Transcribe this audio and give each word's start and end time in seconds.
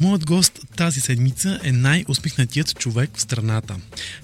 Моят 0.00 0.26
гост 0.26 0.60
тази 0.76 1.00
седмица 1.00 1.60
е 1.64 1.72
най-усмихнатият 1.72 2.78
човек 2.78 3.10
в 3.14 3.20
страната. 3.20 3.76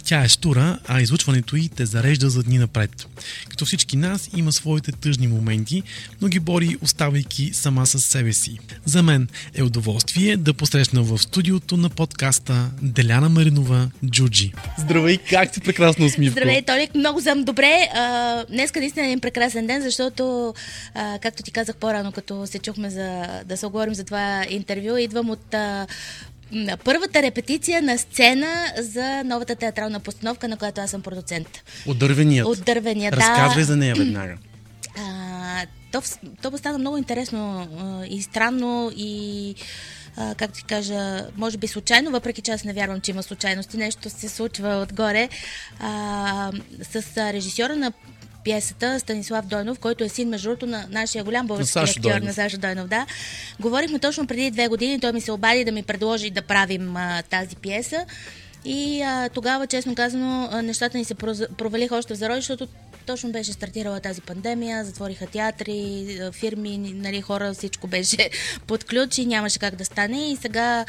Тя 0.04 0.24
е 0.24 0.29
штура, 0.29 0.79
а 0.88 1.01
излъчването 1.01 1.56
й 1.56 1.69
те 1.69 1.87
зарежда 1.87 2.31
за 2.31 2.43
дни 2.43 2.58
напред. 2.58 3.06
Като 3.49 3.65
всички 3.65 3.96
нас 3.96 4.30
има 4.37 4.53
своите 4.53 4.93
тъжни 4.93 5.28
моменти, 5.28 5.83
но 6.21 6.28
ги 6.28 6.41
бори 6.41 6.77
оставайки 6.83 7.51
сама 7.53 7.87
с 7.87 8.01
себе 8.01 8.33
си. 8.33 8.59
За 8.85 9.03
мен 9.03 9.28
е 9.54 9.63
удоволствие 9.63 10.37
да 10.37 10.54
посрещна 10.54 11.03
в 11.03 11.19
студиото 11.19 11.77
на 11.77 11.91
подкаста 11.91 12.71
Деляна 12.82 13.28
Маринова 13.28 13.91
Джуджи. 14.06 14.53
Здравей, 14.78 15.18
как 15.31 15.55
си 15.55 15.60
прекрасно 15.60 16.06
усмивка? 16.06 16.41
Здравей, 16.41 16.62
Толик, 16.62 16.95
много 16.95 17.20
съм 17.20 17.45
добре. 17.45 17.88
А, 17.95 18.45
днеска 18.45 18.80
наистина 18.80 19.06
е 19.06 19.09
един 19.09 19.20
прекрасен 19.20 19.66
ден, 19.66 19.82
защото, 19.82 20.55
а, 20.95 21.18
както 21.23 21.42
ти 21.42 21.50
казах 21.50 21.77
по-рано, 21.77 22.12
като 22.12 22.46
се 22.46 22.59
чухме 22.59 22.91
за, 22.91 23.27
да 23.45 23.56
се 23.56 23.66
оговорим 23.66 23.95
за 23.95 24.05
това 24.05 24.45
интервю, 24.50 24.96
идвам 24.96 25.30
от 25.30 25.55
а, 25.60 25.87
на 26.52 26.77
първата 26.77 27.23
репетиция 27.23 27.82
на 27.82 27.98
сцена 27.98 28.73
за 28.78 29.24
новата 29.24 29.55
театрална 29.55 30.00
постановка, 30.00 30.48
на 30.48 30.56
която 30.56 30.80
аз 30.80 30.91
съм 30.91 31.02
продуцент. 31.02 31.48
От 31.86 31.98
дървеният. 31.98 32.48
От 32.48 32.64
дървения, 32.64 33.12
Разказвай 33.12 33.62
да. 33.62 33.64
за 33.64 33.77
нея 33.77 33.95
веднага. 33.95 34.36
А, 34.98 35.66
то, 35.92 36.02
то 36.42 36.59
стана 36.59 36.78
много 36.78 36.96
интересно 36.96 37.69
а, 37.80 38.06
и 38.06 38.23
странно 38.23 38.92
и 38.96 39.55
а, 40.16 40.34
как 40.34 40.52
ти 40.52 40.64
кажа, 40.64 41.27
може 41.36 41.59
би 41.59 41.66
случайно, 41.66 42.11
въпреки 42.11 42.42
че 42.42 42.52
аз 42.52 42.64
не 42.64 42.72
вярвам, 42.72 43.00
че 43.00 43.11
има 43.11 43.22
случайности, 43.22 43.77
нещо 43.77 44.11
се 44.11 44.28
случва 44.28 44.69
отгоре. 44.69 45.28
А, 45.80 46.52
с 46.83 47.16
режисьора 47.33 47.77
на 47.77 47.92
пиесата 48.44 49.00
Станислав 49.00 49.46
Дойнов, 49.46 49.78
който 49.78 50.04
е 50.04 50.08
син, 50.08 50.28
между 50.28 50.48
другото, 50.48 50.66
на 50.66 50.86
нашия 50.90 51.24
голям 51.24 51.46
български 51.46 51.72
Сашо 51.72 51.90
актьор, 51.90 52.10
Дойнов. 52.10 52.24
на 52.24 52.32
Сашо 52.34 52.58
Дойнов, 52.58 52.88
да. 52.88 53.06
Говорихме 53.60 53.98
точно 53.98 54.27
преди 54.27 54.50
две 54.50 54.69
години, 54.69 55.00
той 55.00 55.12
ми 55.12 55.20
се 55.20 55.32
обади 55.32 55.64
да 55.64 55.72
ми 55.72 55.82
предложи 55.82 56.30
да 56.30 56.42
правим 56.42 56.97
а, 56.97 57.22
тази 57.22 57.56
пиеса. 57.56 58.05
И 58.64 59.02
а, 59.02 59.28
тогава, 59.28 59.66
честно 59.66 59.94
казано, 59.94 60.62
нещата 60.62 60.98
ни 60.98 61.05
се 61.05 61.14
провалиха 61.58 61.97
още 61.97 62.14
в 62.14 62.16
зарой, 62.16 62.36
защото 62.36 62.69
точно 63.06 63.32
беше 63.32 63.52
стартирала 63.52 64.00
тази 64.00 64.20
пандемия, 64.20 64.84
затвориха 64.84 65.27
театри, 65.27 66.20
фирми, 66.32 66.78
нали, 66.78 67.20
хора, 67.20 67.54
всичко 67.54 67.86
беше 67.86 68.30
под 68.66 68.84
ключ 68.84 69.19
и 69.19 69.27
нямаше 69.27 69.58
как 69.58 69.77
да 69.77 69.84
стане. 69.84 70.30
И 70.30 70.36
сега 70.36 70.84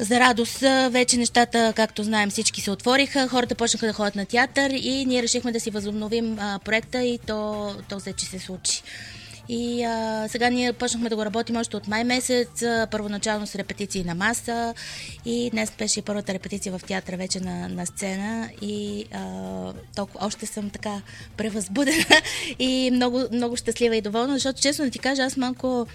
за 0.00 0.20
радост, 0.20 0.58
вече 0.90 1.16
нещата, 1.16 1.72
както 1.76 2.04
знаем, 2.04 2.30
всички 2.30 2.60
се 2.60 2.70
отвориха, 2.70 3.28
хората 3.28 3.54
почнаха 3.54 3.86
да 3.86 3.92
ходят 3.92 4.16
на 4.16 4.26
театър 4.26 4.70
и 4.70 5.04
ние 5.06 5.22
решихме 5.22 5.52
да 5.52 5.60
си 5.60 5.70
възобновим 5.70 6.38
а, 6.40 6.58
проекта 6.64 7.02
и 7.02 7.18
то, 7.26 7.70
то 7.88 7.98
вече 7.98 8.26
се 8.26 8.38
случи. 8.38 8.82
И 9.52 9.84
а, 9.84 10.28
сега 10.28 10.50
ние 10.50 10.72
почнахме 10.72 11.08
да 11.08 11.16
го 11.16 11.24
работим 11.24 11.56
още 11.56 11.76
от 11.76 11.88
май 11.88 12.04
месец, 12.04 12.62
а, 12.62 12.86
първоначално 12.90 13.46
с 13.46 13.54
репетиции 13.54 14.04
на 14.04 14.14
маса 14.14 14.74
и 15.24 15.50
днес 15.50 15.72
беше 15.78 15.98
и 15.98 16.02
първата 16.02 16.34
репетиция 16.34 16.78
в 16.78 16.80
театъра 16.86 17.16
вече 17.16 17.40
на, 17.40 17.68
на 17.68 17.86
сцена 17.86 18.48
и 18.62 19.04
а, 19.12 19.72
толкова, 19.96 20.26
още 20.26 20.46
съм 20.46 20.70
така 20.70 21.02
превъзбудена 21.36 22.04
и 22.58 22.90
много, 22.92 23.22
много 23.32 23.56
щастлива 23.56 23.96
и 23.96 24.00
доволна, 24.00 24.34
защото 24.34 24.60
честно 24.60 24.84
да 24.84 24.90
ти 24.90 24.98
кажа, 24.98 25.22
аз 25.22 25.36
малко 25.36 25.86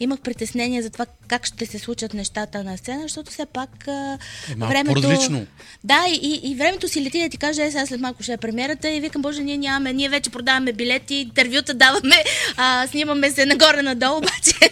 имах 0.00 0.20
притеснение 0.20 0.82
за 0.82 0.90
това 0.90 1.06
как 1.28 1.46
ще 1.46 1.66
се 1.66 1.78
случат 1.78 2.14
нещата 2.14 2.64
на 2.64 2.78
сцена, 2.78 3.02
защото 3.02 3.30
все 3.30 3.46
пак 3.46 3.88
а, 3.88 4.18
Е, 4.52 4.56
малко 4.56 4.84
по-различно. 4.84 5.46
Да, 5.84 6.04
и, 6.08 6.40
и 6.42 6.54
времето 6.54 6.88
си 6.88 7.04
лети 7.04 7.22
да 7.22 7.28
ти 7.28 7.36
кажа, 7.36 7.62
е, 7.62 7.70
сега 7.70 7.86
след 7.86 8.00
малко 8.00 8.22
ще 8.22 8.32
е 8.32 8.36
премиерата 8.36 8.90
и 8.90 9.00
викам, 9.00 9.22
боже, 9.22 9.42
ние 9.42 9.56
нямаме, 9.56 9.92
ние 9.92 10.08
вече 10.08 10.30
продаваме 10.30 10.72
билети, 10.72 11.14
интервюта 11.14 11.74
даваме, 11.74 12.24
а, 12.56 12.86
снимаме 12.86 13.01
се 13.34 13.46
нагоре-надолу, 13.46 14.16
обаче 14.18 14.70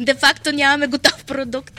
де-факто 0.00 0.52
нямаме 0.52 0.86
готов 0.86 1.24
продукт. 1.24 1.74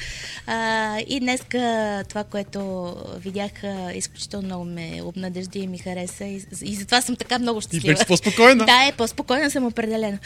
А, 0.47 0.99
и 1.07 1.19
днеска 1.19 2.03
това, 2.09 2.23
което 2.23 2.93
видях, 3.17 3.51
изключително 3.95 4.45
много 4.45 4.65
ме 4.65 5.01
обнадежди 5.03 5.59
и 5.59 5.67
ми 5.67 5.77
хареса 5.77 6.25
и, 6.25 6.45
и 6.61 6.75
затова 6.75 7.01
съм 7.01 7.15
така 7.15 7.39
много 7.39 7.59
И 7.59 7.61
щастлива. 7.61 7.93
вече 7.93 8.05
по-спокойна. 8.05 8.65
Да, 8.71 8.85
е, 8.87 8.91
по-спокойна 8.91 9.51
съм 9.51 9.65
определено. 9.65 10.17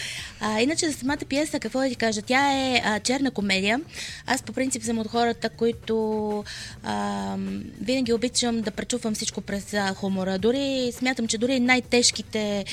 А, 0.41 0.61
иначе 0.61 0.89
за 0.89 0.97
самата 0.97 1.17
пиеса, 1.29 1.59
какво 1.59 1.79
да 1.79 1.89
ти 1.89 1.95
кажа? 1.95 2.21
Тя 2.21 2.51
е 2.53 2.81
а, 2.85 2.99
черна 2.99 3.31
комедия. 3.31 3.81
Аз 4.27 4.41
по 4.41 4.53
принцип 4.53 4.83
съм 4.83 4.99
от 4.99 5.07
хората, 5.07 5.49
които 5.49 6.43
а, 6.83 7.35
винаги 7.81 8.13
обичам 8.13 8.61
да 8.61 8.71
пречупвам 8.71 9.13
всичко 9.13 9.41
през 9.41 9.73
а, 9.73 9.93
хумора. 9.93 10.37
Дори 10.37 10.91
смятам, 10.97 11.27
че 11.27 11.37
дори 11.37 11.59
най-тежките 11.59 12.65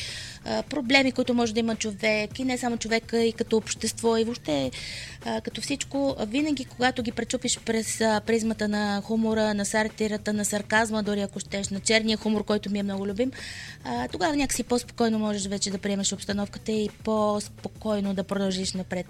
проблеми, 0.44 1.12
които 1.12 1.34
може 1.34 1.54
да 1.54 1.60
има 1.60 1.76
човек, 1.76 2.38
и 2.38 2.44
не 2.44 2.58
само 2.58 2.76
човека, 2.76 3.24
и 3.24 3.32
като 3.32 3.56
общество, 3.56 4.16
и 4.16 4.24
въобще 4.24 4.70
като 5.44 5.60
всичко, 5.60 6.16
винаги 6.26 6.64
когато 6.64 7.02
ги 7.02 7.12
пречупиш 7.12 7.58
през 7.58 7.98
призмата 7.98 8.68
на 8.68 9.02
хумора, 9.04 9.54
на 9.54 9.64
сатирата, 9.64 10.32
на 10.32 10.44
сарказма, 10.44 11.02
дори 11.02 11.20
ако 11.20 11.40
щеш, 11.40 11.68
на 11.68 11.80
черния 11.80 12.16
хумор, 12.16 12.44
който 12.44 12.70
ми 12.70 12.78
е 12.78 12.82
много 12.82 13.06
любим, 13.06 13.32
тогава 14.12 14.36
някакси 14.36 14.62
по-спокойно 14.62 15.18
можеш 15.18 15.46
вече 15.46 15.70
да 15.70 15.78
приемеш 15.78 16.12
обстановката 16.12 16.72
и 16.72 16.88
по-спокойно 17.04 18.14
да 18.14 18.24
продължиш 18.24 18.72
напред. 18.72 19.06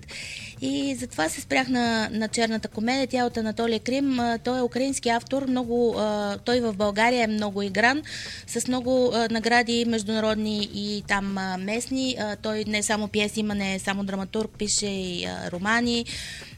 И 0.60 0.94
затова 0.94 1.28
се 1.28 1.40
спрях 1.40 1.68
на, 1.68 2.08
на 2.12 2.28
черната 2.28 2.68
комедия. 2.68 3.06
Тя 3.06 3.18
е 3.18 3.24
от 3.24 3.36
Анатолия 3.36 3.80
Крим. 3.80 4.18
Той 4.44 4.58
е 4.58 4.62
украински 4.62 5.08
автор. 5.08 5.46
Много, 5.48 5.96
той 6.44 6.60
в 6.60 6.72
България 6.72 7.24
е 7.24 7.26
много 7.26 7.62
игран, 7.62 8.02
с 8.46 8.68
много 8.68 9.12
награди 9.30 9.84
международни 9.84 10.68
и 10.74 11.02
там 11.08 11.21
а, 11.38 11.58
местни. 11.58 12.16
Той 12.42 12.64
не 12.66 12.78
е 12.78 12.82
само 12.82 13.08
пиеси, 13.08 13.40
има 13.40 13.54
не 13.54 13.74
е 13.74 13.78
само 13.78 14.04
драматург, 14.04 14.50
пише 14.58 14.86
и 14.86 15.28
романи. 15.52 16.04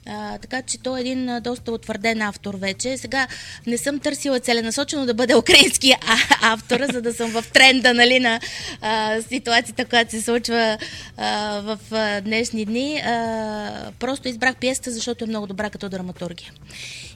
А, 0.07 0.39
така 0.39 0.63
че 0.63 0.79
той 0.79 0.99
е 0.99 1.01
един 1.01 1.29
а, 1.29 1.41
доста 1.41 1.73
утвърден 1.73 2.23
автор 2.23 2.55
вече. 2.55 2.97
Сега 2.97 3.27
не 3.67 3.79
съм 3.79 4.01
търсила 4.01 4.41
целенасочено 4.41 5.07
да 5.07 5.15
бъде 5.15 5.35
украински 5.37 5.93
а, 5.93 6.17
автор, 6.41 6.81
за 6.93 7.03
да 7.03 7.15
съм 7.15 7.31
в 7.31 7.45
тренда 7.53 7.95
нали, 7.95 8.21
на 8.21 8.41
а, 8.81 9.23
ситуацията, 9.23 9.85
която 9.85 10.11
се 10.11 10.23
случва 10.23 10.79
а, 11.17 11.61
в 11.61 11.79
а, 11.91 12.21
днешни 12.21 12.65
дни. 12.65 12.97
А, 12.99 13.93
просто 13.99 14.29
избрах 14.29 14.57
пиесата, 14.57 14.91
защото 14.91 15.25
е 15.25 15.29
много 15.29 15.47
добра 15.47 15.71
като 15.71 15.89
драматургия. 15.89 16.53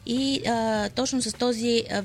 И 0.07 0.43
а, 0.47 0.89
точно 0.89 1.23
с 1.23 1.33
този 1.33 1.83
а, 1.91 2.03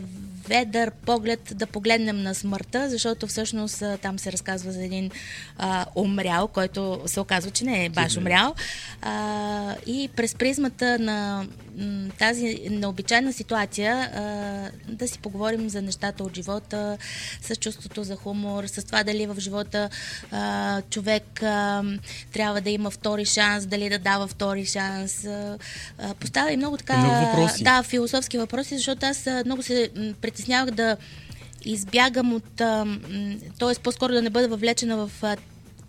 ведър 0.47 0.91
поглед 0.91 1.53
да 1.55 1.67
погледнем 1.67 2.23
на 2.23 2.35
смъртта, 2.35 2.89
защото 2.89 3.27
всъщност 3.27 3.83
там 4.01 4.19
се 4.19 4.31
разказва 4.31 4.71
за 4.71 4.83
един 4.83 5.11
а, 5.57 5.85
умрял, 5.95 6.47
който 6.47 7.01
се 7.05 7.19
оказва, 7.19 7.51
че 7.51 7.65
не 7.65 7.85
е 7.85 7.89
баш 7.89 8.17
умрял. 8.17 8.55
А, 9.01 9.75
и 9.85 10.09
през 10.15 10.35
призмата 10.35 10.99
на 10.99 11.45
м, 11.77 12.09
тази 12.19 12.59
необичайна 12.69 13.33
ситуация 13.33 13.95
а, 13.95 14.93
да 14.93 15.07
си 15.07 15.19
поговорим 15.19 15.69
за 15.69 15.81
нещата 15.81 16.23
от 16.23 16.35
живота, 16.35 16.97
с 17.41 17.55
чувството 17.55 18.03
за 18.03 18.15
хумор, 18.15 18.63
с 18.67 18.83
това 18.85 19.03
дали 19.03 19.25
в 19.25 19.35
живота 19.39 19.89
а, 20.31 20.81
човек 20.81 21.43
а, 21.43 21.83
трябва 22.33 22.61
да 22.61 22.69
има 22.69 22.89
втори 22.89 23.25
шанс, 23.25 23.65
дали 23.65 23.89
да 23.89 23.99
дава 23.99 24.27
втори 24.27 24.65
шанс. 24.65 25.25
А, 25.25 25.57
поставя 26.19 26.51
и 26.51 26.57
много 26.57 26.77
така... 26.77 26.97
Много 26.97 27.25
въпроси. 27.25 27.63
Да, 27.63 27.83
философски 27.83 28.37
въпроси, 28.37 28.75
защото 28.75 29.05
аз 29.05 29.27
много 29.45 29.63
се 29.63 29.89
м, 29.95 30.13
притеснявах 30.33 30.71
да 30.71 30.97
избягам 31.65 32.33
от... 32.33 32.55
т.е. 33.59 33.81
по-скоро 33.83 34.13
да 34.13 34.21
не 34.21 34.29
бъда 34.29 34.47
въвлечена 34.47 34.97
в 34.97 35.11
а, 35.21 35.37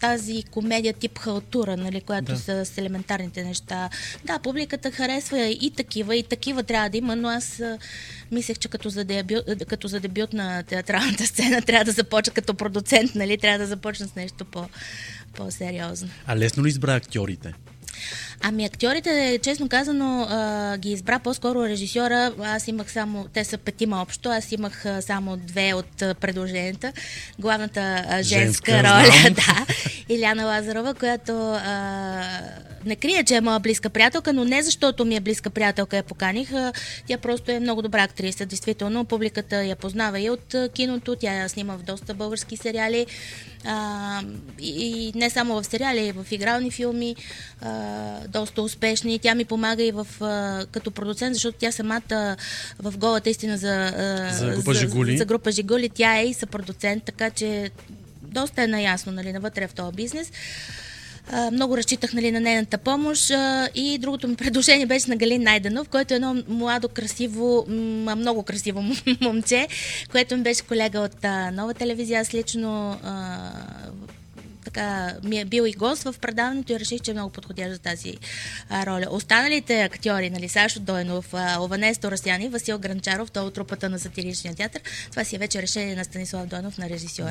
тази 0.01 0.43
комедия 0.51 0.93
тип 0.95 1.19
халтура, 1.19 1.77
нали, 1.77 2.01
която 2.01 2.33
Да. 2.33 2.39
са 2.39 2.65
с 2.65 2.79
елементарните 2.79 3.45
неща. 3.45 3.91
Да, 4.25 4.39
публиката 4.39 4.91
харесва 4.91 5.39
и 5.47 5.71
такива, 5.77 6.17
и 6.17 6.23
такива 6.23 6.63
трябва 6.63 6.89
да 6.91 6.97
има, 6.97 7.17
но 7.17 7.29
аз 7.29 7.61
а, 7.61 7.79
мислех, 8.33 8.59
че 8.59 8.69
като 8.69 8.89
за, 8.89 9.05
дебют, 9.05 9.45
като 9.69 9.89
за 9.89 10.01
дебют 10.01 10.33
на 10.33 10.63
театралната 10.63 11.27
сцена 11.33 11.63
трябва 11.63 11.85
да 11.85 11.93
започна 11.93 12.33
като 12.33 12.55
продуцент, 12.55 13.15
нали, 13.15 13.39
трябва 13.39 13.59
да 13.59 13.67
започна 13.67 14.07
с 14.09 14.15
нещо 14.17 14.45
по, 14.45 14.69
по-сериозно. 15.37 16.09
А 16.27 16.37
лесно 16.37 16.65
ли 16.65 16.69
избра 16.69 16.95
актьорите? 16.95 17.55
Ами 18.41 18.65
актьорите, 18.65 19.39
честно 19.43 19.69
казано, 19.69 20.27
а, 20.31 20.77
ги 20.77 20.93
избра 20.93 21.19
по-скоро 21.19 21.65
режисьора. 21.65 22.33
Аз 22.43 22.69
имах 22.69 22.93
само, 22.93 23.27
те 23.33 23.45
са 23.45 23.59
петима 23.59 24.03
общо, 24.03 24.29
аз 24.29 24.53
имах 24.53 24.85
само 25.01 25.37
две 25.37 25.75
от 25.75 25.97
предложенията. 25.97 26.93
Главната 27.39 28.05
а, 28.09 28.23
женска, 28.23 28.45
Женска, 28.45 28.83
роля, 28.83 29.31
да, 29.35 29.67
Иляна 30.09 30.45
Лазарова, 30.45 30.95
която 30.95 31.33
а, 31.53 32.23
не 32.87 32.97
крия, 32.97 33.25
че 33.25 33.37
е 33.37 33.41
моя 33.41 33.61
близка 33.61 33.91
приятелка, 33.91 34.33
но 34.33 34.45
не 34.45 34.63
защото 34.63 35.05
ми 35.05 35.17
е 35.17 35.21
близка 35.21 35.51
приятелка 35.51 35.97
я 35.97 36.03
поканих. 36.03 36.53
А, 36.53 36.73
тя 37.07 37.19
просто 37.19 37.51
е 37.51 37.61
много 37.61 37.83
добра 37.83 38.03
актриса, 38.03 38.47
действително. 38.47 39.05
Публиката 39.05 39.65
я 39.65 39.77
познава 39.77 40.21
и 40.21 40.31
от 40.31 40.55
киното, 40.75 41.17
тя 41.17 41.33
я 41.33 41.49
снима 41.49 41.77
в 41.77 41.83
доста 41.83 42.15
български 42.15 42.57
сериали. 42.57 43.07
А, 43.65 44.23
и, 44.61 45.09
и 45.09 45.13
не 45.19 45.31
само 45.31 45.55
в 45.55 45.65
сериали, 45.65 46.07
и 46.07 46.13
в 46.13 46.27
игрални 46.33 46.71
филми, 46.71 47.17
а, 47.61 48.24
доста 48.29 48.63
успешни. 48.63 49.19
Тя 49.19 49.35
ми 49.35 49.45
помага 49.45 49.83
и 49.83 49.93
в, 49.93 50.07
а, 50.21 50.67
като 50.73 50.91
продуцент, 50.91 51.35
защото 51.35 51.59
тя 51.59 51.73
самата 51.73 52.37
в 52.79 52.99
голата 52.99 53.31
истина 53.31 53.57
за, 53.57 53.93
а, 53.97 54.33
За 54.33 54.47
група 54.47 54.75
Жигули. 54.75 55.17
за 55.19 55.25
група 55.25 55.51
Жигули, 55.51 55.89
тя 55.89 56.19
е 56.19 56.27
и 56.27 56.35
съпродуцент, 56.35 57.05
така 57.05 57.31
че 57.31 57.71
доста 58.23 58.63
е 58.63 58.67
наясно, 58.67 59.13
нали, 59.13 59.33
навътре 59.33 59.67
в 59.67 59.75
този 59.75 59.97
бизнес. 59.97 60.33
А, 61.33 61.51
много 61.51 61.77
разчитах 61.77 62.13
нали, 62.13 62.31
на 62.31 62.41
нейната 62.41 62.79
помощ 62.79 63.31
а, 63.31 63.69
и 63.75 63.99
другото 63.99 64.29
ми 64.29 64.37
предложение 64.37 64.87
беше 64.87 65.11
на 65.11 65.17
Галин 65.17 65.43
Найденов, 65.43 65.89
който 65.89 66.15
е 66.15 66.17
едно 66.17 66.43
младо, 66.49 66.89
красиво, 66.89 67.67
много 68.17 68.43
красиво 68.43 68.85
момче, 69.21 69.69
което 70.11 70.37
ми 70.37 70.43
беше 70.43 70.63
колега 70.63 71.01
от 71.01 71.25
а, 71.25 71.51
нова 71.51 71.75
телевизия. 71.75 72.21
Аз 72.21 72.35
лично 72.35 73.01
така 74.65 75.15
ми 75.25 75.41
е 75.41 75.45
бил 75.45 75.67
и 75.67 75.73
гост 75.73 76.03
в 76.03 76.15
предаването 76.21 76.73
и 76.73 76.81
реших, 76.81 77.01
че 77.01 77.11
е 77.11 77.15
много 77.15 77.31
подходящ 77.31 77.73
за 77.73 77.79
тази 77.79 78.15
а, 78.69 78.87
роля. 78.87 79.07
Останалите 79.11 79.83
актьори, 79.83 80.31
нали, 80.31 80.49
Сашо 80.49 80.81
Дойнов, 80.81 81.35
Ованес 81.59 81.99
Торасяни, 81.99 82.49
Васил 82.49 82.79
Гранчаров, 82.79 83.31
той 83.31 83.43
от 83.43 83.55
трупата 83.55 83.89
на 83.89 83.99
сатиричния 83.99 84.55
театър, 84.55 84.83
това 85.11 85.25
си 85.25 85.37
е 85.37 85.39
вече 85.39 85.63
решение 85.63 85.97
на 85.97 86.05
Станислав 86.05 86.47
Дойнов, 86.47 86.79
на 86.79 86.89
режисьор. 86.89 87.31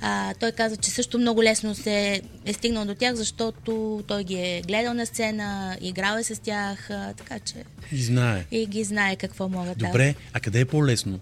А, 0.00 0.34
той 0.34 0.52
каза, 0.52 0.76
че 0.76 0.90
също 0.90 1.18
много 1.18 1.42
лесно 1.42 1.74
се 1.74 2.22
е 2.44 2.52
стигнал 2.52 2.84
до 2.84 2.94
тях, 2.94 3.14
защото 3.14 4.02
той 4.06 4.24
ги 4.24 4.34
е 4.34 4.62
гледал 4.66 4.94
на 4.94 5.06
сцена, 5.06 5.76
играл 5.80 6.18
е 6.18 6.22
с 6.22 6.42
тях, 6.42 6.90
а, 6.90 7.12
така 7.12 7.38
че... 7.38 7.54
И 7.92 8.02
знае. 8.02 8.44
И 8.50 8.66
ги 8.66 8.84
знае 8.84 9.16
какво 9.16 9.48
могат 9.48 9.78
да. 9.78 9.86
Добре, 9.86 10.14
а 10.32 10.40
къде 10.40 10.60
е 10.60 10.64
по-лесно? 10.64 11.20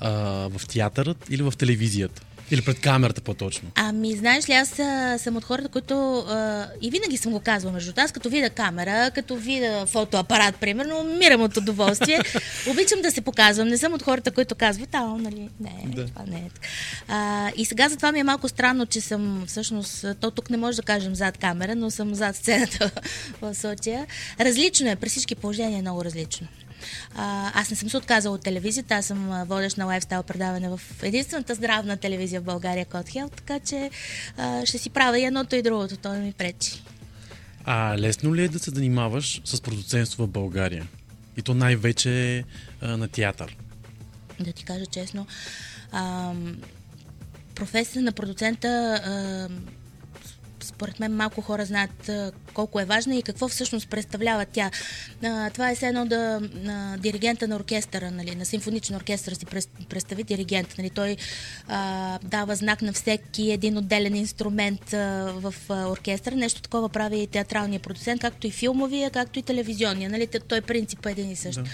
А, 0.00 0.10
в 0.48 0.66
театърът 0.68 1.26
или 1.30 1.42
в 1.42 1.52
телевизията? 1.58 2.22
Или 2.50 2.62
пред 2.62 2.80
камерата 2.80 3.20
по-точно? 3.20 3.68
Ами, 3.74 4.16
знаеш 4.16 4.48
ли, 4.48 4.52
аз 4.52 4.78
а, 4.78 5.18
съм 5.18 5.36
от 5.36 5.44
хората, 5.44 5.68
които 5.68 6.18
а, 6.18 6.66
и 6.82 6.90
винаги 6.90 7.16
съм 7.16 7.32
го 7.32 7.40
казвала 7.40 7.72
между 7.72 7.92
аз, 7.96 8.12
като 8.12 8.28
видя 8.28 8.50
камера, 8.50 9.10
като 9.14 9.36
видя 9.36 9.86
фотоапарат, 9.86 10.56
примерно, 10.56 10.98
умирам 10.98 11.42
от 11.42 11.56
удоволствие. 11.56 12.20
Обичам 12.70 13.02
да 13.02 13.10
се 13.10 13.20
показвам. 13.20 13.68
Не 13.68 13.78
съм 13.78 13.94
от 13.94 14.02
хората, 14.02 14.30
които 14.30 14.54
казват, 14.54 14.94
а, 14.94 15.06
нали, 15.06 15.48
не, 15.60 15.84
да. 15.86 16.06
това 16.06 16.22
не 16.26 16.36
е 16.36 16.50
така. 16.54 16.68
А, 17.08 17.50
и 17.56 17.64
сега 17.64 17.88
затова 17.88 18.12
ми 18.12 18.18
е 18.18 18.24
малко 18.24 18.48
странно, 18.48 18.86
че 18.86 19.00
съм 19.00 19.44
всъщност, 19.46 20.06
то 20.20 20.30
тук 20.30 20.50
не 20.50 20.56
може 20.56 20.76
да 20.76 20.82
кажем 20.82 21.14
зад 21.14 21.38
камера, 21.38 21.74
но 21.74 21.90
съм 21.90 22.14
зад 22.14 22.36
сцената 22.36 22.90
в 23.40 23.54
случая. 23.54 24.06
Различно 24.40 24.90
е, 24.90 24.96
при 24.96 25.08
всички 25.08 25.34
положения 25.34 25.78
е 25.78 25.82
много 25.82 26.04
различно. 26.04 26.46
А, 27.14 27.52
аз 27.60 27.70
не 27.70 27.76
съм 27.76 27.90
се 27.90 27.96
отказала 27.96 28.34
от 28.34 28.42
телевизията, 28.42 28.94
аз 28.94 29.06
съм 29.06 29.44
водещ 29.46 29.76
на 29.76 29.84
лайфстайл 29.84 30.22
предаване 30.22 30.68
в 30.68 30.80
единствената 31.02 31.54
здравна 31.54 31.96
телевизия 31.96 32.40
в 32.40 32.44
България, 32.44 32.84
Код 32.84 33.08
Хел, 33.08 33.28
така 33.28 33.60
че 33.60 33.90
а, 34.36 34.66
ще 34.66 34.78
си 34.78 34.90
правя 34.90 35.18
и 35.18 35.24
едното 35.24 35.56
и 35.56 35.62
другото, 35.62 35.96
то 35.96 36.12
ми 36.12 36.32
пречи. 36.32 36.82
А 37.64 37.98
лесно 37.98 38.34
ли 38.34 38.44
е 38.44 38.48
да 38.48 38.58
се 38.58 38.70
занимаваш 38.70 39.40
с 39.44 39.60
продуцентство 39.60 40.26
в 40.26 40.30
България? 40.30 40.86
И 41.36 41.42
то 41.42 41.54
най-вече 41.54 42.44
а, 42.80 42.96
на 42.96 43.08
театър? 43.08 43.56
Да 44.40 44.52
ти 44.52 44.64
кажа 44.64 44.86
честно, 44.86 45.26
а, 45.92 46.32
професията 47.54 48.00
на 48.00 48.12
продуцента 48.12 48.68
а, 49.04 49.48
според 50.66 51.00
мен 51.00 51.16
малко 51.16 51.40
хора 51.40 51.64
знаят 51.64 52.10
колко 52.54 52.80
е 52.80 52.84
важна 52.84 53.16
и 53.16 53.22
какво 53.22 53.48
всъщност 53.48 53.88
представлява 53.88 54.44
тя. 54.44 54.70
Това 55.52 55.70
е 55.70 55.74
все 55.74 55.86
едно 55.86 56.06
да 56.06 56.40
диригента 56.98 57.48
на 57.48 57.56
оркестъра, 57.56 58.10
нали, 58.10 58.34
на 58.34 58.44
симфоничен 58.44 58.96
оркестър 58.96 59.32
си 59.32 59.46
представи 59.88 60.24
диригент. 60.24 60.74
Нали, 60.78 60.90
той 60.90 61.16
а, 61.68 62.18
дава 62.22 62.54
знак 62.54 62.82
на 62.82 62.92
всеки 62.92 63.50
един 63.50 63.78
отделен 63.78 64.16
инструмент 64.16 64.92
а, 64.92 65.32
в 65.34 65.54
а, 65.68 65.86
оркестъра. 65.86 66.36
Нещо 66.36 66.62
такова 66.62 66.88
прави 66.88 67.18
и 67.18 67.26
театралния 67.26 67.80
продуцент, 67.80 68.20
както 68.20 68.46
и 68.46 68.50
филмовия, 68.50 69.10
както 69.10 69.38
и 69.38 69.42
телевизионния. 69.42 70.10
Нали, 70.10 70.28
той 70.48 70.60
принцип 70.60 71.06
е 71.06 71.10
един 71.10 71.30
и 71.30 71.36
същ. 71.36 71.62
Да. 71.62 71.70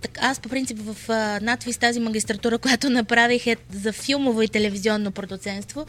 Так, 0.00 0.18
аз 0.20 0.40
по 0.40 0.48
принцип 0.48 0.78
в 0.80 1.08
надвис 1.42 1.78
тази 1.78 2.00
магистратура, 2.00 2.58
която 2.58 2.90
направих 2.90 3.46
е 3.46 3.56
за 3.72 3.92
филмово 3.92 4.42
и 4.42 4.48
телевизионно 4.48 5.10
продуцентство, 5.10 5.86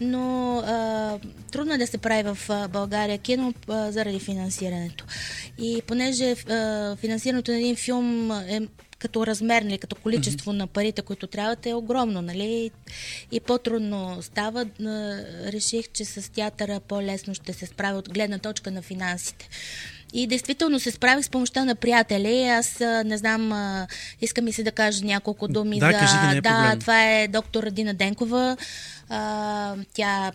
но 0.00 0.18
uh, 0.66 1.20
трудно 1.50 1.74
е 1.74 1.78
да 1.78 1.86
се 1.86 1.98
прави 1.98 2.22
в 2.22 2.68
България 2.68 3.18
кино 3.18 3.52
uh, 3.52 3.90
заради 3.90 4.20
финансирането. 4.20 5.04
И 5.58 5.82
понеже 5.86 6.24
uh, 6.24 6.96
финансирането 6.96 7.50
на 7.50 7.56
един 7.56 7.76
филм 7.76 8.30
е 8.30 8.60
като 8.98 9.26
размер, 9.26 9.62
нали, 9.62 9.78
като 9.78 9.96
количество 9.96 10.52
mm-hmm. 10.52 10.56
на 10.56 10.66
парите, 10.66 11.02
които 11.02 11.26
трябват, 11.26 11.66
е 11.66 11.74
огромно, 11.74 12.22
нали? 12.22 12.70
И 13.32 13.40
по-трудно 13.40 14.18
става. 14.20 14.66
Реших, 15.46 15.88
че 15.92 16.04
с 16.04 16.32
театъра 16.32 16.80
по-лесно 16.80 17.34
ще 17.34 17.52
се 17.52 17.66
справя 17.66 17.98
от 17.98 18.08
гледна 18.08 18.38
точка 18.38 18.70
на 18.70 18.82
финансите. 18.82 19.48
И 20.12 20.26
действително 20.26 20.80
се 20.80 20.90
справих 20.90 21.24
с 21.24 21.30
помощта 21.30 21.64
на 21.64 21.74
приятели. 21.74 22.48
Аз 22.48 22.80
не 23.04 23.18
знам, 23.18 23.52
искам 24.20 24.48
и 24.48 24.52
се 24.52 24.62
да 24.62 24.72
кажа 24.72 25.04
няколко 25.04 25.48
думи 25.48 25.78
да, 25.78 25.86
за... 25.86 25.92
Кажи, 25.92 26.14
не 26.26 26.36
е 26.36 26.40
да, 26.40 26.76
това 26.80 27.10
е 27.10 27.28
доктор 27.28 27.70
Дина 27.70 27.94
Денкова. 27.94 28.56
А, 29.08 29.74
тя 29.94 30.32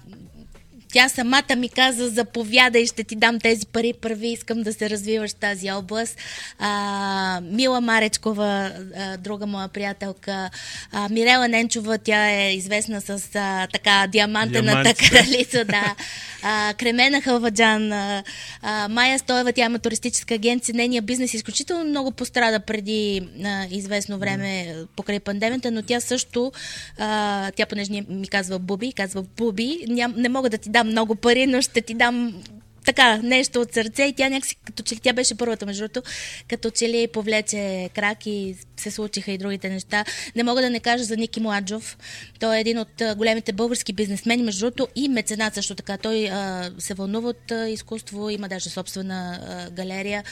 тя 0.97 1.09
самата 1.09 1.55
ми 1.57 1.69
каза, 1.69 2.09
заповядай, 2.09 2.85
ще 2.85 3.03
ти 3.03 3.15
дам 3.15 3.39
тези 3.39 3.65
пари 3.65 3.93
първи, 4.01 4.27
искам 4.27 4.63
да 4.63 4.73
се 4.73 4.89
развиваш 4.89 5.31
в 5.31 5.35
тази 5.35 5.71
област. 5.71 6.17
А, 6.59 7.41
Мила 7.41 7.81
Маречкова, 7.81 8.71
а, 8.97 9.17
друга 9.17 9.45
моя 9.45 9.67
приятелка, 9.67 10.49
а, 10.91 11.09
Мирела 11.09 11.47
Ненчова, 11.47 11.97
тя 11.97 12.29
е 12.29 12.53
известна 12.53 13.01
с 13.01 13.35
а, 13.35 13.67
така 13.73 14.07
диамантената 14.11 14.93
кралица, 14.93 15.65
да. 15.65 15.95
А, 16.43 16.73
Кремена 16.73 17.21
Халваджан, 17.21 17.91
а, 17.91 18.23
а, 18.61 18.87
Майя 18.89 19.19
Стоева, 19.19 19.53
тя 19.53 19.65
има 19.65 19.79
туристическа 19.79 20.33
агенция, 20.33 20.75
нейният 20.75 21.05
бизнес 21.05 21.33
изключително 21.33 21.83
много 21.83 22.11
пострада 22.11 22.59
преди 22.59 23.21
а, 23.45 23.65
известно 23.71 24.17
време 24.17 24.75
покрай 24.95 25.19
пандемията, 25.19 25.71
но 25.71 25.81
тя 25.81 25.99
също, 25.99 26.51
а, 26.97 27.51
тя 27.51 27.65
понеже 27.65 27.91
ми 28.09 28.27
казва 28.27 28.59
Буби, 28.59 28.93
казва 28.93 29.23
Буби, 29.37 29.79
ням, 29.87 30.13
не 30.17 30.29
мога 30.29 30.49
да 30.49 30.57
ти 30.57 30.69
дам 30.69 30.86
много 30.87 31.15
пари, 31.15 31.47
но 31.47 31.61
ще 31.61 31.81
ти 31.81 31.93
дам 31.93 32.43
така, 32.87 33.17
нещо 33.17 33.61
от 33.61 33.73
сърце 33.73 34.03
и 34.03 34.13
тя 34.13 34.29
някакси, 34.29 34.55
като 34.65 34.83
че 34.83 34.95
тя 34.95 35.13
беше 35.13 35.35
първата, 35.35 35.65
между 35.65 35.83
другото, 35.83 36.09
като 36.47 36.69
че 36.69 36.89
ли 36.89 37.07
повлече 37.07 37.89
крак 37.95 38.25
и 38.25 38.55
се 38.77 38.91
случиха 38.91 39.31
и 39.31 39.37
другите 39.37 39.69
неща. 39.69 40.05
Не 40.35 40.43
мога 40.43 40.61
да 40.61 40.69
не 40.69 40.79
кажа 40.79 41.03
за 41.03 41.17
Ники 41.17 41.39
Младжов. 41.39 41.97
Той 42.39 42.57
е 42.57 42.59
един 42.59 42.79
от 42.79 43.01
големите 43.17 43.53
български 43.53 43.93
бизнесмени, 43.93 44.43
между 44.43 44.59
другото, 44.59 44.87
и 44.95 45.09
меценат 45.09 45.53
също 45.53 45.75
така. 45.75 45.97
Той 45.97 46.29
а, 46.29 46.71
се 46.79 46.93
вълнува 46.93 47.29
от 47.29 47.51
а, 47.51 47.69
изкуство, 47.69 48.29
има 48.29 48.47
даже 48.47 48.69
собствена 48.69 49.39
а, 49.41 49.69
галерия. 49.69 50.23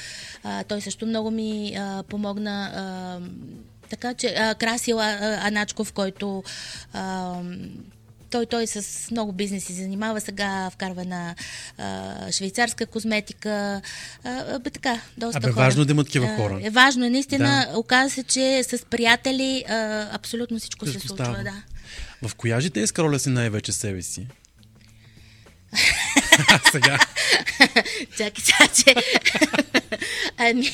А, 0.44 0.64
той 0.64 0.82
също 0.82 1.06
много 1.06 1.32
ми 1.32 1.76
а, 1.78 2.04
помогна. 2.04 2.72
А, 2.76 3.20
така 3.90 4.14
че 4.14 4.28
а, 4.28 4.56
Красил 4.56 5.00
Аначков, 5.00 5.94
който 5.94 6.44
а, 6.94 7.42
той, 8.30 8.46
той 8.46 8.68
с 8.68 9.12
много 9.12 9.32
бизнеси 9.32 9.74
занимава. 9.74 10.22
Сега 10.22 10.70
вкарва 10.70 11.06
на 11.06 11.36
а, 11.78 12.32
швейцарска 12.32 12.86
козметика. 12.86 13.82
А, 14.24 14.60
бе, 14.60 14.70
така, 14.70 15.02
доста 15.18 15.38
Абе, 15.38 15.52
хора. 15.52 15.66
важно 15.66 15.86
да 15.86 15.92
има 15.92 16.04
такива 16.04 16.36
хора. 16.36 16.60
Е 16.64 16.70
важно. 16.70 17.06
Е, 17.06 17.10
наистина, 17.10 17.68
да. 17.72 17.78
оказа 17.80 18.10
се, 18.10 18.24
че 18.24 18.64
с 18.64 18.86
приятели 18.86 19.64
а, 19.68 20.08
абсолютно 20.12 20.60
всичко 20.60 20.86
се 20.86 21.00
случва. 21.00 21.44
Да. 21.44 21.64
В 22.28 22.36
коя 22.36 22.60
житейска 22.60 23.04
роля 23.04 23.20
си 23.20 23.30
най-вече 23.30 23.72
себе 23.72 24.02
си? 24.02 24.28
сега. 26.72 27.00
Чакай, 28.18 28.68
че... 28.76 28.96
ами, 30.38 30.72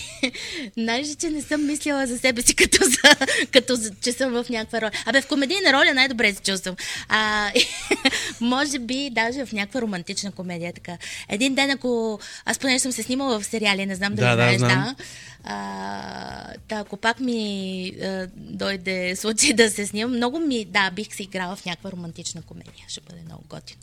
знаеш, 0.78 1.08
че 1.16 1.30
не 1.30 1.42
съм 1.42 1.68
мислила 1.68 2.08
за 2.08 2.18
себе 2.18 2.42
си 2.42 2.56
като, 2.56 2.86
за, 2.86 3.26
като 3.52 3.76
за, 3.76 3.92
че 4.02 4.12
съм 4.12 4.32
в 4.32 4.46
някаква 4.50 4.82
роля. 4.82 4.92
Абе, 5.06 5.22
в 5.22 5.28
комедийна 5.28 5.74
роля 5.74 5.94
най-добре 5.94 6.34
се 6.34 6.42
чувствам. 6.42 6.76
А, 7.10 7.52
може 8.42 8.80
би 8.80 9.10
даже 9.12 9.46
в 9.46 9.54
някаква 9.54 9.82
романтична 9.82 10.32
комедия. 10.32 10.74
Така. 10.74 10.98
Един 11.30 11.56
ден, 11.56 11.70
ако... 11.70 12.20
Аз 12.46 12.60
поне 12.60 12.80
съм 12.80 12.92
се 12.92 13.04
снимала 13.04 13.40
в 13.40 13.46
сериали, 13.46 13.86
не 13.86 13.96
знам 13.96 14.16
дали 14.16 14.28
да, 14.28 14.34
знаеш, 14.34 14.62
да. 14.62 14.68
Да. 14.68 14.96
А, 15.44 16.54
да, 16.70 16.76
ако 16.76 16.98
пак 16.98 17.20
ми 17.20 17.92
а, 18.04 18.28
дойде 18.36 19.16
случай 19.16 19.54
да 19.54 19.70
се 19.70 19.88
снимам, 19.88 20.16
много 20.16 20.40
ми, 20.40 20.66
да, 20.66 20.92
бих 20.92 21.16
се 21.16 21.24
играла 21.24 21.56
в 21.56 21.66
някаква 21.66 21.92
романтична 21.92 22.42
комедия. 22.42 22.86
Ще 22.88 23.02
бъде 23.02 23.22
много 23.26 23.44
готино. 23.50 23.80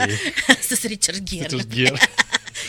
Е. 0.00 0.62
С 0.62 0.76
Ричард 1.08 1.24
Гир. 1.24 1.44
Ричард 1.44 1.68
Гир. 1.68 2.08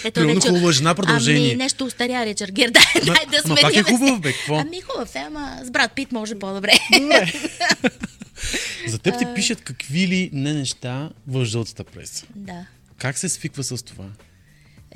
Ето, 0.03 0.19
Примерно 0.19 0.41
хубава 0.41 0.71
жена 0.71 0.95
продължение. 0.95 1.51
Ами, 1.51 1.63
нещо 1.63 1.85
устаря 1.85 2.25
Ричард 2.25 2.51
Гир. 2.51 2.69
Дай, 2.71 2.83
ама, 2.95 3.13
дай 3.13 3.25
да 3.25 3.41
ама 3.45 3.55
пак 3.61 3.75
е 3.75 3.83
хубав, 3.83 4.21
бе, 4.21 4.33
какво? 4.33 4.55
Ами 4.59 4.81
хубав 4.81 5.15
е, 5.15 5.19
ама 5.19 5.59
с 5.63 5.71
брат 5.71 5.91
Пит 5.95 6.11
може 6.11 6.35
по-добре. 6.35 6.73
Добре. 6.99 7.33
За 8.87 8.99
теб 8.99 9.19
ти 9.19 9.25
пишат 9.35 9.61
какви 9.61 10.07
ли 10.07 10.29
не 10.33 10.53
неща 10.53 11.09
в 11.27 11.45
жълтата 11.45 11.83
преса. 11.83 12.25
Да. 12.35 12.65
Как 12.97 13.17
се 13.17 13.29
свиква 13.29 13.63
с 13.63 13.83
това? 13.83 14.05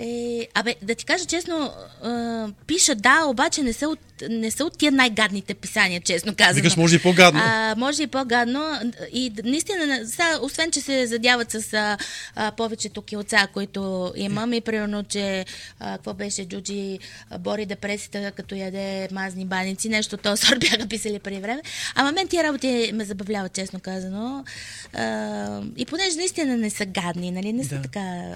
Е, 0.02 0.48
абе, 0.54 0.76
да 0.82 0.96
ти 0.96 1.06
кажа 1.06 1.26
честно, 1.26 1.74
а, 2.04 2.48
пиша 2.68 2.96
да, 2.96 3.26
обаче 3.26 3.64
не 3.64 3.74
са 3.74 3.88
от, 3.88 4.00
не 4.30 4.52
са 4.52 4.66
от 4.66 4.78
тия 4.78 4.92
най-гадните 4.92 5.54
писания, 5.54 6.02
честно 6.02 6.36
казано. 6.36 6.56
Викаш, 6.56 6.78
може 6.78 6.96
и 6.96 7.00
по-гадно. 7.00 7.40
А, 7.44 7.76
може 7.78 8.04
и 8.04 8.08
по-гадно. 8.08 8.92
И 9.14 9.32
наистина, 9.44 10.08
сега, 10.08 10.40
освен, 10.42 10.72
че 10.72 10.82
се 10.82 11.08
задяват 11.08 11.52
с 11.52 11.74
а, 11.74 11.98
а, 12.36 12.52
повечето 12.52 13.02
килца, 13.02 13.48
които 13.54 14.14
имам, 14.16 14.54
и 14.54 14.62
примерно, 14.62 15.04
че 15.04 15.46
а, 15.80 15.92
какво 15.92 16.14
беше 16.14 16.48
Джуджи 16.48 17.00
бори 17.40 17.66
депресията, 17.66 18.32
като 18.32 18.56
яде 18.56 19.08
мазни 19.12 19.46
баници, 19.46 19.90
нещо 19.90 20.18
то 20.18 20.38
сорт 20.38 20.60
бяха 20.72 20.88
писали 20.88 21.20
преди 21.20 21.42
време. 21.42 21.62
Ама 21.96 22.12
мен 22.12 22.28
тия 22.28 22.44
работи 22.44 22.92
ме 22.94 23.06
забавляват, 23.06 23.54
честно 23.54 23.80
казано. 23.80 24.46
А, 24.94 25.62
и 25.78 25.86
понеже 25.86 26.16
наистина 26.18 26.58
не 26.58 26.70
са 26.70 26.86
гадни, 26.86 27.32
нали, 27.32 27.54
не 27.54 27.64
са 27.64 27.76
Да. 27.76 27.82
така 27.82 28.36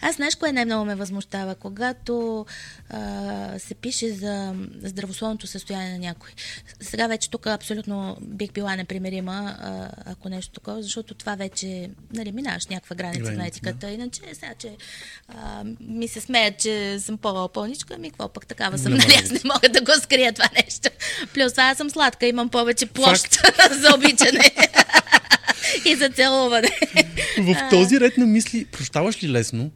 аз 0.00 0.16
знаеш 0.16 0.34
кое 0.34 0.52
най-много 0.52 0.84
ме 0.84 0.94
възмущава? 0.94 1.54
Когато 1.54 2.46
а, 2.90 3.58
се 3.58 3.74
пише 3.74 4.12
за 4.12 4.54
здравословното 4.82 5.46
състояние 5.46 5.92
на 5.92 5.98
някой. 5.98 6.30
Сега 6.80 7.06
вече 7.06 7.30
тук 7.30 7.46
абсолютно 7.46 8.16
бих 8.20 8.52
била 8.52 8.76
непримирима, 8.76 9.56
а, 9.60 9.90
ако 10.04 10.28
нещо 10.28 10.52
такова, 10.52 10.82
защото 10.82 11.14
това 11.14 11.34
вече, 11.34 11.90
нали, 12.14 12.32
минаваш 12.32 12.66
някаква 12.66 12.96
граница 12.96 13.22
Граница, 13.22 13.38
на 13.42 13.46
етиката. 13.46 13.90
Иначе, 13.90 14.20
сега, 14.32 14.54
че 14.58 14.76
а, 15.28 15.64
ми 15.80 16.08
се 16.08 16.20
смеят, 16.20 16.58
че 16.58 17.00
съм 17.00 17.18
по-пълничка, 17.18 17.94
ами 17.94 18.10
какво 18.10 18.28
пък 18.28 18.46
такава 18.46 18.78
съм, 18.78 18.92
Не 18.92 18.98
нали, 18.98 19.14
аз 19.24 19.30
не 19.30 19.40
мога 19.44 19.68
да 19.68 19.80
го 19.80 19.92
скрия 20.02 20.32
това 20.32 20.48
нещо. 20.64 20.88
Плюс 21.34 21.58
аз 21.58 21.76
съм 21.76 21.90
сладка, 21.90 22.26
имам 22.26 22.48
повече 22.48 22.86
площ 22.86 23.32
за 23.70 23.94
обичане. 23.94 24.54
И 25.84 25.94
за 25.94 26.08
целуване. 26.08 26.68
В 27.38 27.68
този 27.70 28.00
ред 28.00 28.18
на 28.18 28.26
мисли, 28.26 28.64
прощаваш 28.64 29.22
ли 29.22 29.28
лесно? 29.28 29.70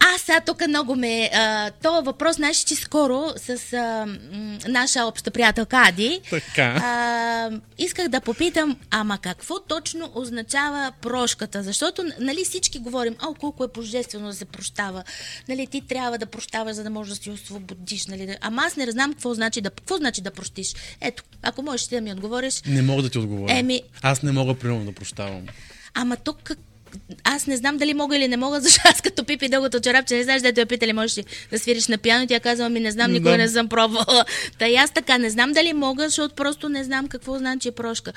Аз 0.00 0.20
сега 0.20 0.40
тук 0.40 0.66
много 0.68 0.96
ме... 0.96 1.30
А, 1.34 1.70
то 1.82 2.02
въпрос, 2.02 2.36
знаеш, 2.36 2.56
че 2.56 2.74
скоро 2.76 3.24
с 3.36 3.72
а, 3.72 4.06
м, 4.32 4.58
наша 4.68 5.04
обща 5.04 5.30
приятелка 5.30 5.76
Ади, 5.78 6.20
Така. 6.30 6.62
а, 6.82 7.50
исках 7.78 8.08
да 8.08 8.20
попитам, 8.20 8.76
ама 8.90 9.18
какво 9.18 9.60
точно 9.60 10.10
означава 10.14 10.92
прошката? 11.00 11.62
Защото, 11.62 12.04
нали, 12.20 12.44
всички 12.44 12.78
говорим, 12.78 13.16
а, 13.18 13.34
колко 13.34 13.64
е 13.64 13.68
божествено 13.68 14.26
да 14.26 14.34
се 14.34 14.44
прощава. 14.44 15.04
Нали, 15.48 15.66
ти 15.66 15.80
трябва 15.80 16.18
да 16.18 16.26
прощаваш, 16.26 16.76
за 16.76 16.82
да 16.82 16.90
можеш 16.90 17.14
да 17.14 17.22
си 17.22 17.30
освободиш. 17.30 18.06
Нали. 18.06 18.36
Ама 18.40 18.62
аз 18.66 18.76
не 18.76 18.90
знам 18.90 19.12
какво 19.12 19.34
значи 19.34 19.60
да, 19.60 19.70
какво 19.70 19.96
значи 19.96 20.20
да 20.20 20.30
простиш. 20.30 20.74
Ето, 21.00 21.22
ако 21.42 21.62
можеш 21.62 21.86
ти 21.86 21.94
да 21.94 22.00
ми 22.00 22.12
отговориш. 22.12 22.62
Не 22.66 22.82
мога 22.82 23.02
да 23.02 23.10
ти 23.10 23.18
отговоря. 23.18 23.52
Еми- 23.52 23.82
Аз 24.02 24.22
не 24.22 24.32
мога, 24.32 24.54
примерно, 24.54 24.84
да 24.84 24.92
прощавам. 24.92 25.46
Ама 25.94 26.16
тук 26.16 26.50
аз 27.24 27.46
не 27.46 27.56
знам 27.56 27.76
дали 27.76 27.94
мога 27.94 28.16
или 28.16 28.28
не 28.28 28.36
мога, 28.36 28.60
защото 28.60 28.88
аз 28.88 29.00
като 29.00 29.24
пипи 29.24 29.48
дългото 29.48 29.80
чорапче, 29.80 30.16
не 30.16 30.22
знаеш, 30.22 30.42
дето 30.42 30.60
я 30.60 30.66
питали, 30.66 30.92
можеш 30.92 31.18
ли 31.18 31.24
да 31.50 31.58
свириш 31.58 31.88
на 31.88 31.98
пиано, 31.98 32.26
тя 32.26 32.40
казва, 32.40 32.68
ми 32.68 32.80
не 32.80 32.90
знам, 32.90 33.12
никога 33.12 33.38
не 33.38 33.48
съм 33.48 33.68
пробвала. 33.68 34.24
Та 34.58 34.68
и 34.68 34.76
аз 34.76 34.90
така, 34.90 35.18
не 35.18 35.30
знам 35.30 35.52
дали 35.52 35.72
мога, 35.72 36.08
защото 36.08 36.34
просто 36.34 36.68
не 36.68 36.84
знам 36.84 37.08
какво 37.08 37.38
значи 37.38 37.70
прошка. 37.70 38.12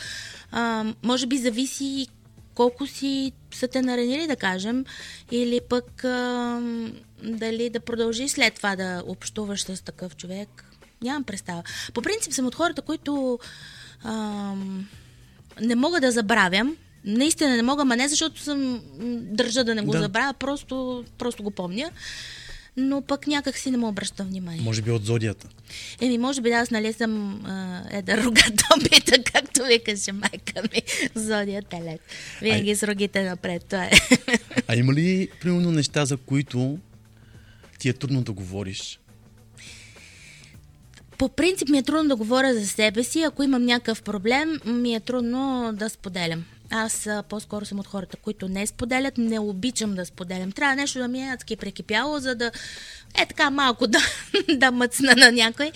А, 0.52 0.86
може 1.04 1.26
би 1.26 1.38
зависи 1.38 2.08
колко 2.56 2.88
си 2.88 3.32
са 3.52 3.68
те 3.68 3.82
наранили, 3.82 4.28
да 4.28 4.36
кажем, 4.36 4.86
или 5.32 5.60
пък 5.70 6.04
а, 6.04 6.62
дали 7.24 7.70
да 7.70 7.80
продължиш 7.80 8.32
след 8.32 8.54
това 8.54 8.76
да 8.76 9.04
общуваш 9.08 9.64
с 9.64 9.84
такъв 9.84 10.16
човек. 10.16 10.66
Нямам 11.02 11.24
представа. 11.24 11.64
По 11.94 12.02
принцип 12.02 12.34
съм 12.34 12.46
от 12.46 12.56
хората, 12.56 12.82
които 12.82 13.40
ам, 14.04 14.88
не 15.62 15.76
мога 15.76 16.02
да 16.02 16.12
забравям. 16.12 16.76
Наистина 17.06 17.56
не 17.56 17.62
мога, 17.64 17.86
ма 17.86 17.96
не 17.96 18.08
защото 18.08 18.42
съм 18.42 18.82
държа 19.22 19.64
да 19.64 19.76
не 19.76 19.82
го 19.82 19.92
Да. 19.92 20.00
забравя, 20.02 20.34
просто, 20.34 21.06
просто 21.18 21.44
го 21.44 21.52
помня. 21.52 21.92
Но 22.78 23.02
пък 23.02 23.28
някак 23.28 23.58
си 23.58 23.72
не 23.72 23.78
му 23.78 23.88
обръщам 23.88 24.28
внимание. 24.28 24.62
Може 24.62 24.82
би 24.82 24.92
от 24.92 25.06
зодията. 25.06 25.48
Еми, 26.02 26.18
може 26.18 26.42
би 26.42 26.50
да, 26.50 26.56
аз 26.56 26.72
нали 26.72 26.94
съм 26.94 27.42
а, 27.46 27.82
едър 27.92 28.24
рогат 28.24 28.54
домбита, 28.70 29.24
както 29.34 29.64
викаше 29.64 30.12
майка 30.12 30.62
ми, 30.74 30.82
зодия 31.16 31.62
телет. 31.62 32.02
Винаги 32.42 32.76
с 32.76 32.84
рогите 32.84 33.24
напред, 33.24 33.66
това 33.66 33.84
е. 33.86 33.92
А 34.68 34.76
има 34.76 34.94
ли, 34.94 35.30
примерно, 35.42 35.72
неща, 35.72 36.06
за 36.06 36.18
които 36.18 36.78
ти 37.80 37.90
е 37.90 37.94
трудно 37.94 38.22
да 38.22 38.32
говориш? 38.32 39.00
По 41.18 41.30
принцип 41.30 41.70
ми 41.70 41.78
е 41.78 41.84
трудно 41.84 42.10
да 42.10 42.16
говоря 42.16 42.54
за 42.54 42.68
себе 42.68 43.04
си. 43.04 43.22
Ако 43.22 43.44
имам 43.44 43.66
някакъв 43.66 44.02
проблем, 44.02 44.60
ми 44.66 44.96
е 44.96 45.00
трудно 45.00 45.72
да 45.74 45.90
споделям. 45.90 46.46
Аз 46.70 47.08
а, 47.08 47.24
по-скоро 47.30 47.66
съм 47.66 47.80
от 47.80 47.88
хората, 47.88 48.18
които 48.18 48.48
не 48.48 48.68
споделят, 48.68 49.18
не 49.18 49.40
обичам 49.40 49.96
да 49.96 50.06
споделям. 50.06 50.52
Трябва 50.52 50.76
нещо 50.76 51.00
да 51.00 51.08
ми 51.08 51.22
е 51.22 51.32
адски 51.34 51.56
прекипяло, 51.56 52.20
за 52.20 52.36
да 52.36 52.52
е 53.22 53.26
така 53.26 53.50
малко 53.50 53.88
да, 53.88 54.00
да 54.56 54.72
мъцна 54.72 55.16
на 55.18 55.32
някой. 55.32 55.72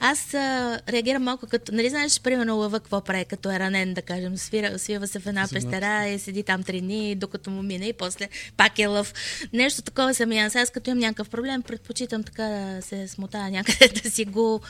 Аз 0.00 0.34
а, 0.34 0.80
реагирам 0.88 1.22
малко 1.22 1.46
като, 1.46 1.74
нали 1.74 1.90
знаеш, 1.90 2.20
примерно 2.20 2.56
лъва 2.56 2.80
какво 2.80 3.00
прави, 3.00 3.24
като 3.24 3.50
е 3.50 3.58
ранен, 3.58 3.94
да 3.94 4.02
кажем, 4.02 4.38
свира, 4.38 4.78
свива 4.78 5.06
се 5.06 5.18
в 5.18 5.26
една 5.26 5.48
пестера 5.52 6.08
и 6.08 6.18
седи 6.18 6.42
там 6.42 6.62
три 6.62 6.80
дни, 6.80 7.14
докато 7.14 7.50
му 7.50 7.62
мине 7.62 7.86
и 7.86 7.92
после 7.92 8.28
пак 8.56 8.78
е 8.78 8.86
лъв. 8.86 9.14
Нещо 9.52 9.82
такова 9.82 10.14
съм 10.14 10.32
и 10.32 10.38
аз. 10.38 10.56
Аз 10.56 10.70
като 10.70 10.90
имам 10.90 10.98
някакъв 10.98 11.28
проблем, 11.28 11.62
предпочитам 11.62 12.22
така 12.22 12.42
да 12.42 12.82
се 12.82 13.08
смотая 13.08 13.50
някъде, 13.50 13.88
да 14.02 14.10
си 14.10 14.24
го 14.24 14.60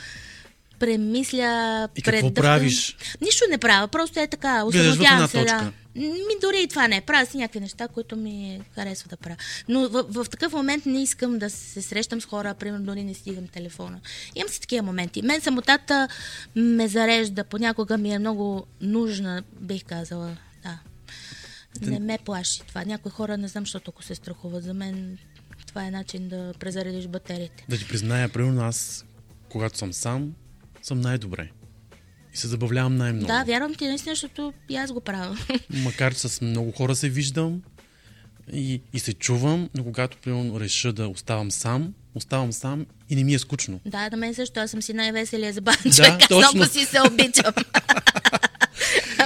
премисля. 0.79 1.89
И 1.97 2.03
какво 2.03 2.35
правиш? 2.35 2.97
Нищо 3.21 3.45
не 3.51 3.59
правя, 3.59 3.89
просто 3.89 4.21
е 4.21 4.27
така. 4.27 4.65
Една 4.75 5.29
се, 5.29 5.45
да. 5.45 5.73
Ми 5.99 6.35
дори 6.41 6.63
и 6.63 6.69
това 6.69 6.89
не. 6.89 7.01
Правя 7.01 7.27
си 7.27 7.37
някакви 7.37 7.61
неща, 7.61 7.89
които 7.89 8.17
ми 8.17 8.61
харесва 8.75 9.09
да 9.09 9.17
правя. 9.17 9.37
Но 9.69 9.89
в, 9.89 10.05
в, 10.09 10.27
такъв 10.31 10.53
момент 10.53 10.87
не 10.87 11.03
искам 11.03 11.39
да 11.39 11.51
се 11.51 11.83
срещам 11.83 12.21
с 12.21 12.25
хора, 12.25 12.55
примерно 12.55 12.85
дори 12.85 13.05
не 13.05 13.15
стигам 13.15 13.47
телефона. 13.47 14.01
Имам 14.35 14.49
си 14.49 14.61
такива 14.61 14.83
моменти. 14.83 15.23
Мен 15.23 15.41
самотата 15.41 16.09
ме 16.57 16.89
зарежда, 16.89 17.45
понякога 17.45 17.99
ми 17.99 18.15
е 18.15 18.19
много 18.19 18.67
нужна, 18.81 19.43
бих 19.61 19.85
казала. 19.85 20.37
Да. 20.63 20.79
Не 21.81 21.99
ме 21.99 22.19
плаши 22.25 22.61
това. 22.69 22.85
Някои 22.85 23.13
хора 23.13 23.37
не 23.37 23.49
знам, 23.49 23.63
защото 23.65 23.91
ако 23.91 24.03
се 24.03 24.15
страхуват. 24.15 24.65
За 24.65 24.75
мен 24.75 25.19
това 25.67 25.87
е 25.87 25.91
начин 25.91 26.29
да 26.29 26.53
презаредиш 26.59 27.07
батериите. 27.07 27.65
Да 27.69 27.79
ти 27.79 27.89
призная, 27.89 28.29
примерно 28.29 28.63
аз, 28.63 29.05
когато 29.49 29.79
съм 29.79 29.93
сам, 29.93 30.35
съм 30.89 31.01
най-добре. 31.01 31.51
И 32.35 32.37
се 32.37 32.49
забавлявам 32.49 32.97
най-много. 32.97 33.27
Да, 33.27 33.45
вярвам 33.45 33.75
ти 33.75 33.87
наистина, 33.87 34.15
защото 34.15 34.53
и 34.69 34.77
аз 34.77 34.93
го 34.93 35.01
правя. 35.01 35.39
Макар 35.71 36.15
че 36.15 36.21
с 36.21 36.41
много 36.41 36.73
хора 36.73 36.97
се 36.97 37.09
виждам 37.09 37.63
и, 38.53 38.81
и 38.93 38.99
се 38.99 39.13
чувам, 39.13 39.69
но 39.75 39.85
когато 39.85 40.17
примерно 40.17 40.61
реша 40.61 40.93
да 40.93 41.09
оставам 41.09 41.51
сам, 41.51 41.95
оставам 42.15 42.53
сам 42.53 42.87
и 43.11 43.17
не 43.17 43.25
ми 43.25 43.35
е 43.35 43.39
скучно. 43.39 43.81
Да, 43.87 44.11
на 44.11 44.17
мен 44.17 44.35
също. 44.35 44.61
Аз 44.61 44.71
съм 44.71 44.83
си 44.83 44.93
най-веселия 44.93 45.53
забавен 45.53 45.81
Да, 45.85 45.91
човек. 45.91 46.13
Аз 46.23 46.29
точно. 46.29 46.67
си 46.67 46.85
се 46.85 46.99
обичам. 47.03 47.53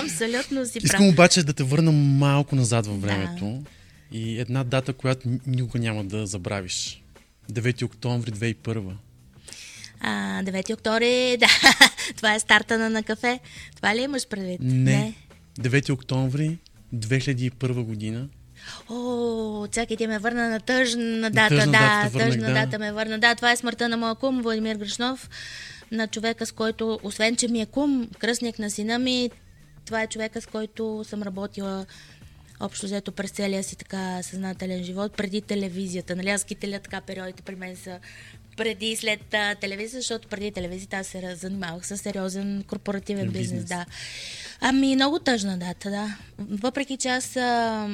Абсолютно 0.05 0.67
си 0.67 0.79
Искам 0.85 1.01
прав. 1.01 1.09
обаче 1.13 1.43
да 1.43 1.53
те 1.53 1.63
върна 1.63 1.93
малко 1.93 2.57
назад 2.57 2.87
във 2.87 3.03
времето 3.03 3.63
и 4.13 4.39
една 4.41 4.65
дата, 4.65 4.93
която 4.93 5.29
никога 5.47 5.79
няма 5.79 6.05
да 6.05 6.27
забравиш. 6.27 7.03
9 7.53 7.83
октомври 7.85 8.33
2001. 8.33 8.93
А, 10.05 10.43
9 10.43 10.75
октомври, 10.75 11.37
да. 11.41 11.47
Това 12.17 12.35
е 12.35 12.41
старта 12.41 12.79
на, 12.79 12.91
на 12.91 13.03
кафе. 13.03 13.41
Това 13.77 13.97
ли 13.97 14.01
имаш 14.01 14.29
предвид? 14.29 14.61
Не. 14.63 15.15
9 15.61 15.93
октомври 15.93 16.59
2001 16.95 17.83
година. 17.83 18.29
О, 18.91 19.67
чакай, 19.67 19.97
ти 19.97 20.07
ме 20.07 20.19
върна 20.19 20.49
на 20.49 20.61
тъжна 20.61 21.31
дата. 21.31 21.49
тъжна 21.49 21.67
да, 21.67 21.73
дата 21.73 22.09
върнах, 22.09 22.29
тъжна 22.29 22.47
да. 22.47 22.55
дата 22.55 22.79
ме 22.79 22.93
върна. 22.93 23.19
Да, 23.19 23.35
това 23.35 23.53
е 23.53 23.57
смъртта 23.57 23.89
на 23.89 23.97
моя 23.97 24.15
кум, 24.15 24.43
Владимир 24.43 24.77
Грешнов, 24.77 25.31
на 25.91 26.07
човека, 26.07 26.47
с 26.47 26.53
който, 26.53 27.01
освен 27.03 27.37
че 27.37 27.49
ми 27.49 27.61
е 27.61 27.67
кум, 27.67 28.09
кръстник 28.19 28.59
на 28.59 28.71
сина 28.71 28.99
ми, 28.99 29.31
това 29.85 30.03
е 30.03 30.07
човека, 30.07 30.41
с 30.41 30.47
който 30.47 31.05
съм 31.05 31.23
работила 31.23 31.87
общо 32.61 32.87
взето 32.87 33.13
през 33.13 33.31
целия 33.31 33.65
си 33.65 33.77
така 33.77 34.23
съзнателен 34.23 34.85
живот, 34.85 35.13
преди 35.17 35.41
телевизията. 35.41 36.17
Нали, 36.17 36.29
аз 36.29 36.45
кителя 36.45 36.79
така 36.79 37.01
периодите 37.01 37.43
при 37.43 37.57
мен 37.57 37.77
са 37.77 37.99
преди 38.57 38.87
и 38.87 38.97
след 38.97 39.35
а, 39.35 39.55
телевизия, 39.55 40.01
защото 40.01 40.29
преди 40.29 40.53
телевизията 40.53 40.97
аз 40.97 41.07
се 41.07 41.35
занимавах 41.35 41.87
с 41.87 41.99
сериозен 41.99 42.65
корпоративен 42.69 43.29
Бизнес. 43.31 43.43
бизнес. 43.43 43.65
Да. 43.65 43.87
Ами, 44.61 44.95
много 44.95 45.19
тъжна 45.19 45.59
дата, 45.59 45.91
да. 45.91 46.17
Въпреки 46.39 46.97
че 46.97 47.09
аз 47.09 47.37
а, 47.37 47.89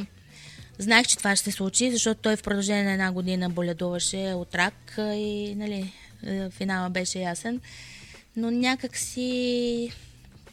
знаех, 0.78 1.06
че 1.06 1.18
това 1.18 1.36
ще 1.36 1.50
се 1.50 1.56
случи, 1.56 1.90
защото 1.90 2.20
той 2.20 2.36
в 2.36 2.42
продължение 2.42 2.84
на 2.84 2.92
една 2.92 3.12
година 3.12 3.50
боледуваше 3.50 4.32
от 4.36 4.54
рак 4.54 4.94
а, 4.98 5.14
и, 5.14 5.54
нали, 5.54 5.92
е, 6.26 6.50
финала 6.50 6.90
беше 6.90 7.18
ясен. 7.18 7.60
Но 8.36 8.50
някак 8.50 8.96
си... 8.96 9.92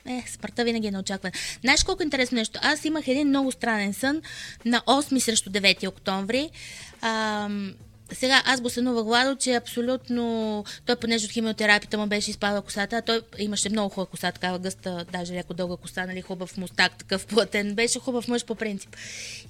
Е, 0.05 0.23
смъртта 0.27 0.63
винаги 0.63 0.87
е 0.87 0.91
неочаквана. 0.91 1.33
Знаеш 1.61 1.83
колко 1.83 2.03
интересно 2.03 2.35
нещо? 2.35 2.59
Аз 2.63 2.85
имах 2.85 3.07
един 3.07 3.27
много 3.27 3.51
странен 3.51 3.93
сън 3.93 4.21
на 4.65 4.81
8 4.81 5.19
срещу 5.19 5.49
9 5.49 5.87
октомври. 5.87 6.49
Ам, 7.01 7.73
сега 8.13 8.43
аз 8.45 8.61
го 8.61 8.69
сънувах 8.69 9.05
Владо, 9.05 9.35
че 9.35 9.53
абсолютно... 9.53 10.63
Той, 10.85 10.95
понеже 10.95 11.25
от 11.25 11.31
химиотерапията 11.31 11.97
му 11.97 12.07
беше 12.07 12.31
изпала 12.31 12.61
косата, 12.61 12.97
а 12.97 13.01
той 13.01 13.21
имаше 13.37 13.69
много 13.69 13.89
хубава 13.89 14.09
коса, 14.11 14.31
такава 14.31 14.59
гъста, 14.59 15.05
даже 15.11 15.33
леко 15.33 15.53
дълга 15.53 15.75
коса, 15.75 16.05
нали, 16.05 16.21
хубав 16.21 16.57
мустак, 16.57 16.97
такъв 16.97 17.25
плътен. 17.25 17.75
Беше 17.75 17.99
хубав 17.99 18.27
мъж 18.27 18.45
по 18.45 18.55
принцип. 18.55 18.95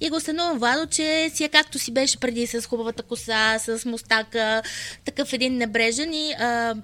И 0.00 0.10
го 0.10 0.20
сънувам 0.20 0.58
Владо, 0.58 0.86
че 0.86 1.30
си 1.34 1.44
е 1.44 1.48
както 1.48 1.78
си 1.78 1.92
беше 1.92 2.20
преди 2.20 2.46
с 2.46 2.66
хубавата 2.66 3.02
коса, 3.02 3.58
с 3.58 3.84
мустака, 3.84 4.62
такъв 5.04 5.32
един 5.32 5.56
небрежен 5.56 6.14
и 6.14 6.32
а, 6.32 6.74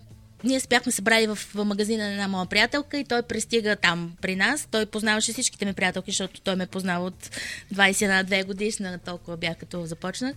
ние 0.44 0.60
се 0.60 0.68
бяхме 0.68 0.92
събрали 0.92 1.26
в, 1.26 1.34
в 1.36 1.64
магазина 1.64 2.04
на 2.04 2.12
една 2.12 2.28
моя 2.28 2.46
приятелка 2.46 2.98
и 2.98 3.04
той 3.04 3.22
пристига 3.22 3.76
там 3.76 4.12
при 4.20 4.36
нас. 4.36 4.68
Той 4.70 4.86
познаваше 4.86 5.32
всичките 5.32 5.64
ми 5.64 5.72
приятелки, 5.72 6.10
защото 6.10 6.40
той 6.40 6.56
ме 6.56 6.66
познава 6.66 7.06
от 7.06 7.30
21-2 7.74 8.46
годишна, 8.46 8.98
толкова 8.98 9.36
бях 9.36 9.56
като 9.56 9.86
започнах. 9.86 10.34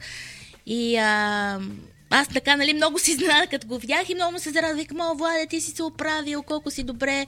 И 0.66 0.98
а, 0.98 1.60
аз 2.10 2.28
така, 2.28 2.56
нали, 2.56 2.74
много 2.74 3.00
си 3.00 3.12
изненадах, 3.12 3.50
като 3.50 3.68
го 3.68 3.78
видях 3.78 4.10
и 4.10 4.16
много 4.16 4.32
му 4.32 4.40
се 4.40 4.50
зарадвах. 4.50 4.78
Викам, 4.78 5.02
о, 5.02 5.16
Владе, 5.16 5.48
ти 5.50 5.62
си 5.62 5.72
се 5.72 5.84
оправил, 5.84 6.44
колко 6.44 6.72
си 6.72 6.84
добре. 6.84 7.26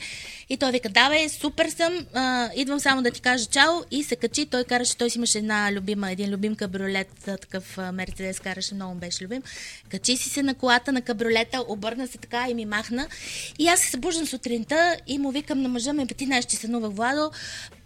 И 0.50 0.58
той 0.58 0.72
вика, 0.72 0.89
да, 0.89 1.10
супер 1.29 1.70
съм, 1.70 2.06
а, 2.13 2.50
идвам 2.56 2.79
само 2.79 3.01
да 3.01 3.12
ти 3.12 3.22
кажа 3.22 3.46
чао. 3.46 3.74
И 3.91 4.03
се 4.03 4.15
качи, 4.15 4.46
той 4.46 4.63
караше, 4.63 4.98
той 4.98 5.10
си 5.10 5.17
имаше 5.17 5.38
една 5.38 5.72
любима, 5.72 6.12
един 6.12 6.29
любим 6.29 6.56
кабриолет, 6.56 7.10
такъв 7.25 7.77
Мерцедес 7.94 8.39
караше, 8.39 8.75
много 8.75 8.96
беше 8.96 9.24
любим. 9.24 9.41
Качи 9.89 10.17
си 10.17 10.29
се 10.29 10.44
на 10.44 10.56
колата 10.56 10.91
на 10.91 11.01
кабриолета, 11.01 11.63
обърна 11.67 12.08
се 12.08 12.17
така 12.17 12.50
и 12.50 12.53
ми 12.53 12.65
махна. 12.65 13.08
И 13.60 13.67
аз 13.67 13.79
се 13.79 13.91
събуждам 13.91 14.27
сутринта 14.27 14.98
и 15.08 15.17
му 15.17 15.32
викам 15.32 15.62
на 15.62 15.70
мъжа 15.70 15.94
ми, 15.94 16.08
ти 16.08 16.25
знаеш, 16.25 16.46
че 16.46 16.56
сънувах 16.56 16.91
Владо. 16.91 17.32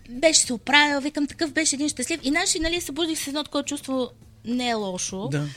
Беше 0.09 0.41
се 0.41 0.53
оправил, 0.53 0.99
викам, 0.99 1.27
такъв 1.27 1.51
беше 1.51 1.75
един 1.75 1.89
щастлив. 1.89 2.19
И 2.23 2.31
наши, 2.31 2.59
нали, 2.59 2.81
събудих 2.81 3.19
се 3.19 3.29
едно 3.29 3.43
такова 3.43 3.63
чувство, 3.63 4.11
не 4.45 4.69
е 4.69 4.73
лошо. 4.73 5.27
Да. 5.31 5.47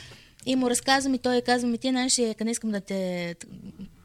И 0.45 0.55
му 0.55 0.69
разказвам 0.69 1.13
и 1.13 1.17
той 1.17 1.41
казва 1.41 1.69
ми, 1.69 1.77
ти 1.77 1.89
знаеш, 1.89 2.17
не 2.17 2.51
искам 2.51 2.71
да 2.71 2.81
те 2.81 3.35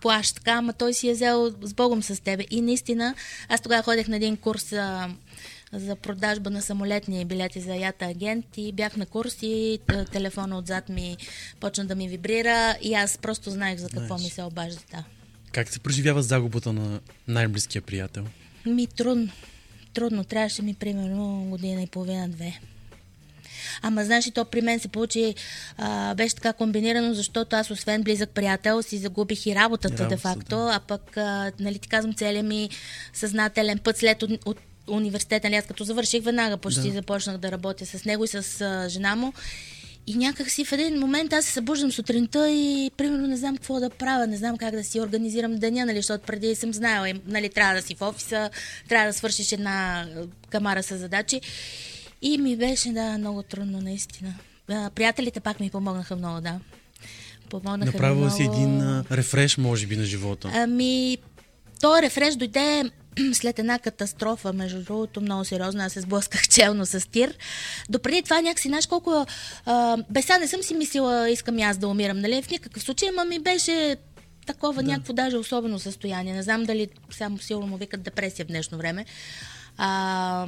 плащ 0.00 0.34
така, 0.34 0.52
ама 0.52 0.72
той 0.72 0.94
си 0.94 1.08
е 1.08 1.12
взел 1.12 1.54
с 1.62 1.74
Богом 1.74 2.02
с 2.02 2.22
тебе. 2.22 2.44
И 2.50 2.60
наистина, 2.60 3.14
аз 3.48 3.60
тогава 3.60 3.82
ходех 3.82 4.08
на 4.08 4.16
един 4.16 4.36
курс 4.36 4.72
а, 4.72 5.10
за 5.72 5.96
продажба 5.96 6.50
на 6.50 6.62
самолетни 6.62 7.24
билети 7.24 7.60
за 7.60 7.74
ята 7.74 8.04
агент 8.04 8.46
и 8.56 8.72
бях 8.72 8.96
на 8.96 9.06
курс 9.06 9.38
и 9.42 9.78
телефона 10.12 10.58
отзад 10.58 10.88
ми 10.88 11.16
почна 11.60 11.84
да 11.84 11.94
ми 11.94 12.08
вибрира 12.08 12.76
и 12.82 12.94
аз 12.94 13.18
просто 13.18 13.50
знаех 13.50 13.78
за 13.78 13.88
какво 13.88 14.14
nice. 14.14 14.22
ми 14.22 14.30
се 14.30 14.42
обажда. 14.42 14.80
Да. 14.90 15.04
Как 15.52 15.68
се 15.68 15.80
преживява 15.80 16.22
загубата 16.22 16.72
на 16.72 17.00
най-близкия 17.28 17.82
приятел? 17.82 18.24
Ми 18.66 18.86
трудно. 18.86 19.28
Трудно. 19.94 20.24
Трябваше 20.24 20.62
ми 20.62 20.74
примерно 20.74 21.46
година 21.50 21.82
и 21.82 21.86
половина-две. 21.86 22.60
Ама 23.82 24.04
знаеш 24.04 24.26
ли, 24.26 24.30
то 24.30 24.44
при 24.44 24.60
мен 24.60 24.80
се 24.80 24.88
получи, 24.88 25.34
а, 25.78 26.14
беше 26.14 26.34
така 26.34 26.52
комбинирано, 26.52 27.14
защото 27.14 27.56
аз 27.56 27.70
освен 27.70 28.02
близък 28.02 28.30
приятел 28.30 28.82
си 28.82 28.98
загубих 28.98 29.46
и 29.46 29.54
работата, 29.54 30.08
де-факто, 30.08 30.56
да. 30.56 30.72
а 30.74 30.80
пък, 30.80 31.16
а, 31.16 31.52
нали 31.60 31.78
ти 31.78 31.88
казвам, 31.88 32.14
целият 32.14 32.46
ми 32.46 32.70
съзнателен 33.12 33.78
път 33.78 33.96
след 33.96 34.22
от, 34.22 34.30
от 34.44 34.58
университета, 34.88 35.48
нали, 35.48 35.56
аз 35.56 35.66
като 35.66 35.84
завърших 35.84 36.24
веднага 36.24 36.56
почти 36.56 36.88
да. 36.88 36.92
започнах 36.92 37.38
да 37.38 37.52
работя 37.52 37.86
с 37.86 38.04
него 38.04 38.24
и 38.24 38.28
с 38.28 38.60
а, 38.60 38.88
жена 38.88 39.16
му. 39.16 39.32
И 40.06 40.14
някак 40.14 40.50
си 40.50 40.64
в 40.64 40.72
един 40.72 40.98
момент 40.98 41.32
аз 41.32 41.44
се 41.44 41.52
събуждам 41.52 41.92
сутринта 41.92 42.50
и 42.50 42.90
примерно 42.96 43.26
не 43.26 43.36
знам 43.36 43.56
какво 43.56 43.80
да 43.80 43.90
правя, 43.90 44.26
не 44.26 44.36
знам 44.36 44.56
как 44.56 44.74
да 44.74 44.84
си 44.84 45.00
организирам 45.00 45.56
деня, 45.56 45.86
нали, 45.86 45.96
защото 45.96 46.24
преди 46.26 46.54
съм 46.54 46.74
знаела, 46.74 47.14
нали, 47.26 47.48
трябва 47.48 47.74
да 47.74 47.82
си 47.82 47.94
в 47.94 48.02
офиса, 48.02 48.50
трябва 48.88 49.06
да 49.06 49.12
свършиш 49.12 49.52
една 49.52 50.06
камара 50.50 50.82
с 50.82 50.98
задачи. 50.98 51.40
И 52.22 52.38
ми 52.38 52.56
беше, 52.56 52.92
да, 52.92 53.18
много 53.18 53.42
трудно, 53.42 53.80
наистина. 53.80 54.34
Приятелите 54.94 55.40
пак 55.40 55.60
ми 55.60 55.70
помогнаха 55.70 56.16
много, 56.16 56.40
да. 56.40 56.60
Помогнаха 57.50 57.92
Направила 57.92 58.20
много... 58.20 58.36
си 58.36 58.42
един 58.42 58.80
а, 58.80 59.04
рефреш, 59.10 59.58
може 59.58 59.86
би, 59.86 59.96
на 59.96 60.04
живота. 60.04 60.50
Ами, 60.54 61.18
той 61.80 62.02
рефреш 62.02 62.34
дойде 62.34 62.90
след 63.32 63.58
една 63.58 63.78
катастрофа, 63.78 64.52
между 64.52 64.82
другото, 64.82 65.20
много 65.20 65.44
сериозно. 65.44 65.82
Аз 65.82 65.92
се 65.92 66.00
сблъсках 66.00 66.48
челно 66.48 66.86
с 66.86 67.08
тир. 67.10 67.34
Допреди 67.88 68.22
това 68.22 68.40
някакси, 68.40 68.68
знаеш 68.68 68.86
колко... 68.86 69.26
А, 69.66 69.96
не 70.40 70.48
съм 70.48 70.62
си 70.62 70.74
мислила, 70.74 71.30
искам 71.30 71.58
и 71.58 71.62
аз 71.62 71.78
да 71.78 71.88
умирам, 71.88 72.18
нали? 72.18 72.42
В 72.42 72.50
никакъв 72.50 72.82
случай, 72.82 73.08
ама 73.08 73.24
ми 73.24 73.38
беше 73.38 73.96
такова 74.46 74.82
да. 74.82 74.88
някакво 74.88 75.12
даже 75.12 75.36
особено 75.36 75.78
състояние. 75.78 76.34
Не 76.34 76.42
знам 76.42 76.64
дали 76.64 76.88
само 77.10 77.38
силно 77.38 77.66
му 77.66 77.76
викат 77.76 78.02
депресия 78.02 78.44
в 78.44 78.48
днешно 78.48 78.78
време. 78.78 79.04
А, 79.76 80.46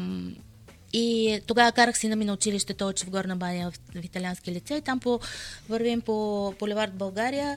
и 0.92 1.40
тогава 1.46 1.72
карах 1.72 1.98
сина 1.98 2.16
ми 2.16 2.24
на 2.24 2.32
училище, 2.32 2.74
той 2.74 2.92
в 2.92 3.10
Горна 3.10 3.36
баня 3.36 3.70
в, 3.70 4.00
в 4.00 4.04
италиански 4.04 4.52
лице. 4.52 4.74
И 4.74 4.80
там 4.80 5.00
по, 5.00 5.20
вървим 5.68 6.00
по 6.00 6.54
Поливард 6.58 6.94
България. 6.94 7.56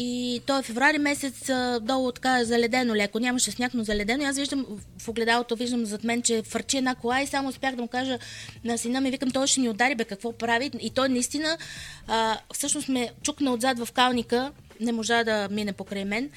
И 0.00 0.42
то 0.46 0.58
е 0.58 0.62
феврари 0.62 0.98
месец 0.98 1.50
долу 1.80 2.12
така 2.12 2.44
заледено 2.44 2.94
леко. 2.94 3.18
Нямаше 3.18 3.50
сняг, 3.50 3.74
но 3.74 3.84
заледено. 3.84 4.22
И 4.22 4.26
аз 4.26 4.36
виждам 4.36 4.66
в 4.98 5.08
огледалото, 5.08 5.56
виждам 5.56 5.86
зад 5.86 6.04
мен, 6.04 6.22
че 6.22 6.42
фърчи 6.42 6.76
една 6.76 6.94
кола 6.94 7.22
и 7.22 7.26
само 7.26 7.48
успях 7.48 7.76
да 7.76 7.82
му 7.82 7.88
кажа 7.88 8.18
на 8.64 8.78
сина 8.78 9.00
ми, 9.00 9.10
викам, 9.10 9.30
той 9.30 9.46
ще 9.46 9.60
ни 9.60 9.68
удари, 9.68 9.94
бе, 9.94 10.04
какво 10.04 10.32
прави. 10.32 10.70
И 10.80 10.90
той 10.90 11.08
наистина 11.08 11.58
а, 12.06 12.38
всъщност 12.54 12.88
ме 12.88 13.10
чукна 13.22 13.52
отзад 13.52 13.78
в 13.78 13.92
калника, 13.92 14.52
не 14.80 14.92
можа 14.92 15.24
да 15.24 15.48
мине 15.50 15.72
покрай 15.72 16.04
мен 16.04 16.30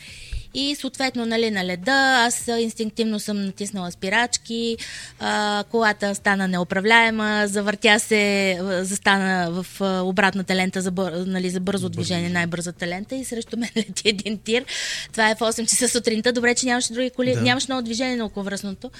и 0.53 0.75
съответно 0.75 1.25
нали, 1.25 1.51
на 1.51 1.65
леда 1.65 2.25
аз 2.27 2.47
инстинктивно 2.59 3.19
съм 3.19 3.45
натиснала 3.45 3.91
спирачки, 3.91 4.77
а, 5.19 5.63
колата 5.71 6.15
стана 6.15 6.47
неуправляема, 6.47 7.43
завъртя 7.47 7.99
се, 7.99 8.57
застана 8.61 9.51
в 9.51 9.81
обратната 10.03 10.55
лента 10.55 10.81
за, 10.81 10.91
бър, 10.91 11.11
нали, 11.11 11.49
за 11.49 11.59
бързо 11.59 11.89
движение, 11.89 12.29
най-бързата 12.29 12.87
лента 12.87 13.15
и 13.15 13.25
срещу 13.25 13.57
мен 13.57 13.69
лети 13.77 14.09
един 14.09 14.37
тир. 14.37 14.65
Това 15.11 15.29
е 15.29 15.35
в 15.35 15.39
8 15.39 15.69
часа 15.69 15.89
сутринта. 15.89 16.33
Добре, 16.33 16.55
че 16.55 16.65
нямаше 16.65 16.93
други 16.93 17.09
коли, 17.09 17.33
да. 17.33 17.41
нямаше 17.41 17.67
много 17.69 17.81
движение 17.81 18.15
на 18.15 18.25
околовръстното. 18.25 18.91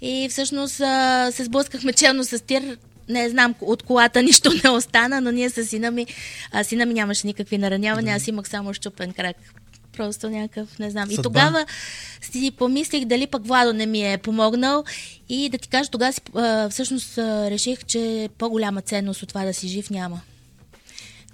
И 0.00 0.28
всъщност 0.30 0.80
а, 0.80 1.30
се 1.32 1.44
сблъскахме 1.44 1.92
челно 1.92 2.24
с 2.24 2.44
тир 2.44 2.76
не 3.08 3.28
знам, 3.28 3.54
от 3.60 3.82
колата 3.82 4.22
нищо 4.22 4.50
не 4.64 4.70
остана, 4.70 5.20
но 5.20 5.30
ние 5.30 5.50
с 5.50 5.64
сина 5.64 5.90
ми, 5.90 6.06
а, 6.52 6.64
сина 6.64 6.86
ми 6.86 6.94
нямаше 6.94 7.26
никакви 7.26 7.58
наранявания, 7.58 8.16
аз 8.16 8.28
имах 8.28 8.48
само 8.48 8.74
щупен 8.74 9.12
крак 9.12 9.36
Просто 9.98 10.30
някакъв, 10.30 10.78
не 10.78 10.90
знам. 10.90 11.08
Съдба. 11.08 11.20
И 11.20 11.22
тогава 11.22 11.66
си 12.20 12.50
помислих 12.58 13.04
дали 13.04 13.26
пък 13.26 13.46
Владо 13.46 13.72
не 13.72 13.86
ми 13.86 14.12
е 14.12 14.18
помогнал 14.18 14.84
и 15.28 15.48
да 15.48 15.58
ти 15.58 15.68
кажа, 15.68 15.90
тогава 15.90 16.12
си, 16.12 16.20
а, 16.34 16.68
всъщност 16.70 17.18
а, 17.18 17.50
реших, 17.50 17.84
че 17.84 18.28
по-голяма 18.38 18.82
ценност 18.82 19.22
от 19.22 19.28
това 19.28 19.44
да 19.44 19.54
си 19.54 19.68
жив 19.68 19.90
няма. 19.90 20.20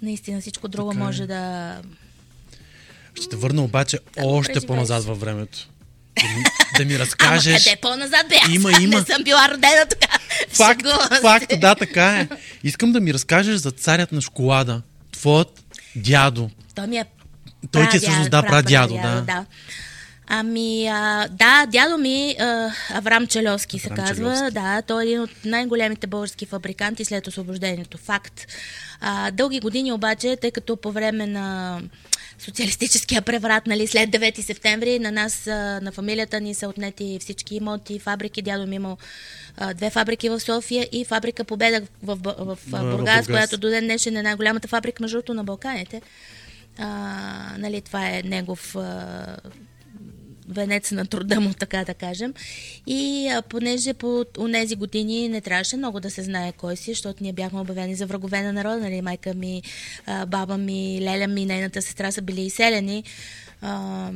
Наистина 0.01 0.41
всичко 0.41 0.67
друго 0.67 0.91
така 0.91 1.01
е. 1.01 1.05
може 1.05 1.25
да... 1.25 1.75
Ще 3.15 3.29
те 3.29 3.35
върна 3.35 3.63
обаче 3.63 3.99
да 4.17 4.25
още 4.25 4.61
по-назад 4.61 5.03
във 5.03 5.19
времето. 5.19 5.69
Да 6.21 6.27
ми, 6.27 6.43
да 6.77 6.85
ми 6.85 6.99
разкажеш. 6.99 7.53
Ама 7.53 7.63
къде 7.63 7.75
по-назад 7.81 8.29
бе? 8.29 8.53
Има, 8.53 8.71
има. 8.81 8.99
Не 8.99 9.05
съм 9.05 9.23
била 9.23 9.49
родена 9.49 9.85
така. 9.89 10.17
Факт, 10.49 10.87
факт, 11.21 11.59
да, 11.59 11.75
така 11.75 12.19
е. 12.19 12.27
Искам 12.63 12.91
да 12.91 12.99
ми 12.99 13.13
разкажеш 13.13 13.55
за 13.55 13.71
царят 13.71 14.11
на 14.11 14.21
шоколада. 14.21 14.81
Твоят 15.11 15.63
дядо. 15.95 16.49
Той 16.75 16.87
ми 16.87 16.97
е 16.97 17.05
той 17.71 17.89
ти 17.89 17.97
е 17.97 17.99
всъщност, 17.99 18.31
да, 18.31 18.43
прадядо, 18.43 18.93
да. 18.93 19.21
да. 19.21 19.45
Ами, 20.27 20.87
а, 20.87 21.27
да, 21.27 21.65
дядо 21.65 21.97
ми, 21.97 22.35
а, 22.39 22.71
Аврам 22.89 23.27
Челевски 23.27 23.79
се 23.79 23.89
казва. 23.89 24.15
Челевски. 24.15 24.53
Да, 24.53 24.81
той 24.81 25.03
е 25.03 25.05
един 25.05 25.21
от 25.21 25.29
най-големите 25.45 26.07
български 26.07 26.45
фабриканти 26.45 27.05
след 27.05 27.27
освобождението. 27.27 27.97
Факт. 27.97 28.47
А, 29.01 29.31
дълги 29.31 29.59
години 29.59 29.91
обаче, 29.91 30.37
тъй 30.41 30.51
като 30.51 30.77
по 30.77 30.91
време 30.91 31.27
на 31.27 31.79
социалистическия 32.39 33.21
преврат, 33.21 33.67
нали, 33.67 33.87
след 33.87 34.09
9 34.09 34.41
септември, 34.41 34.99
на 34.99 35.11
нас, 35.11 35.45
на 35.81 35.91
фамилията 35.91 36.39
ни 36.39 36.53
са 36.53 36.67
отнети 36.67 37.17
всички 37.21 37.55
имоти, 37.55 37.99
фабрики. 37.99 38.41
Дядо 38.41 38.67
ми 38.67 38.75
имал 38.75 38.97
две 39.75 39.89
фабрики 39.89 40.29
в 40.29 40.39
София 40.39 40.87
и 40.91 41.05
фабрика 41.05 41.43
Победа 41.43 41.81
в, 42.03 42.17
в, 42.23 42.35
в, 42.37 42.57
в 42.67 42.91
Бургас, 42.91 43.25
която 43.25 43.57
до 43.57 43.69
ден 43.69 43.83
днешен 43.83 44.17
е 44.17 44.21
най-голямата 44.21 44.67
фабрика, 44.67 45.03
между 45.03 45.21
на 45.29 45.43
Балканите. 45.43 46.01
А, 46.77 47.57
нали, 47.57 47.81
това 47.81 48.09
е 48.09 48.21
негов 48.23 48.75
а, 48.75 49.37
венец 50.49 50.91
на 50.91 51.05
труда 51.05 51.41
му, 51.41 51.53
така 51.53 51.83
да 51.83 51.93
кажем. 51.93 52.33
И 52.87 53.27
а, 53.27 53.41
понеже 53.41 53.93
по 53.93 54.25
тези 54.51 54.75
години 54.75 55.29
не 55.29 55.41
трябваше 55.41 55.77
много 55.77 55.99
да 55.99 56.09
се 56.09 56.23
знае 56.23 56.51
кой 56.51 56.75
си, 56.75 56.91
защото 56.91 57.23
ние 57.23 57.33
бяхме 57.33 57.59
обявени 57.59 57.95
за 57.95 58.05
врагове 58.05 58.41
на 58.41 58.53
народа, 58.53 58.77
нали, 58.77 59.01
майка 59.01 59.33
ми, 59.33 59.61
а, 60.05 60.25
баба 60.25 60.57
ми, 60.57 60.99
леля 61.01 61.27
ми, 61.27 61.45
нейната 61.45 61.81
сестра 61.81 62.11
са 62.11 62.21
били 62.21 62.41
изселени. 62.41 63.03
А, 63.61 64.09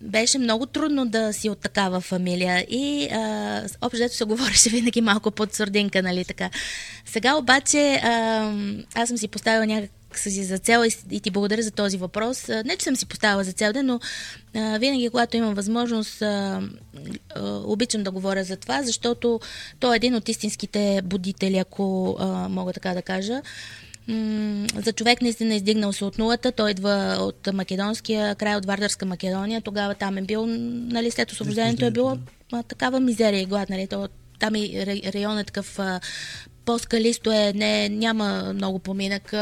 беше 0.00 0.38
много 0.38 0.66
трудно 0.66 1.06
да 1.06 1.32
си 1.32 1.48
от 1.48 1.58
такава 1.58 2.00
фамилия 2.00 2.66
и 2.70 3.08
общо 3.80 4.08
се 4.08 4.24
говореше 4.24 4.70
винаги 4.70 5.00
малко 5.00 5.30
под 5.30 5.54
сурдинка, 5.54 6.02
нали 6.02 6.24
така. 6.24 6.50
Сега 7.06 7.36
обаче 7.36 8.00
а, 8.02 8.52
аз 8.94 9.08
съм 9.08 9.18
си 9.18 9.28
поставила 9.28 9.66
си 10.18 10.44
за 10.44 10.58
цел 10.58 10.84
и, 11.10 11.20
ти 11.20 11.30
благодаря 11.30 11.62
за 11.62 11.70
този 11.70 11.96
въпрос. 11.96 12.48
Не, 12.48 12.76
че 12.76 12.84
съм 12.84 12.96
си 12.96 13.06
поставила 13.06 13.44
за 13.44 13.52
цел, 13.52 13.72
но 13.84 14.00
а, 14.54 14.78
винаги, 14.78 15.10
когато 15.10 15.36
имам 15.36 15.54
възможност, 15.54 16.22
а, 16.22 16.62
а, 17.34 17.42
обичам 17.64 18.02
да 18.02 18.10
говоря 18.10 18.44
за 18.44 18.56
това, 18.56 18.82
защото 18.82 19.40
той 19.80 19.94
е 19.94 19.96
един 19.96 20.14
от 20.14 20.28
истинските 20.28 21.00
будители, 21.04 21.58
ако 21.58 22.16
а, 22.18 22.48
мога 22.48 22.72
така 22.72 22.94
да 22.94 23.02
кажа. 23.02 23.42
за 24.76 24.92
човек 24.92 25.22
наистина 25.22 25.54
издигнал 25.54 25.92
се 25.92 26.04
от 26.04 26.18
нулата. 26.18 26.52
Той 26.52 26.70
идва 26.70 27.16
от 27.20 27.48
македонския 27.52 28.34
край, 28.34 28.56
от 28.56 28.66
Вардарска 28.66 29.06
Македония. 29.06 29.60
Тогава 29.60 29.94
там 29.94 30.18
е 30.18 30.22
бил, 30.22 30.46
нали, 30.46 31.10
след 31.10 31.32
освобождението 31.32 31.84
е 31.84 31.90
било 31.90 32.18
а, 32.52 32.62
такава 32.62 33.00
мизерия 33.00 33.40
и 33.40 33.46
глад, 33.46 33.70
нали, 33.70 33.86
то, 33.86 34.08
там 34.38 34.54
и 34.54 34.86
район 34.86 35.38
е 35.38 35.44
такъв 35.44 35.78
по-скалисто 36.64 37.32
е, 37.32 37.52
не, 37.54 37.88
няма 37.88 38.52
много 38.54 38.78
поминък. 38.78 39.34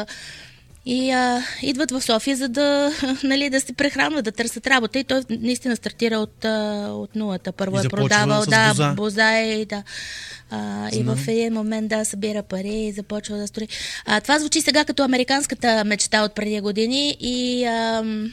И 0.86 1.10
а, 1.10 1.42
идват 1.62 1.90
в 1.90 2.00
София, 2.00 2.36
за 2.36 2.48
да, 2.48 2.92
нали, 3.24 3.50
да 3.50 3.60
се 3.60 3.72
прехранват, 3.72 4.24
да 4.24 4.32
търсят 4.32 4.66
работа. 4.66 4.98
И 4.98 5.04
той 5.04 5.22
наистина 5.30 5.76
стартира 5.76 6.18
от, 6.18 6.44
а, 6.44 6.88
от 6.92 7.16
нулата. 7.16 7.52
Първо 7.52 7.78
е 7.78 7.88
продавал, 7.88 8.44
да, 8.46 8.68
боза. 8.68 8.92
боза 8.96 9.40
и 9.40 9.64
да. 9.64 9.82
А, 10.50 10.88
и 10.92 11.02
в 11.02 11.18
един 11.28 11.52
момент 11.52 11.88
да 11.88 12.04
събира 12.04 12.42
пари 12.42 12.74
и 12.74 12.92
започва 12.92 13.36
да 13.36 13.46
строи. 13.46 13.68
А, 14.06 14.20
това 14.20 14.38
звучи 14.38 14.60
сега 14.60 14.84
като 14.84 15.02
американската 15.02 15.84
мечта 15.84 16.24
от 16.24 16.34
преди 16.34 16.60
години 16.60 17.16
и 17.20 17.64
ам, 17.64 18.32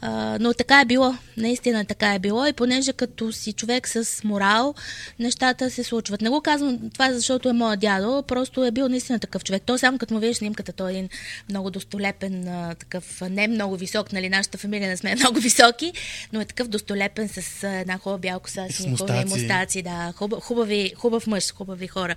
а, 0.00 0.38
но 0.40 0.54
така 0.54 0.80
е 0.80 0.84
било, 0.84 1.14
наистина 1.36 1.84
така 1.84 2.14
е 2.14 2.18
било 2.18 2.46
и 2.46 2.52
понеже 2.52 2.92
като 2.92 3.32
си 3.32 3.52
човек 3.52 3.88
с 3.88 4.24
морал, 4.24 4.74
нещата 5.18 5.70
се 5.70 5.84
случват. 5.84 6.20
Не 6.20 6.28
го 6.28 6.40
казвам 6.40 6.90
това, 6.90 7.12
защото 7.12 7.48
е 7.48 7.52
моят 7.52 7.80
дядо, 7.80 8.22
просто 8.22 8.64
е 8.64 8.70
бил 8.70 8.88
наистина 8.88 9.18
такъв 9.18 9.44
човек. 9.44 9.62
То 9.66 9.78
само 9.78 9.98
като 9.98 10.14
му 10.14 10.20
видиш 10.20 10.36
снимката, 10.36 10.72
той 10.72 10.90
е 10.90 10.92
един 10.92 11.08
много 11.50 11.70
достолепен, 11.70 12.48
а, 12.48 12.74
такъв 12.74 13.20
не 13.30 13.48
много 13.48 13.76
висок, 13.76 14.12
нали, 14.12 14.28
нашата 14.28 14.58
фамилия 14.58 14.88
не 14.88 14.96
сме 14.96 15.14
много 15.20 15.40
високи, 15.40 15.92
но 16.32 16.40
е 16.40 16.44
такъв 16.44 16.68
достолепен 16.68 17.28
с 17.28 17.64
а, 17.64 17.68
една 17.68 17.98
хубава 17.98 18.18
бял 18.18 18.40
коса, 18.40 18.66
с 18.70 18.76
снимкови 18.76 19.12
мустаци. 19.12 19.40
мустаци, 19.40 19.82
да, 19.82 20.12
хубав, 20.16 20.42
хубави, 20.42 20.92
хубав 20.96 21.26
мъж, 21.26 21.52
хубави 21.52 21.86
хора. 21.86 22.14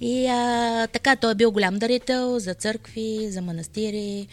И 0.00 0.26
а, 0.26 0.86
така, 0.86 1.16
той 1.16 1.32
е 1.32 1.34
бил 1.34 1.50
голям 1.50 1.78
дарител 1.78 2.38
за 2.38 2.54
църкви, 2.54 3.26
за 3.30 3.42
манастири, 3.42 4.28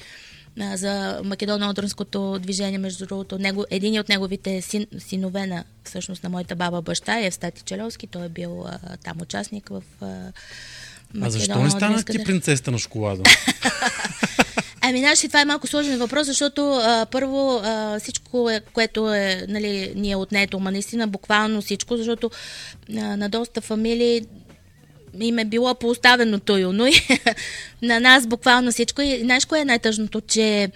а, 0.59 0.77
за 0.77 1.21
Македоно-Одрънското 1.23 2.39
движение, 2.39 2.77
между 2.77 3.05
другото. 3.05 3.39
Него, 3.39 3.65
един 3.69 3.99
от 3.99 4.09
неговите 4.09 4.61
син, 4.61 4.87
синове 4.99 5.47
на, 5.47 5.63
всъщност, 5.83 6.23
на 6.23 6.29
моята 6.29 6.55
баба 6.55 6.81
баща 6.81 7.19
е 7.19 7.25
Евстати 7.25 7.61
Человски. 7.61 8.07
Той 8.07 8.25
е 8.25 8.29
бил 8.29 8.65
а, 8.67 8.79
там 9.03 9.21
участник 9.21 9.69
в 9.69 9.83
а, 10.01 10.31
А 11.21 11.29
защо 11.29 11.63
не 11.63 11.69
стана 11.69 12.03
ти 12.03 12.23
принцесата 12.23 12.71
на 12.71 12.77
шоколада? 12.77 13.23
Ами, 14.81 14.99
знаеш 14.99 15.19
това 15.19 15.41
е 15.41 15.45
малко 15.45 15.67
сложен 15.67 15.99
въпрос, 15.99 16.27
защото 16.27 16.71
а, 16.71 17.05
първо 17.11 17.61
а, 17.63 17.99
всичко, 17.99 18.49
е, 18.49 18.61
което 18.73 19.13
е, 19.13 19.45
нали, 19.47 19.93
ни 19.95 20.11
е 20.11 20.15
отнето, 20.15 20.59
ма 20.59 20.71
наистина 20.71 21.07
буквално 21.07 21.61
всичко, 21.61 21.97
защото 21.97 22.31
а, 22.89 23.17
на 23.17 23.29
доста 23.29 23.61
фамилии 23.61 24.25
им 25.19 25.39
е 25.39 25.45
било 25.45 25.75
поставено 25.75 26.39
той, 26.39 26.61
но 26.73 26.87
и 26.87 26.93
на 27.81 27.99
нас 27.99 28.27
буквално 28.27 28.71
всичко. 28.71 29.01
И 29.01 29.19
знаеш 29.19 29.45
кое 29.45 29.59
е 29.59 29.65
най-тъжното, 29.65 30.21
че 30.21 30.71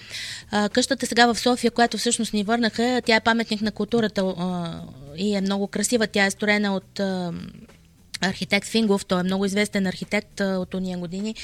а, 0.52 0.70
къщата 0.70 1.06
сега 1.06 1.34
в 1.34 1.40
София, 1.40 1.72
която 1.72 1.98
всъщност 1.98 2.34
ни 2.34 2.44
върнаха, 2.44 3.02
тя 3.06 3.16
е 3.16 3.20
паметник 3.20 3.62
на 3.62 3.72
културата 3.72 4.22
а, 4.22 4.72
и 5.18 5.36
е 5.36 5.42
много 5.42 5.68
красива. 5.68 6.08
Тя 6.08 6.26
е 6.26 6.32
строена 6.32 6.76
от 6.76 7.00
а, 7.00 7.34
архитект 8.22 8.68
Фингов, 8.68 9.06
той 9.06 9.20
е 9.20 9.24
много 9.24 9.46
известен 9.46 9.88
архитект 9.88 10.42
а, 10.42 10.60
от 10.60 10.74
уния 10.74 10.98
години, 10.98 11.36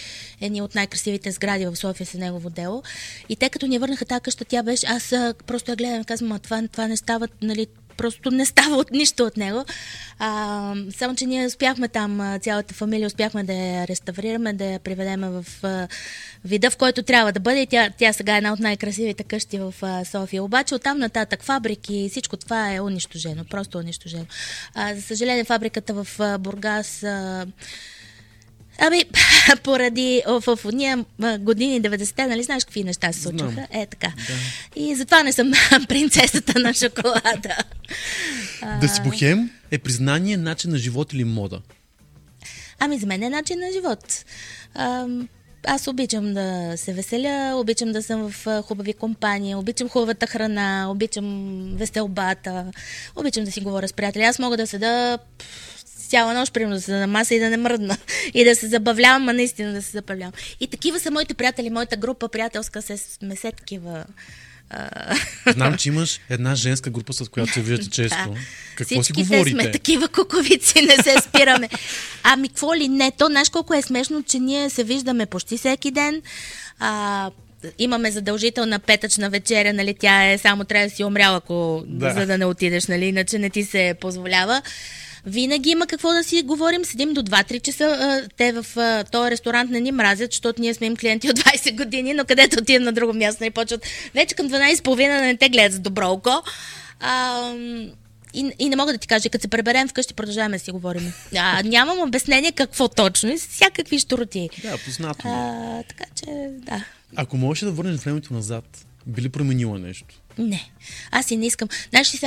едни 0.41 0.61
от 0.61 0.75
най-красивите 0.75 1.31
сгради 1.31 1.65
в 1.65 1.75
София 1.75 2.07
с 2.07 2.13
негово 2.13 2.49
дело. 2.49 2.83
И 3.29 3.35
те 3.35 3.49
като 3.49 3.67
ни 3.67 3.79
върнаха 3.79 4.05
тази 4.05 4.21
къща, 4.21 4.45
тя 4.45 4.63
беше, 4.63 4.85
аз 4.85 5.11
а, 5.11 5.33
просто 5.47 5.71
я 5.71 5.75
гледам 5.75 6.01
и 6.01 6.05
казвам, 6.05 6.31
а 6.31 6.39
това, 6.39 6.67
това 6.71 6.87
не 6.87 6.97
става, 6.97 7.27
нали, 7.41 7.67
просто 7.97 8.31
не 8.31 8.45
става 8.45 8.75
от 8.75 8.91
нищо 8.91 9.23
от 9.23 9.37
него. 9.37 9.65
А, 10.19 10.73
само, 10.97 11.15
че 11.15 11.25
ние 11.25 11.45
успяхме 11.45 11.87
там, 11.87 12.39
цялата 12.41 12.73
фамилия, 12.73 13.07
успяхме 13.07 13.43
да 13.43 13.53
я 13.53 13.87
реставрираме, 13.87 14.53
да 14.53 14.65
я 14.65 14.79
приведем 14.79 15.21
в 15.21 15.45
а, 15.63 15.87
вида, 16.45 16.71
в 16.71 16.77
който 16.77 17.03
трябва 17.03 17.31
да 17.31 17.39
бъде. 17.39 17.61
И 17.61 17.67
Тя, 17.67 17.89
тя 17.97 18.13
сега 18.13 18.33
е 18.33 18.37
една 18.37 18.53
от 18.53 18.59
най-красивите 18.59 19.23
къщи 19.23 19.59
в 19.59 19.73
а, 19.81 20.05
София. 20.05 20.43
Обаче 20.43 20.75
оттам 20.75 20.97
нататък 20.97 21.43
фабрики, 21.43 22.07
всичко 22.11 22.37
това 22.37 22.73
е 22.75 22.81
унищожено, 22.81 23.45
просто 23.45 23.77
унищожено. 23.77 24.25
А, 24.73 24.95
за 24.95 25.01
съжаление, 25.01 25.43
фабриката 25.43 25.93
в 26.03 26.07
а, 26.19 26.37
Бургас 26.37 27.03
а, 27.03 27.45
Ами, 28.79 29.03
поради 29.63 30.21
в, 30.27 30.43
а, 31.21 31.37
години 31.37 31.81
90-те, 31.81 32.27
нали 32.27 32.43
знаеш 32.43 32.65
какви 32.65 32.83
неща 32.83 33.13
се 33.13 33.21
случваха? 33.21 33.51
Знам. 33.51 33.67
Е, 33.71 33.85
така. 33.85 34.13
И 34.75 34.95
затова 34.95 35.23
не 35.23 35.33
съм 35.33 35.51
принцесата 35.87 36.59
на 36.59 36.73
шоколада. 36.73 37.55
Да 38.81 38.87
си 38.87 39.01
бухем 39.03 39.49
е 39.71 39.77
признание, 39.77 40.37
начин 40.37 40.71
на 40.71 40.77
живот 40.77 41.13
или 41.13 41.23
мода. 41.23 41.61
Ами, 42.79 42.99
за 42.99 43.07
мен 43.07 43.23
е 43.23 43.29
начин 43.29 43.59
на 43.59 43.71
живот. 43.71 44.25
А, 44.73 45.07
аз 45.67 45.87
обичам 45.87 46.33
да 46.33 46.73
се 46.77 46.93
веселя, 46.93 47.53
обичам 47.55 47.91
да 47.91 48.03
съм 48.03 48.31
в 48.31 48.61
хубави 48.61 48.93
компании, 48.93 49.55
обичам 49.55 49.89
хубавата 49.89 50.27
храна, 50.27 50.87
обичам 50.89 51.69
веселбата, 51.75 52.65
обичам 53.15 53.43
да 53.43 53.51
си 53.51 53.61
говоря 53.61 53.87
с 53.87 53.93
приятели. 53.93 54.23
Аз 54.23 54.39
мога 54.39 54.57
да 54.57 54.67
седа 54.67 55.17
цяла 56.07 56.33
нощ, 56.33 56.53
примерно, 56.53 56.75
да 56.75 56.81
седа 56.81 56.97
на 56.99 57.07
маса 57.07 57.35
и 57.35 57.39
да 57.39 57.49
не 57.49 57.57
мръдна. 57.57 57.97
И 58.33 58.43
да 58.43 58.55
се 58.55 58.67
забавлявам, 58.67 59.29
а 59.29 59.33
наистина 59.33 59.73
да 59.73 59.81
се 59.81 59.91
забавлявам. 59.91 60.33
И 60.59 60.67
такива 60.67 60.99
са 60.99 61.11
моите 61.11 61.33
приятели, 61.33 61.69
моята 61.69 61.97
група 61.97 62.29
приятелска, 62.29 62.81
се 62.81 62.97
сме 62.97 63.35
се 63.35 63.51
такива. 63.51 64.05
Знам, 65.47 65.77
че 65.77 65.89
имаш 65.89 66.19
една 66.29 66.55
женска 66.55 66.89
група, 66.89 67.13
с 67.13 67.29
която 67.29 67.53
се 67.53 67.61
виждате 67.61 67.89
често. 67.91 68.29
Да. 68.29 68.39
Какво 68.75 68.95
си 68.95 69.01
Всичките 69.13 69.23
говорите? 69.35 69.49
сме 69.51 69.71
такива 69.71 70.07
куковици, 70.07 70.81
не 70.81 71.03
се 71.03 71.15
спираме. 71.21 71.69
Ами, 72.23 72.49
какво 72.49 72.75
ли 72.75 72.87
не? 72.87 73.11
То, 73.11 73.25
знаеш 73.25 73.49
колко 73.49 73.73
е 73.73 73.81
смешно, 73.81 74.23
че 74.23 74.39
ние 74.39 74.69
се 74.69 74.83
виждаме 74.83 75.25
почти 75.25 75.57
всеки 75.57 75.91
ден. 75.91 76.21
А, 76.79 77.31
имаме 77.79 78.11
задължителна 78.11 78.79
петъчна 78.79 79.29
вечеря, 79.29 79.73
нали, 79.73 79.95
тя 79.99 80.31
е 80.31 80.37
само 80.37 80.63
трябва 80.63 80.87
да 80.89 80.95
си 80.95 81.03
умрял, 81.03 81.35
ако, 81.35 81.83
Да. 81.85 82.13
за 82.13 82.25
да 82.25 82.37
не 82.37 82.45
отидеш, 82.45 82.87
нали, 82.87 83.05
иначе 83.05 83.39
не 83.39 83.49
ти 83.49 83.63
се 83.63 83.95
позволява. 84.01 84.61
Винаги 85.27 85.69
има 85.69 85.87
какво 85.87 86.11
да 86.11 86.23
си 86.23 86.41
говорим, 86.41 86.85
седим 86.85 87.13
до 87.13 87.23
2-3 87.23 87.61
часа. 87.61 88.27
Те 88.37 88.51
в 88.51 88.65
този 89.11 89.31
ресторант 89.31 89.71
не 89.71 89.79
ни 89.79 89.91
мразят, 89.91 90.31
защото 90.31 90.61
ние 90.61 90.73
сме 90.73 90.87
им 90.87 90.95
клиенти 90.95 91.29
от 91.29 91.39
20 91.39 91.77
години, 91.77 92.13
но 92.13 92.25
където 92.25 92.59
отидем 92.59 92.83
на 92.83 92.91
друго 92.91 93.13
място, 93.13 93.43
не 93.43 93.51
почват 93.51 93.85
вече 94.13 94.35
към 94.35 94.49
12.30 94.49 95.19
да 95.19 95.25
не 95.25 95.37
те 95.37 95.49
гледат 95.49 95.73
с 95.73 95.79
добро 95.79 96.11
око. 96.11 96.43
А, 96.99 97.51
и, 98.33 98.51
и 98.59 98.69
не 98.69 98.75
мога 98.75 98.93
да 98.93 98.97
ти 98.97 99.07
кажа, 99.07 99.29
като 99.29 99.41
се 99.41 99.47
преберем 99.47 99.87
вкъщи, 99.87 100.13
продължаваме 100.13 100.57
да 100.57 100.63
си 100.63 100.71
говорим. 100.71 101.13
А, 101.37 101.63
нямам 101.63 101.99
обяснение 101.99 102.51
какво 102.51 102.87
точно 102.87 103.29
и 103.29 103.37
всякакви 103.37 103.99
штороти. 103.99 104.49
Да, 104.63 104.77
познато. 104.85 105.21
А, 105.25 105.83
така 105.83 106.05
че, 106.15 106.25
да. 106.49 106.85
Ако 107.15 107.37
можеш 107.37 107.63
да 107.63 107.71
върнеш 107.71 107.99
времето 107.99 108.33
назад, 108.33 108.85
би 109.07 109.21
ли 109.21 109.29
променила 109.29 109.79
нещо? 109.79 110.15
Не. 110.37 110.69
Аз 111.11 111.31
и 111.31 111.37
не 111.37 111.45
искам. 111.45 111.69
Знаеш 111.89 112.13
ли, 112.13 112.19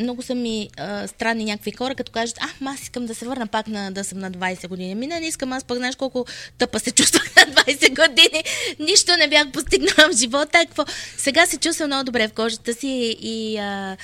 много 0.00 0.22
са 0.22 0.34
ми 0.34 0.68
а, 0.76 1.08
странни 1.08 1.44
някакви 1.44 1.72
хора, 1.72 1.94
като 1.94 2.12
кажат, 2.12 2.38
а, 2.40 2.70
аз 2.70 2.80
искам 2.80 3.06
да 3.06 3.14
се 3.14 3.26
върна 3.26 3.46
пак 3.46 3.66
на, 3.66 3.92
да 3.92 4.04
съм 4.04 4.18
на 4.18 4.30
20 4.30 4.68
години. 4.68 4.94
Ми 4.94 5.06
не, 5.06 5.20
не 5.20 5.26
искам, 5.26 5.52
аз 5.52 5.64
пък 5.64 5.76
знаеш 5.76 5.96
колко 5.96 6.26
тъпа 6.58 6.80
се 6.80 6.90
чувствах 6.90 7.36
на 7.36 7.42
20 7.42 7.88
години. 7.88 8.44
Нищо 8.78 9.16
не 9.16 9.28
бях 9.28 9.50
постигнала 9.50 10.12
в 10.12 10.16
живота. 10.16 10.58
Какво? 10.66 10.84
Сега 11.16 11.46
се 11.46 11.58
чувствам 11.58 11.86
много 11.86 12.04
добре 12.04 12.28
в 12.28 12.32
кожата 12.32 12.74
си 12.74 13.16
и 13.20 13.58
а, 13.58 13.96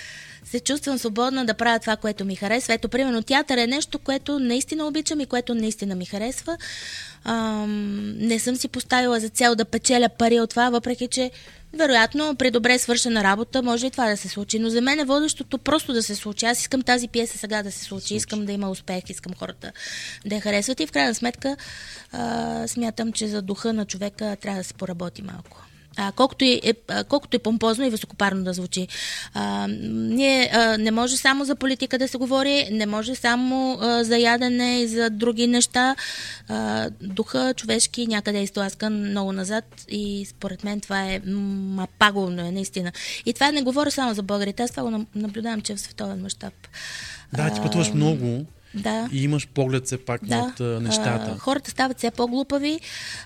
се 0.44 0.60
чувствам 0.60 0.98
свободна 0.98 1.44
да 1.44 1.54
правя 1.54 1.78
това, 1.78 1.96
което 1.96 2.24
ми 2.24 2.36
харесва. 2.36 2.74
Ето, 2.74 2.88
примерно, 2.88 3.22
театър 3.22 3.58
е 3.58 3.66
нещо, 3.66 3.98
което 3.98 4.38
наистина 4.38 4.86
обичам 4.86 5.20
и 5.20 5.26
което 5.26 5.54
наистина 5.54 5.94
ми 5.94 6.06
харесва. 6.06 6.56
Ам, 7.24 8.18
не 8.18 8.38
съм 8.38 8.56
си 8.56 8.68
поставила 8.68 9.20
за 9.20 9.28
цел 9.28 9.54
да 9.54 9.64
печеля 9.64 10.08
пари 10.08 10.40
от 10.40 10.50
това, 10.50 10.70
въпреки 10.70 11.08
че 11.08 11.30
вероятно 11.72 12.36
при 12.36 12.50
добре 12.50 12.78
свършена 12.78 13.24
работа 13.24 13.62
може 13.62 13.86
и 13.86 13.90
това 13.90 14.08
да 14.08 14.16
се 14.16 14.28
случи. 14.28 14.58
Но 14.58 14.70
за 14.70 14.80
мен 14.80 15.00
е 15.00 15.04
водещото 15.04 15.58
просто 15.58 15.92
да 15.92 16.02
се 16.02 16.14
случи. 16.14 16.46
Аз 16.46 16.60
искам 16.60 16.82
тази 16.82 17.08
пиеса 17.08 17.38
сега 17.38 17.62
да 17.62 17.72
се 17.72 17.84
случи, 17.84 18.14
искам 18.14 18.46
да 18.46 18.52
има 18.52 18.70
успех, 18.70 19.02
искам 19.08 19.34
хората 19.34 19.72
да 20.26 20.34
я 20.34 20.40
харесват 20.40 20.80
и 20.80 20.86
в 20.86 20.92
крайна 20.92 21.14
сметка 21.14 21.56
а, 22.12 22.68
смятам, 22.68 23.12
че 23.12 23.28
за 23.28 23.42
духа 23.42 23.72
на 23.72 23.84
човека 23.84 24.36
трябва 24.40 24.60
да 24.60 24.64
се 24.64 24.74
поработи 24.74 25.22
малко. 25.22 25.69
А, 26.02 26.12
колкото, 26.12 26.44
и, 26.44 26.60
е, 26.64 26.74
а, 26.88 27.04
колкото 27.04 27.36
и 27.36 27.38
помпозно 27.38 27.86
и 27.86 27.90
високопарно 27.90 28.44
да 28.44 28.52
звучи. 28.52 28.88
А, 29.34 29.66
ние 29.68 30.50
а, 30.52 30.78
не 30.78 30.90
може 30.90 31.16
само 31.16 31.44
за 31.44 31.56
политика 31.56 31.98
да 31.98 32.08
се 32.08 32.18
говори, 32.18 32.68
не 32.72 32.86
може 32.86 33.14
само 33.14 33.78
а, 33.80 34.04
за 34.04 34.16
ядене 34.16 34.80
и 34.80 34.88
за 34.88 35.10
други 35.10 35.46
неща. 35.46 35.96
А, 36.48 36.90
духа 37.02 37.54
човешки 37.56 38.06
някъде 38.06 38.38
е 38.38 38.42
изтласкан 38.42 39.10
много 39.10 39.32
назад 39.32 39.64
и 39.88 40.26
според 40.30 40.64
мен 40.64 40.80
това 40.80 41.02
е 41.02 41.20
ма 41.26 41.86
пагубно 41.98 42.46
е 42.46 42.50
наистина. 42.50 42.92
И 43.26 43.32
това 43.32 43.52
не 43.52 43.62
говоря 43.62 43.90
само 43.90 44.14
за 44.14 44.22
българите, 44.22 44.62
аз 44.62 44.70
това 44.70 44.82
го 44.82 45.06
наблюдавам, 45.14 45.60
че 45.60 45.72
е 45.72 45.76
в 45.76 45.80
световен 45.80 46.22
мащаб. 46.22 46.54
Да, 47.32 47.54
ти 47.54 47.60
пътуваш 47.60 47.92
много 47.92 48.46
Да. 48.74 49.08
и 49.12 49.22
имаш 49.22 49.48
поглед 49.48 49.86
все 49.86 49.98
пак 49.98 50.24
Да. 50.24 50.36
над 50.36 50.60
а, 50.60 50.80
нещата. 50.80 51.32
А, 51.36 51.38
хората 51.38 51.70
стават 51.70 51.98
все 51.98 52.10
по-глупави, 52.10 52.80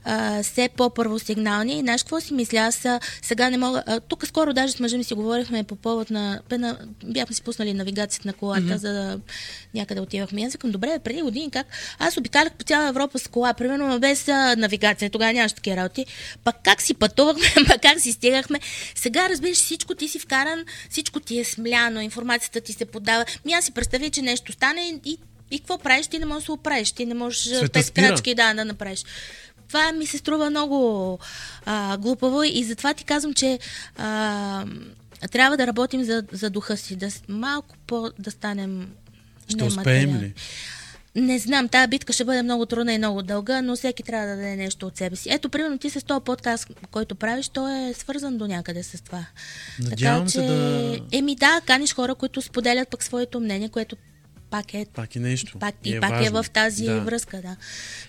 а, 0.05 0.43
все 0.43 0.69
по-първосигнални. 0.77 1.79
И 1.79 1.81
знаеш 1.81 2.03
какво 2.03 2.21
си 2.21 2.35
мисля? 2.35 2.59
Аз 2.59 2.85
а, 2.85 3.01
сега 3.23 3.51
не 3.51 3.57
мога... 3.57 3.83
А, 3.87 4.01
тук 4.01 4.27
скоро 4.27 4.53
даже 4.53 4.73
с 4.73 4.81
мъжа 4.81 4.97
ми 4.97 5.05
си 5.05 5.15
говорихме 5.15 5.65
по 5.65 5.77
повод 5.77 6.11
на... 6.11 6.41
бе, 6.49 6.59
на 6.59 6.79
бяхме 7.05 7.35
си 7.35 7.43
пуснали 7.43 7.75
навигацията 7.75 8.29
на 8.29 8.33
колата, 8.33 8.61
mm-hmm. 8.61 8.77
за 8.77 8.93
да 8.93 9.21
някъде 9.75 10.01
отивахме. 10.01 10.43
Аз 10.43 10.53
викам, 10.53 10.71
добре, 10.71 10.99
преди 11.05 11.23
години 11.23 11.51
как? 11.51 11.67
Аз 11.99 12.17
обикалях 12.17 12.53
по 12.53 12.65
цяла 12.65 12.89
Европа 12.89 13.19
с 13.19 13.29
кола, 13.29 13.55
примерно 13.55 14.01
без 14.01 14.29
а, 14.29 14.57
навигация. 14.57 15.11
Тогава 15.11 15.33
нямаше 15.33 15.55
такива 15.55 15.77
работи. 15.77 16.07
Пак 16.45 16.57
как 16.63 16.83
си 16.83 16.95
пътувахме, 16.95 17.47
пак 17.69 17.83
как 17.83 18.01
си 18.01 18.13
стигахме. 18.13 18.61
Сега, 18.95 19.29
разбираш, 19.29 19.57
всичко 19.57 19.95
ти 19.95 20.09
си 20.09 20.19
вкаран, 20.19 20.65
всичко 20.91 21.21
ти 21.21 21.41
е 21.41 21.45
смляно, 21.45 22.01
информацията 22.01 22.61
ти 22.61 22.73
се 22.73 22.85
подава. 22.85 23.25
Ми 23.45 23.53
аз 23.53 23.65
си 23.65 23.73
представя, 23.73 24.11
че 24.11 24.23
нещо 24.23 24.53
стане 24.53 25.01
и, 25.05 25.19
и, 25.55 25.59
какво 25.59 25.79
правиш? 25.79 26.07
Ти 26.07 26.19
не 26.19 26.27
можеш 26.27 26.41
да 26.41 26.45
се 26.45 26.53
оправиш. 26.53 26.93
Ти 26.93 27.07
не 27.07 27.15
можеш 27.15 27.39
Света 27.41 27.69
пет 27.69 27.87
спира. 27.87 28.09
крачки 28.09 28.35
да, 28.35 28.55
да 28.55 28.65
направиш. 28.65 29.05
Това 29.69 29.93
ми 29.93 30.07
се 30.07 30.19
струва 30.19 30.51
много 30.51 31.19
а, 31.67 31.97
глупаво 31.97 32.43
и 32.43 32.65
затова 32.65 32.95
ти 32.95 33.05
казвам, 33.05 33.35
че 33.35 33.59
а, 33.97 34.67
трябва 35.31 35.57
да 35.57 35.67
работим 35.67 36.05
за, 36.05 36.25
за 36.33 36.51
духа 36.51 36.77
си, 36.77 36.97
да 36.97 37.09
малко 37.29 37.77
по 37.87 38.11
да 38.19 38.31
станем 38.31 38.89
Ще 39.49 39.65
успеем 39.65 40.17
ли? 40.17 40.35
Не 41.17 41.39
знам, 41.39 41.69
тази 41.69 41.89
битка 41.89 42.13
ще 42.13 42.25
бъде 42.25 42.43
много 42.43 42.67
трудна 42.67 42.93
и 42.93 42.99
много 42.99 43.23
дълга, 43.23 43.63
но 43.63 43.77
всеки 43.77 44.03
трябва 44.03 44.27
да 44.27 44.37
даде 44.37 44.57
нещо 44.57 44.87
от 44.87 44.97
себе 44.97 45.17
си. 45.17 45.29
Ето, 45.33 45.49
примерно, 45.49 45.79
ти 45.79 45.91
с 45.91 46.05
този 46.05 46.25
подкаст, 46.25 46.69
който 46.91 47.15
правиш, 47.15 47.49
той 47.49 47.89
е 47.89 47.95
свързан 47.95 48.39
до 48.39 48.47
някъде 48.47 48.83
с 48.83 49.05
това. 49.05 49.27
Надявам 49.81 50.29
се 50.29 50.43
да- 50.43 50.99
Еми 51.13 51.37
да, 51.37 51.61
каниш 51.67 51.95
хора, 51.95 52.15
които 52.15 52.43
споделят 52.43 52.89
пък 52.89 53.03
своето 53.03 53.41
мнение, 53.41 53.69
което 53.69 53.97
пак 54.55 54.75
е 54.75 54.87
Пак 54.95 55.17
е 55.17 55.19
нещо. 55.19 55.59
пак, 55.59 55.75
и, 55.85 55.97
е 55.97 56.01
пак 56.01 56.27
е 56.27 56.31
в 56.31 56.47
тази 56.53 56.85
да. 56.85 57.01
връзка, 57.01 57.37
да. 57.43 57.57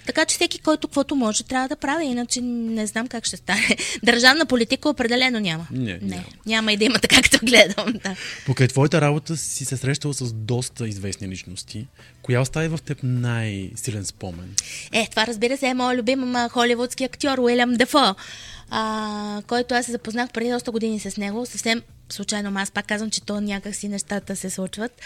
Така 0.05 0.25
че 0.25 0.36
всеки, 0.36 0.60
който 0.60 0.88
каквото 0.88 1.15
може, 1.15 1.43
трябва 1.43 1.67
да 1.67 1.75
прави, 1.75 2.05
иначе 2.05 2.41
не 2.41 2.88
знам 2.88 3.08
как 3.08 3.25
ще 3.25 3.38
стане. 3.38 3.77
Държавна 4.03 4.45
политика 4.45 4.89
определено 4.89 5.39
няма. 5.39 5.67
Не, 5.71 5.93
не 5.93 5.99
няма. 6.01 6.23
няма 6.45 6.73
и 6.73 6.77
да 6.77 6.86
има 6.86 6.99
така, 7.01 7.21
гледам. 7.43 7.93
Да. 8.03 8.15
Покрай 8.45 8.67
твоята 8.67 9.01
работа 9.01 9.38
си 9.38 9.65
се 9.65 9.77
срещала 9.77 10.13
с 10.13 10.34
доста 10.34 10.88
известни 10.88 11.27
личности. 11.27 11.88
Коя 12.21 12.41
остави 12.41 12.67
в 12.67 12.79
теб 12.86 12.99
най-силен 13.03 14.05
спомен? 14.05 14.55
Е, 14.93 15.08
това 15.10 15.27
разбира 15.27 15.58
се 15.58 15.67
е 15.67 15.73
моят 15.73 15.99
любим 15.99 16.36
холивудски 16.49 17.03
актьор 17.03 17.38
Уилям 17.38 17.73
Дефо, 17.73 18.15
а, 18.69 19.41
който 19.47 19.73
аз 19.73 19.86
се 19.86 19.91
запознах 19.91 20.32
преди 20.32 20.51
доста 20.51 20.71
години 20.71 20.99
с 20.99 21.17
него. 21.17 21.45
Съвсем 21.45 21.82
случайно, 22.10 22.60
аз 22.60 22.71
пак 22.71 22.88
казвам, 22.88 23.10
че 23.10 23.21
то 23.21 23.41
някак 23.41 23.75
си 23.75 23.88
нещата 23.88 24.36
се 24.36 24.49
случват. 24.49 25.01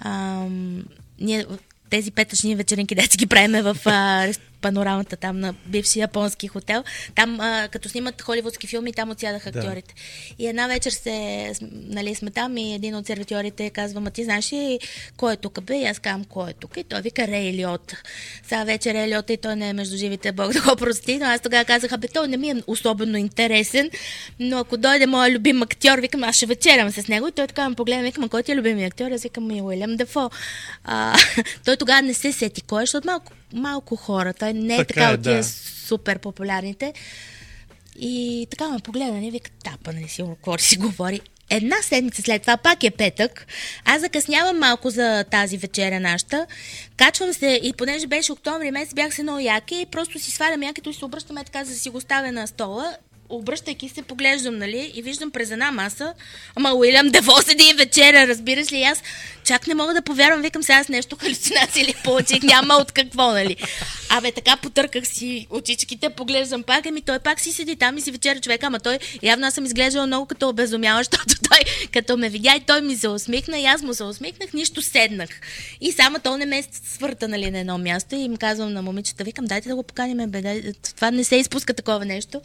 А, 0.00 0.44
ние 1.20 1.46
тези 1.90 2.10
петъчни 2.10 2.56
вечеринки, 2.56 2.94
де 2.94 3.02
си 3.02 3.18
ги 3.18 3.26
правиме 3.26 3.62
в 3.62 3.76
а, 3.84 4.32
панорамата 4.60 5.16
там 5.16 5.40
на 5.40 5.54
бивши 5.66 5.98
японски 5.98 6.48
хотел. 6.48 6.84
Там, 7.14 7.40
а, 7.40 7.68
като 7.72 7.88
снимат 7.88 8.22
холивудски 8.22 8.66
филми, 8.66 8.92
там 8.92 9.10
отсядах 9.10 9.50
Да. 9.50 9.58
актьорите. 9.58 9.94
И 10.38 10.46
една 10.46 10.66
вечер 10.66 10.90
се, 10.90 11.52
нали, 11.72 12.14
сме 12.14 12.30
там 12.30 12.56
и 12.56 12.74
един 12.74 12.94
от 12.94 13.06
сервитьорите 13.06 13.70
казва, 13.70 14.00
ма 14.00 14.10
ти 14.10 14.24
знаеш 14.24 14.52
ли 14.52 14.78
кой 15.16 15.32
е 15.32 15.36
тук 15.36 15.62
бе? 15.62 15.76
И 15.76 15.84
аз 15.84 15.98
казвам, 15.98 16.24
кой 16.24 16.50
е 16.50 16.52
тук? 16.52 16.76
И 16.76 16.84
той 16.84 17.00
вика 17.00 17.26
Рей 17.26 17.52
Лиот. 17.52 17.94
Сега 18.44 18.64
вечер 18.64 18.94
Рей 18.94 19.08
Лиот 19.08 19.30
и 19.30 19.36
той 19.36 19.56
не 19.56 19.68
е 19.68 19.72
между 19.72 19.96
живите, 19.96 20.32
Бог 20.32 20.52
да 20.52 20.60
го 20.60 20.76
прости, 20.76 21.18
но 21.18 21.26
аз 21.26 21.40
тогава 21.40 21.64
казах, 21.64 21.98
бе, 21.98 22.08
той 22.08 22.28
не 22.28 22.36
ми 22.36 22.50
е 22.50 22.62
особено 22.66 23.16
интересен, 23.16 23.90
но 24.40 24.58
ако 24.58 24.76
дойде 24.76 25.06
моят 25.06 25.34
любим 25.34 25.62
актьор, 25.62 25.98
викам, 25.98 26.24
аз 26.24 26.36
ще 26.36 26.46
вечерям 26.46 26.90
с 26.90 27.08
него. 27.08 27.28
И 27.28 27.32
той 27.32 27.46
така 27.46 27.68
ме 27.68 27.74
погледа, 27.74 28.02
викам, 28.02 28.24
«А 28.24 28.28
кой 28.28 28.42
ти 28.42 28.52
е 28.52 28.56
любимият 28.56 28.92
актьор? 28.92 29.10
Аз 29.10 29.22
викам, 29.22 29.46
ми 29.46 29.62
Уилям 29.62 29.96
Дефо. 29.96 30.30
А, 30.84 31.16
той 31.64 31.76
тогава 31.76 32.02
не 32.02 32.14
се 32.14 32.32
сети 32.32 32.62
кой 32.62 32.82
е, 32.82 32.86
защото 32.86 33.06
малко, 33.06 33.32
малко 33.52 33.96
хора. 33.96 34.34
Той 34.34 34.52
не 34.52 34.74
е 34.74 34.76
Така 34.76 34.94
така, 34.94 35.10
е, 35.10 35.14
от 35.14 35.22
тия 35.22 35.36
да. 35.36 35.44
супер 35.44 36.18
популярните. 36.18 36.92
И 37.96 38.46
така 38.50 38.68
ме 38.68 38.78
погледа, 38.78 39.12
не 39.12 39.30
вика, 39.30 39.50
тапа, 39.64 39.92
нали 39.92 40.08
си, 40.08 40.22
какво 40.28 40.58
си 40.58 40.76
говори. 40.76 41.20
Една 41.50 41.76
седмица 41.82 42.22
след 42.22 42.42
това, 42.42 42.56
пак 42.56 42.84
е 42.84 42.90
петък, 42.90 43.46
аз 43.84 44.00
закъснявам 44.00 44.58
малко 44.58 44.90
за 44.90 45.24
тази 45.30 45.56
вечеря 45.58 46.00
нашата, 46.00 46.46
качвам 46.96 47.32
се 47.32 47.60
и 47.62 47.72
понеже 47.72 48.06
беше 48.06 48.32
октомври 48.32 48.70
месец, 48.70 48.94
бях 48.94 49.14
се 49.14 49.22
много 49.22 49.38
яки, 49.38 49.86
просто 49.90 50.18
си 50.18 50.30
свалям 50.30 50.62
якито 50.62 50.90
и 50.90 50.94
се 50.94 51.04
обръщам 51.04 51.38
е 51.38 51.44
така, 51.44 51.64
за 51.64 51.72
да 51.72 51.78
си 51.78 51.90
го 51.90 52.00
ставя 52.00 52.32
на 52.32 52.46
стола 52.46 52.96
обръщайки 53.30 53.88
се, 53.88 54.02
поглеждам, 54.02 54.58
нали, 54.58 54.92
и 54.94 55.02
виждам 55.02 55.30
през 55.30 55.50
една 55.50 55.72
маса, 55.72 56.14
ама 56.54 56.74
Уилям 56.74 57.08
Дево 57.08 57.42
седи 57.42 57.64
и 57.70 57.74
вечеря, 57.74 58.26
разбираш 58.26 58.72
ли, 58.72 58.82
аз 58.82 59.02
чак 59.44 59.66
не 59.66 59.74
мога 59.74 59.94
да 59.94 60.02
повярвам, 60.02 60.42
викам 60.42 60.62
сега 60.62 60.78
аз 60.78 60.88
нещо 60.88 61.16
халюцинация 61.16 61.86
ли 61.86 61.94
получих, 62.04 62.42
няма 62.42 62.74
от 62.74 62.92
какво, 62.92 63.30
нали. 63.30 63.56
Абе, 64.08 64.32
така 64.32 64.56
потърках 64.56 65.06
си 65.06 65.46
очичките, 65.50 66.10
поглеждам 66.10 66.62
пак, 66.62 66.86
ами 66.86 67.02
той 67.02 67.18
пак 67.18 67.40
си 67.40 67.52
седи 67.52 67.76
там 67.76 67.98
и 67.98 68.00
си 68.00 68.10
вечеря 68.10 68.40
човека, 68.40 68.66
ама 68.66 68.80
той 68.80 68.98
явно 69.22 69.46
аз 69.46 69.54
съм 69.54 69.64
изглеждала 69.64 70.06
много 70.06 70.26
като 70.26 70.48
обезумяла, 70.48 70.98
защото 71.04 71.34
той 71.48 71.58
като 71.92 72.16
ме 72.16 72.28
видя 72.28 72.54
и 72.56 72.60
той 72.60 72.80
ми 72.80 72.96
се 72.96 73.08
усмихна 73.08 73.58
и 73.58 73.64
аз 73.64 73.82
му 73.82 73.94
се 73.94 74.04
усмихнах, 74.04 74.52
нищо 74.52 74.82
седнах. 74.82 75.30
И 75.80 75.92
само 75.92 76.18
то 76.18 76.36
не 76.36 76.46
ме 76.46 76.62
свърта, 76.84 77.28
нали, 77.28 77.50
на 77.50 77.58
едно 77.58 77.78
място 77.78 78.14
и 78.14 78.18
им 78.18 78.36
казвам 78.36 78.72
на 78.72 78.82
момичета, 78.82 79.24
викам, 79.24 79.44
дайте 79.44 79.68
да 79.68 79.76
го 79.76 79.82
поканим, 79.82 80.30
бе, 80.30 80.40
дай, 80.40 80.62
това 80.96 81.10
не 81.10 81.24
се 81.24 81.36
изпуска 81.36 81.74
такова 81.74 82.04
нещо. 82.04 82.40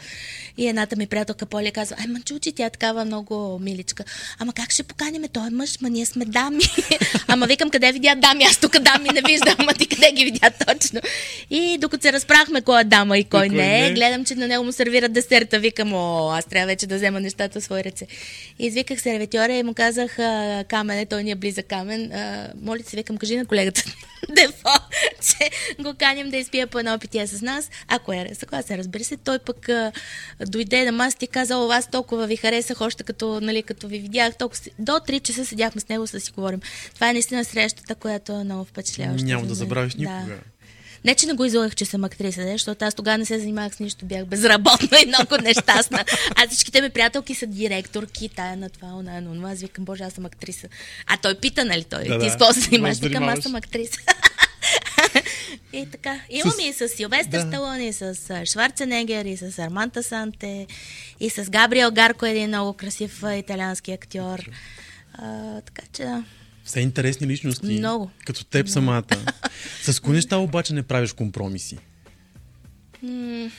И 0.57 0.67
едната 0.75 0.95
ми 0.95 1.07
приятелка 1.07 1.45
Поля 1.45 1.71
казва, 1.71 1.95
ай, 1.99 2.07
мъчучи, 2.07 2.51
тя 2.51 2.65
е 2.65 2.69
такава 2.69 3.05
много 3.05 3.59
миличка. 3.59 4.03
Ама 4.39 4.53
как 4.53 4.71
ще 4.71 4.83
поканим? 4.83 5.23
Той 5.33 5.47
е 5.47 5.49
мъж, 5.49 5.81
ма 5.81 5.89
ние 5.89 6.05
сме 6.05 6.25
дами. 6.25 6.63
Ама 7.27 7.45
викам, 7.47 7.69
къде 7.69 7.91
видя 7.91 8.15
дами? 8.15 8.43
Аз 8.43 8.57
тук 8.57 8.79
дами 8.79 9.09
не 9.13 9.21
виждам, 9.21 9.55
ама 9.57 9.73
ти 9.73 9.87
къде 9.87 10.11
ги 10.11 10.23
видя 10.23 10.51
точно? 10.67 11.01
И 11.49 11.77
докато 11.81 12.01
се 12.01 12.13
разпрахме 12.13 12.61
кой 12.61 12.81
е 12.81 12.83
дама 12.83 13.17
и 13.17 13.23
кой, 13.23 13.45
И 13.45 13.49
кой 13.49 13.57
не, 13.57 13.81
не. 13.81 13.93
гледам, 13.93 14.25
че 14.25 14.35
на 14.35 14.47
него 14.47 14.63
му 14.63 14.71
сервират 14.71 15.13
десерта. 15.13 15.59
Викам, 15.59 15.93
о, 15.93 16.29
аз 16.31 16.45
трябва 16.45 16.67
вече 16.67 16.87
да 16.87 16.95
взема 16.95 17.19
нещата 17.19 17.59
в 17.59 17.63
свои 17.63 17.83
ръце. 17.83 18.07
И 18.59 18.65
извиках 18.67 19.01
сервитьора 19.01 19.53
и 19.53 19.63
му 19.63 19.73
казах, 19.73 20.19
а, 20.19 20.63
камен, 20.67 21.05
той 21.05 21.23
ни 21.23 21.31
е 21.31 21.35
близък 21.35 21.65
камен. 21.67 22.11
Моля 22.61 22.79
се, 22.87 22.97
викам, 22.97 23.17
кажи 23.17 23.37
на 23.37 23.45
колегата 23.45 23.83
Дефо, 24.29 24.69
че 25.21 25.49
го 25.83 25.93
каним 25.99 26.29
да 26.29 26.37
изпие 26.37 26.67
по 26.67 26.79
едно 26.79 26.99
питие 26.99 27.27
с 27.27 27.41
нас. 27.41 27.69
Ако 27.87 28.13
е 28.13 28.29
съгласен, 28.33 28.79
разбира 28.79 29.03
се, 29.03 29.17
той 29.17 29.39
пък 29.39 29.69
а, 29.69 29.91
дойде 30.65 30.85
на 30.85 30.91
масата 30.93 31.25
и 31.25 31.29
каза, 31.29 31.57
о, 31.57 31.69
аз 31.69 31.87
толкова 31.87 32.27
ви 32.27 32.35
харесах, 32.35 32.81
още 32.81 33.03
като, 33.03 33.41
нали, 33.41 33.63
като 33.63 33.87
ви 33.87 33.99
видях. 33.99 34.35
Толкова... 34.35 34.57
си- 34.57 34.71
До 34.79 34.91
3 34.91 35.21
часа 35.21 35.45
седяхме 35.45 35.81
с 35.81 35.89
него, 35.89 36.05
за 36.05 36.11
да 36.11 36.21
си 36.21 36.31
говорим. 36.31 36.59
Това 36.95 37.09
е 37.09 37.13
наистина 37.13 37.45
срещата, 37.45 37.95
която 37.95 38.31
е 38.31 38.43
много 38.43 38.65
впечатляваща. 38.65 39.25
Няма 39.25 39.45
да 39.45 39.55
забравиш 39.55 39.93
Да. 39.93 39.99
никога. 39.99 40.35
Не, 41.03 41.15
че 41.15 41.25
не 41.25 41.33
го 41.33 41.45
излагах, 41.45 41.75
че 41.75 41.85
съм 41.85 42.03
актриса, 42.03 42.41
не, 42.41 42.51
защото 42.51 42.85
аз 42.85 42.93
тогава 42.93 43.17
не 43.17 43.25
се 43.25 43.39
занимавах 43.39 43.75
с 43.75 43.79
нищо, 43.79 44.05
бях 44.05 44.25
безработна 44.25 44.97
и 44.99 45.07
много 45.07 45.37
нещастна. 45.37 46.05
А 46.35 46.47
всичките 46.47 46.81
ми 46.81 46.89
приятелки 46.89 47.35
са 47.35 47.47
директорки, 47.47 48.29
тая 48.29 48.57
на 48.57 48.69
това, 48.69 48.87
она, 48.89 49.21
на 49.21 49.35
това. 49.35 49.51
Аз 49.51 49.59
викам, 49.59 49.85
боже, 49.85 50.03
аз 50.03 50.13
съм 50.13 50.25
актриса. 50.25 50.67
А 51.07 51.17
той 51.17 51.35
пита, 51.35 51.65
нали, 51.65 51.83
той, 51.83 51.99
Да, 51.99 52.19
ти 52.19 52.25
да. 52.25 52.29
с 52.29 52.33
какво 52.33 52.53
се 52.53 52.59
занимаваш? 52.59 52.97
Викам, 52.97 53.23
аз 53.23 53.39
съм 53.39 53.55
актриса. 53.55 53.99
И 55.73 55.85
така. 55.85 56.19
Имам 56.29 56.51
С- 56.51 56.63
и 56.63 56.73
с 56.73 56.89
Силвестър 56.89 57.31
Да. 57.33 57.47
Сталон, 57.47 57.81
и 57.81 57.93
с 57.93 58.15
Шварценегер, 58.45 59.25
и 59.25 59.37
с 59.37 59.59
Арманта 59.59 60.03
Санте, 60.03 60.67
и 61.19 61.29
с 61.29 61.49
Габриел 61.49 61.91
Гарко, 61.91 62.25
един 62.25 62.47
много 62.47 62.73
красив 62.73 63.23
италиански 63.29 63.91
актьор. 63.91 64.49
А, 65.13 65.61
така 65.61 65.81
че. 65.93 66.23
Все 66.63 66.79
интересни 66.79 67.27
личности. 67.27 67.65
Много. 67.67 68.11
Като 68.25 68.45
теб 68.45 68.69
самата. 68.69 69.03
С 69.83 69.99
кои 69.99 70.13
неща 70.13 70.37
обаче 70.37 70.73
не 70.73 70.83
правиш 70.83 71.13
компромиси? 71.13 71.77
М, 73.03 73.51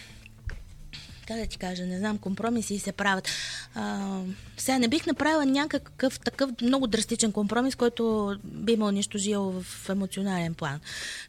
как 1.27 1.37
да 1.37 1.47
ти 1.47 1.59
кажа, 1.59 1.87
не 1.87 1.99
знам, 1.99 2.19
компромиси 2.19 2.79
се 2.79 2.93
правят. 2.93 3.29
А, 3.75 4.19
сега 4.57 4.79
не 4.79 4.89
бих 4.89 5.07
направила 5.07 5.47
някакъв 5.47 6.21
такъв 6.21 6.51
много 6.63 6.87
драстичен 6.87 7.33
компромис, 7.33 7.75
който 7.75 8.37
би 8.45 8.73
имал 8.73 8.91
нищо 8.91 9.19
жило 9.19 9.63
в 9.63 9.89
емоционален 9.89 10.55
план. 10.55 10.81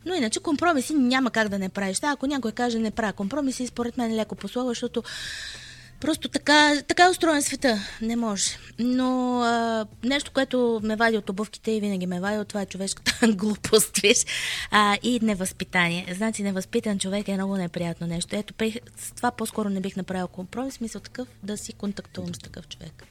Но 0.05 0.15
иначе 0.15 0.39
компромиси 0.39 0.93
няма 0.93 1.31
как 1.31 1.49
да 1.49 1.59
не 1.59 1.69
правиш. 1.69 1.97
Сега, 1.97 2.11
ако 2.11 2.27
някой 2.27 2.51
каже 2.51 2.79
не 2.79 2.91
правя 2.91 3.13
компромиси, 3.13 3.67
според 3.67 3.97
мен 3.97 4.15
леко 4.15 4.35
послова, 4.35 4.69
защото 4.69 5.03
Просто 5.99 6.29
така, 6.29 6.81
така 6.87 7.05
е 7.05 7.09
устроен 7.09 7.41
света. 7.41 7.87
Не 8.01 8.15
може. 8.15 8.43
Но 8.79 9.41
а, 9.41 9.85
нещо, 10.03 10.31
което 10.33 10.79
ме 10.83 10.95
вади 10.95 11.17
от 11.17 11.29
обувките 11.29 11.71
и 11.71 11.79
винаги 11.79 12.05
ме 12.05 12.19
вади 12.19 12.37
от 12.37 12.47
това 12.47 12.61
е 12.61 12.65
човешката 12.65 13.27
глупост, 13.33 13.97
виж, 13.97 14.17
а, 14.71 14.97
и 15.03 15.19
невъзпитание. 15.21 16.13
Значи 16.13 16.43
невъзпитан 16.43 16.99
човек 16.99 17.27
е 17.27 17.33
много 17.33 17.57
неприятно 17.57 18.07
нещо. 18.07 18.35
Ето, 18.35 18.53
при, 18.53 18.79
с 18.97 19.11
това 19.11 19.31
по-скоро 19.31 19.69
не 19.69 19.81
бих 19.81 19.95
направил 19.95 20.27
компромис, 20.27 20.73
смисъл 20.73 21.01
такъв 21.01 21.27
да 21.43 21.57
си 21.57 21.73
контактувам 21.73 22.35
с 22.35 22.39
такъв 22.39 22.67
човек. 22.67 23.03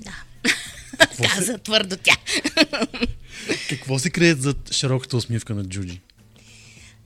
Да. 0.00 0.22
Каза 1.34 1.58
твърдо 1.58 1.96
тя. 1.96 2.16
Какво 3.68 3.98
се 3.98 4.10
крие 4.10 4.34
зад 4.34 4.72
широката 4.72 5.16
усмивка 5.16 5.54
на 5.54 5.64
Джуджи? 5.64 6.00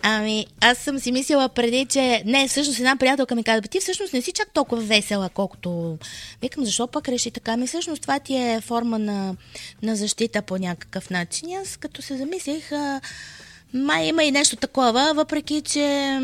Ами, 0.03 0.47
аз 0.61 0.79
съм 0.79 0.99
си 0.99 1.13
мислила 1.13 1.49
преди, 1.49 1.87
че... 1.87 2.23
Не, 2.27 2.49
всъщност 2.49 2.79
една 2.79 2.97
приятелка 2.97 3.35
ми 3.35 3.45
каза, 3.45 3.63
ти 3.63 3.81
всъщност 3.81 4.13
не 4.13 4.23
си 4.23 4.33
чак 4.33 4.51
толкова 4.53 4.83
весела, 4.83 5.29
колкото... 5.29 5.99
Викам, 6.43 6.65
защо 6.65 6.87
пък 6.87 7.09
реши 7.09 7.31
така? 7.31 7.57
Ми 7.57 7.67
всъщност 7.67 8.03
това 8.03 8.19
ти 8.19 8.35
е 8.35 8.61
форма 8.61 8.99
на, 8.99 9.35
на 9.83 9.97
защита 9.97 10.43
по 10.43 10.59
някакъв 10.59 11.11
начин. 11.11 11.49
И 11.49 11.55
аз 11.55 11.77
като 11.77 12.03
се 12.03 12.17
замислих, 12.17 12.73
а, 12.73 13.01
май 13.75 14.07
има 14.07 14.25
и 14.25 14.31
нещо 14.31 14.57
такова, 14.57 15.13
въпреки 15.15 15.63
че... 15.63 16.19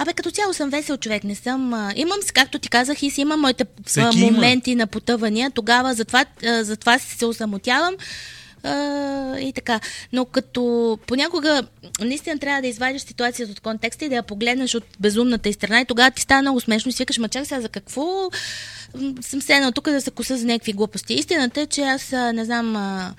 Абе, 0.00 0.12
като 0.12 0.30
цяло 0.30 0.54
съм 0.54 0.70
весел 0.70 0.96
човек, 0.96 1.24
не 1.24 1.34
съм... 1.34 1.74
А, 1.74 1.92
имам, 1.96 2.18
както 2.34 2.58
ти 2.58 2.68
казах, 2.68 3.02
и 3.02 3.10
си 3.10 3.20
имам 3.20 3.40
моите 3.40 3.64
а, 3.96 4.12
моменти 4.12 4.70
има. 4.70 4.78
на 4.78 4.86
потъвания. 4.86 5.50
Тогава 5.50 5.94
затова, 5.94 6.24
а, 6.46 6.64
затова 6.64 6.98
се 6.98 7.26
осамотявам 7.26 7.94
и 9.40 9.52
така. 9.54 9.80
Но 10.12 10.24
като 10.24 10.98
понякога 11.06 11.62
наистина 12.00 12.38
трябва 12.38 12.62
да 12.62 12.68
извадиш 12.68 13.02
ситуацията 13.02 13.52
от 13.52 13.60
контекста 13.60 14.04
и 14.04 14.08
да 14.08 14.14
я 14.14 14.22
погледнеш 14.22 14.74
от 14.74 14.84
безумната 15.00 15.48
и 15.48 15.52
страна 15.52 15.80
и 15.80 15.84
тогава 15.84 16.10
ти 16.10 16.22
става 16.22 16.42
много 16.42 16.60
смешно 16.60 16.88
и 16.88 16.92
си 16.92 17.02
викаш, 17.02 17.18
ма 17.18 17.28
чак 17.28 17.46
сега 17.46 17.60
за 17.60 17.68
какво 17.68 18.30
съм 19.20 19.42
седнал 19.42 19.72
тук 19.72 19.84
да 19.84 20.00
се 20.00 20.10
коса 20.10 20.36
за 20.36 20.46
някакви 20.46 20.72
глупости. 20.72 21.14
Истината 21.14 21.60
е, 21.60 21.66
че 21.66 21.82
аз 21.82 22.12
не 22.12 22.44
знам 22.44 22.76
а, 22.76 23.14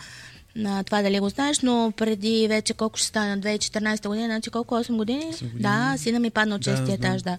на 0.56 0.84
това 0.84 1.02
дали 1.02 1.20
го 1.20 1.30
знаеш, 1.30 1.60
но 1.60 1.94
преди 1.98 2.48
вече 2.48 2.74
колко 2.74 2.98
ще 2.98 3.08
стане, 3.08 3.42
2014 3.42 4.08
година, 4.08 4.26
значи 4.26 4.50
колко, 4.50 4.76
8 4.76 4.96
години? 4.96 5.24
8 5.24 5.44
години. 5.44 5.62
Да, 5.62 5.94
сина 5.98 6.20
ми 6.20 6.30
падна 6.30 6.56
от 6.56 6.62
честия 6.62 6.86
да, 6.86 6.94
етаж, 6.94 7.22
да. 7.22 7.38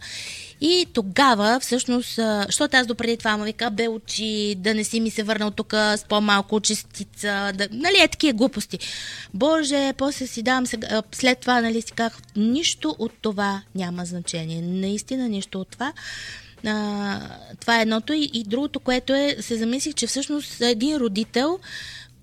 И 0.61 0.87
тогава, 0.93 1.61
всъщност, 1.61 2.15
защото 2.47 2.77
аз 2.77 2.87
допреди 2.87 3.17
това 3.17 3.37
му 3.37 3.45
вика, 3.45 3.71
бе 3.71 3.89
очи, 3.89 4.55
да 4.59 4.75
не 4.75 4.85
си 4.85 5.01
ми 5.01 5.11
се 5.11 5.23
върнал 5.23 5.51
тук 5.51 5.73
с 5.73 6.05
по-малко 6.09 6.61
частица, 6.61 7.53
да, 7.55 7.69
нали, 7.73 7.97
е 8.01 8.09
такива 8.09 8.33
глупости. 8.33 8.79
Боже, 9.35 9.93
после 9.97 10.27
си 10.27 10.43
давам 10.43 10.67
сега, 10.67 11.03
след 11.13 11.39
това, 11.39 11.61
нали, 11.61 11.83
си 11.83 11.93
казах, 11.93 12.19
нищо 12.37 12.97
от 12.99 13.13
това 13.23 13.63
няма 13.75 14.05
значение. 14.05 14.63
Наистина 14.63 15.29
нищо 15.29 15.61
от 15.61 15.69
това. 15.69 15.93
А, 16.67 17.21
това 17.61 17.79
е 17.79 17.83
едното 17.83 18.13
и, 18.13 18.31
и 18.35 18.45
другото, 18.45 18.81
което 18.81 19.15
е, 19.15 19.37
се 19.41 19.57
замислих, 19.57 19.95
че 19.95 20.07
всъщност 20.07 20.61
един 20.61 20.97
родител 20.97 21.59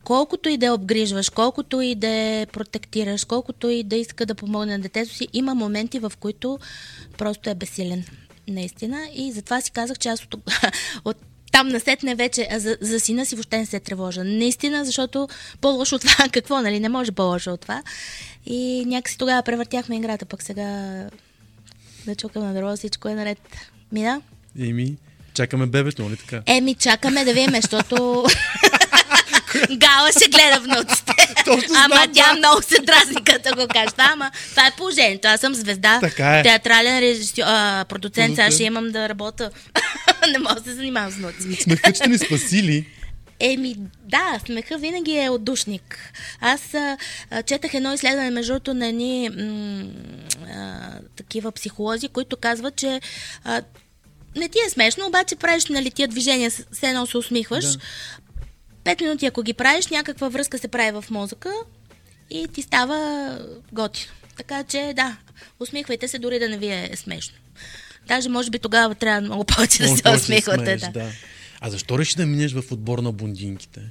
колкото 0.08 0.50
и 0.50 0.58
да 0.58 0.74
обгрижваш, 0.74 1.30
колкото 1.30 1.82
и 1.82 1.96
да 1.96 2.46
протектираш, 2.54 3.26
колкото 3.26 3.70
и 3.70 3.84
да 3.84 3.96
иска 3.96 4.26
да 4.26 4.36
помогне 4.36 4.78
на 4.78 4.80
детето 4.80 5.14
си, 5.14 5.28
има 5.34 5.56
моменти, 5.56 6.00
в 6.00 6.12
които 6.20 6.60
просто 7.18 7.50
е 7.50 7.56
безсилен. 7.56 8.06
Наистина. 8.48 9.10
И 9.14 9.32
затова 9.32 9.62
си 9.62 9.72
казах, 9.72 9.98
че 9.98 10.10
аз 10.10 10.24
от, 10.24 10.36
от 11.06 11.18
там 11.52 11.68
насетне 11.68 12.16
вече 12.16 12.48
за, 12.58 12.78
за 12.82 13.00
сина 13.00 13.26
си 13.26 13.36
въобще 13.36 13.58
не 13.58 13.66
се 13.66 13.80
тревожа. 13.80 14.24
Наистина, 14.24 14.86
защото 14.86 15.28
по-лошо 15.62 15.96
от 15.96 16.02
това, 16.02 16.30
какво, 16.34 16.62
нали? 16.62 16.80
Не 16.80 16.90
може 16.90 17.12
по-лошо 17.12 17.52
от 17.52 17.62
това. 17.62 17.84
И 18.46 18.84
някакси 18.88 19.18
тогава 19.18 19.44
превъртяхме 19.44 19.96
играта, 19.96 20.26
пък 20.26 20.44
сега 20.44 21.04
да 22.06 22.16
чукам 22.16 22.44
на 22.44 22.54
дърво, 22.54 22.76
всичко 22.76 23.08
е 23.08 23.16
наред. 23.16 23.40
Мина? 23.92 24.22
Еми, 24.60 24.98
чакаме 25.34 25.66
бебето, 25.66 26.04
нали 26.04 26.18
така? 26.18 26.42
Еми, 26.46 26.76
чакаме 26.76 27.26
да 27.26 27.34
видим, 27.34 27.62
защото 27.62 28.26
Гала 29.54 30.12
ще 30.12 30.30
гледа 30.30 30.60
внуците. 30.60 31.14
Ама 31.76 32.08
тя 32.14 32.34
много 32.34 32.62
се 32.62 32.82
дразни, 32.82 33.24
като 33.24 33.56
го 33.56 33.68
кажа. 33.68 33.92
Ама 33.98 34.32
това 34.50 34.68
е 34.68 34.72
положението. 34.78 35.28
Аз 35.28 35.40
съм 35.40 35.56
звезда. 35.56 36.00
Така 36.00 36.40
е. 36.40 36.44
Театрален 36.44 37.00
режисьор, 37.00 37.44
а, 37.46 37.86
продуцент. 37.90 38.36
Сега 38.36 38.52
ще 38.52 38.64
имам 38.64 38.92
да 38.92 39.10
работя. 39.10 39.52
не 40.32 40.40
мога 40.40 40.56
да 40.56 40.64
се 40.64 40.76
занимавам 40.76 41.12
с 41.12 41.16
внуци. 41.16 41.64
Смеха, 41.64 41.92
че 41.92 42.10
ни 42.10 42.18
спасили. 42.18 42.86
Еми, 43.40 43.76
да, 44.04 44.40
смеха 44.46 44.78
винаги 44.78 45.18
е 45.18 45.30
отдушник. 45.30 46.14
Аз 46.42 46.74
а, 46.74 46.98
четах 47.46 47.74
едно 47.74 47.94
изследване, 47.94 48.30
между 48.30 48.54
другото, 48.54 48.74
на 48.74 48.88
едни 48.88 49.30
м- 49.30 49.84
а, 50.56 50.90
такива 51.16 51.52
психолози, 51.52 52.08
които 52.08 52.38
казват, 52.38 52.76
че 52.76 53.02
а, 53.44 53.62
не 54.36 54.50
ти 54.50 54.58
е 54.68 54.70
смешно, 54.70 55.08
обаче 55.08 55.36
правиш 55.36 55.66
нали, 55.66 55.92
тия 55.92 56.08
движения, 56.08 56.52
все 56.52 56.88
едно 56.88 57.06
се 57.06 57.18
усмихваш. 57.18 57.66
Да. 57.66 57.80
Пет 58.88 59.02
минути, 59.02 59.26
ако 59.26 59.44
ги 59.44 59.54
правиш, 59.54 59.88
някаква 59.88 60.30
връзка 60.30 60.58
се 60.58 60.68
прави 60.68 60.92
в 60.92 61.06
мозъка 61.12 61.54
и 62.30 62.48
ти 62.48 62.62
става 62.62 63.30
готино. 63.72 64.12
Така 64.38 64.64
че, 64.64 64.94
да, 64.96 65.18
усмихвайте 65.60 66.08
се, 66.08 66.20
дори 66.20 66.40
да 66.40 66.50
не 66.50 66.58
ви 66.58 66.68
е 66.68 66.92
смешно. 66.96 67.36
Даже, 68.08 68.30
може 68.30 68.50
би, 68.50 68.60
тогава 68.60 68.96
трябва 68.96 69.22
много 69.22 69.44
повече 69.44 69.84
да 69.84 69.88
се 69.88 70.10
усмихвате. 70.10 70.76
Да. 70.76 70.90
да. 70.90 71.12
А 71.62 71.70
защо 71.70 72.00
реши 72.00 72.16
да 72.16 72.26
минеш 72.26 72.54
в 72.54 72.72
отбор 72.72 73.00
на 73.00 73.12
бундинките? 73.12 73.82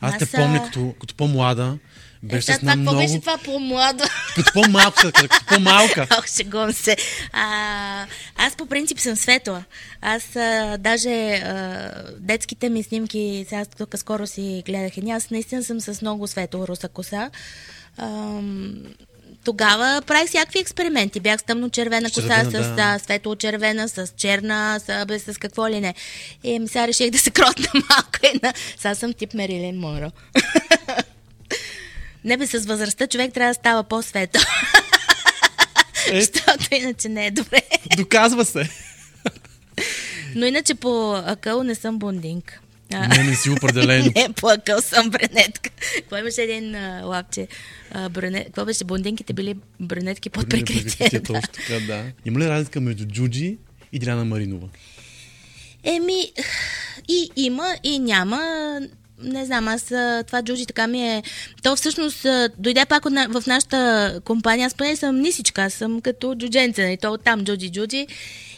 Аз, 0.00 0.18
те 0.18 0.26
помня 0.26 0.64
като, 0.64 0.94
като 1.00 1.14
по-млада, 1.14 1.78
беше 2.22 2.52
е, 2.52 2.58
това, 2.58 2.76
много... 2.76 2.98
беше 2.98 3.20
това 3.20 3.38
по-младо? 3.38 4.04
Като 4.34 4.52
по-малка, 4.52 5.12
като 5.12 5.36
по-малка. 5.48 6.06
Ох, 6.18 6.26
шегувам 6.26 6.72
се. 6.72 6.96
А, 7.32 8.06
аз 8.36 8.56
по 8.56 8.66
принцип 8.66 8.98
съм 9.00 9.16
светла. 9.16 9.64
Аз 10.00 10.36
а, 10.36 10.76
даже 10.80 11.34
а, 11.34 11.92
детските 12.18 12.68
ми 12.68 12.82
снимки, 12.82 13.44
сега 13.48 13.64
тук 13.64 13.98
скоро 13.98 14.26
си 14.26 14.62
гледах 14.66 14.96
едни, 14.96 15.10
аз 15.10 15.30
наистина 15.30 15.64
съм 15.64 15.80
с 15.80 16.02
много 16.02 16.26
светла 16.26 16.68
руса 16.68 16.88
коса. 16.88 17.30
А, 17.96 18.40
тогава 19.46 20.02
правих 20.06 20.28
всякакви 20.28 20.58
експерименти. 20.58 21.20
Бях 21.20 21.40
с 21.40 21.42
тъмно-червена 21.42 22.14
коса, 22.14 22.44
с 22.44 22.74
да. 22.76 22.98
светло-червена, 22.98 23.88
с 23.88 24.12
черна, 24.16 24.80
с, 24.86 25.06
без, 25.06 25.24
с 25.24 25.38
какво 25.38 25.68
ли 25.68 25.80
не. 25.80 25.94
И 26.44 26.58
ми 26.58 26.68
сега 26.68 26.86
реших 26.86 27.10
да 27.10 27.18
се 27.18 27.30
кротна 27.30 27.68
малко. 27.90 28.18
И 28.22 28.40
на... 28.42 28.54
Сега 28.76 28.94
съм 28.94 29.12
тип 29.12 29.34
Мерилин 29.34 29.78
Моро. 29.78 30.10
Не 32.24 32.36
бе, 32.36 32.46
с 32.46 32.66
възрастта 32.66 33.06
човек 33.06 33.34
трябва 33.34 33.50
да 33.50 33.54
става 33.54 33.82
по-светъл. 33.82 34.42
Е... 36.12 36.20
Защото 36.20 36.74
иначе 36.74 37.08
не 37.08 37.26
е 37.26 37.30
добре. 37.30 37.62
Доказва 37.96 38.44
се. 38.44 38.70
Но 40.34 40.46
иначе 40.46 40.74
по 40.74 41.22
акъл 41.26 41.62
не 41.62 41.74
съм 41.74 41.98
бундинг. 41.98 42.60
Не, 42.90 43.24
не 43.24 43.34
си 43.34 43.50
определено. 43.50 44.12
не, 44.16 44.28
по 44.32 44.48
акъл 44.48 44.80
съм 44.80 45.10
брюнетка. 45.10 45.70
Какво 45.96 46.16
имаше 46.16 46.42
един 46.42 46.74
а, 46.74 47.02
лапче? 47.04 47.48
А, 47.90 48.08
брюнет... 48.08 48.46
Какво 48.46 48.64
беше? 48.64 48.84
Бундинките 48.84 49.32
били 49.32 49.56
брюнетки 49.80 50.30
под 50.30 50.48
прикритие. 50.48 51.08
Да. 51.12 51.22
Точно 51.22 51.52
така, 51.52 51.80
да. 51.86 52.04
Има 52.24 52.40
ли 52.40 52.48
разлика 52.48 52.80
между 52.80 53.04
Джуджи 53.04 53.58
и 53.92 53.98
Диляна 53.98 54.24
Маринова? 54.24 54.68
Еми, 55.84 56.32
и 57.08 57.30
има, 57.36 57.76
и 57.82 57.98
няма 57.98 58.40
не 59.22 59.44
знам, 59.44 59.68
аз 59.68 59.82
това 60.26 60.42
джуджи 60.42 60.66
така 60.66 60.86
ми 60.86 61.08
е... 61.08 61.22
То 61.62 61.76
всъщност 61.76 62.26
дойде 62.58 62.84
пак 62.88 63.04
в 63.04 63.42
нашата 63.46 64.20
компания, 64.24 64.66
аз 64.66 64.74
поне 64.74 64.96
съм 64.96 65.20
нисичка, 65.20 65.62
аз 65.62 65.74
съм 65.74 66.00
като 66.00 66.34
джудженце, 66.34 66.82
нали? 66.82 66.96
то 66.96 67.18
там 67.18 67.40
джуджи-джуджи. 67.40 68.06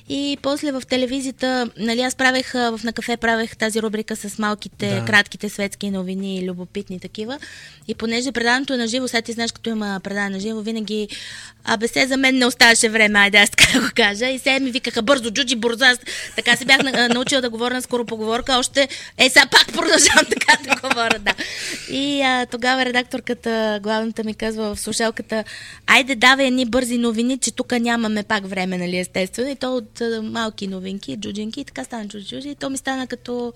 И 0.08 0.38
после 0.42 0.72
в 0.72 0.82
телевизията, 0.88 1.70
нали, 1.78 2.00
аз 2.00 2.14
правех 2.14 2.52
в 2.52 2.80
на 2.84 2.92
кафе, 2.92 3.16
правех 3.16 3.56
тази 3.56 3.82
рубрика 3.82 4.16
с 4.16 4.38
малките, 4.38 4.94
да. 4.94 5.04
кратките 5.04 5.48
светски 5.48 5.90
новини, 5.90 6.48
любопитни 6.48 7.00
такива. 7.00 7.38
И 7.88 7.94
понеже 7.94 8.32
предаването 8.32 8.74
е 8.74 8.76
на 8.76 8.88
живо, 8.88 9.08
сега 9.08 9.22
ти 9.22 9.32
знаеш, 9.32 9.52
като 9.52 9.70
има 9.70 10.00
предаване 10.04 10.34
на 10.34 10.40
живо, 10.40 10.60
винаги 10.60 11.08
Абе, 11.70 11.88
се 11.88 12.06
за 12.06 12.16
мен 12.16 12.38
не 12.38 12.46
оставаше 12.46 12.88
време, 12.88 13.18
айде 13.18 13.38
аз 13.38 13.50
така 13.50 13.72
да 13.72 13.80
го 13.80 13.90
кажа. 13.94 14.26
И 14.26 14.38
се 14.38 14.60
ми 14.60 14.70
викаха 14.70 15.02
бързо, 15.02 15.30
джуджи, 15.30 15.56
бързо. 15.56 15.84
Аз 15.84 15.98
така 16.36 16.56
се 16.56 16.64
бях 16.64 16.78
научила 17.10 17.40
да 17.40 17.50
говоря 17.50 17.74
на 17.74 17.82
скоро 17.82 18.04
поговорка. 18.04 18.56
Още, 18.58 18.88
е, 19.18 19.28
сега 19.28 19.46
пак 19.46 19.66
продължавам 19.66 20.26
така 20.30 20.47
да 20.64 20.88
говоря, 20.88 21.18
да. 21.18 21.34
И 21.90 22.22
а, 22.22 22.46
тогава 22.46 22.84
редакторката, 22.84 23.80
главната 23.82 24.24
ми 24.24 24.34
казва 24.34 24.74
в 24.74 24.80
слушалката, 24.80 25.44
айде 25.87 26.14
давай 26.14 26.46
едни 26.46 26.66
бързи 26.66 26.98
новини, 26.98 27.38
че 27.38 27.50
тук 27.50 27.72
нямаме 27.72 28.22
пак 28.22 28.46
време, 28.46 28.78
нали, 28.78 28.98
естествено. 28.98 29.50
И 29.50 29.56
то 29.56 29.76
от 29.76 30.00
а, 30.00 30.22
малки 30.22 30.66
новинки, 30.66 31.16
джуджинки, 31.16 31.61
и 31.61 31.64
така 31.64 31.84
стана 31.84 32.08
джуджи, 32.08 32.48
И 32.48 32.54
то 32.54 32.70
ми 32.70 32.76
стана 32.76 33.06
като 33.06 33.52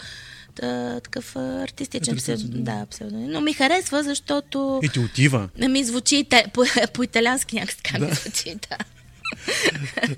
а, 0.62 1.00
такъв 1.00 1.36
артистичен 1.36 2.16
псевдоним. 2.16 2.64
Да, 2.64 2.86
псевдоним. 2.90 3.30
Но 3.30 3.40
ми 3.40 3.52
харесва, 3.52 4.02
защото... 4.02 4.80
И 4.82 4.88
ти 4.88 4.98
отива. 4.98 5.48
Ми 5.58 5.84
звучи 5.84 6.26
по, 6.54 6.64
по 6.92 7.02
италиански 7.02 7.56
някак 7.56 7.76
така 7.76 7.98
да. 7.98 8.06
ми 8.06 8.14
звучи, 8.14 8.54
да. 8.54 8.76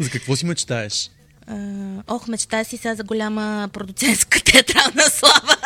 За 0.01 0.11
какво 0.11 0.37
си 0.37 0.47
мечтаеш? 0.47 1.11
Ох, 2.09 2.29
мечтая 2.29 2.65
си 2.65 2.77
сега 2.77 2.95
за 2.95 3.05
голяма 3.05 3.69
продуцентска 3.73 4.41
театрална 4.41 5.03
слава. 5.11 5.57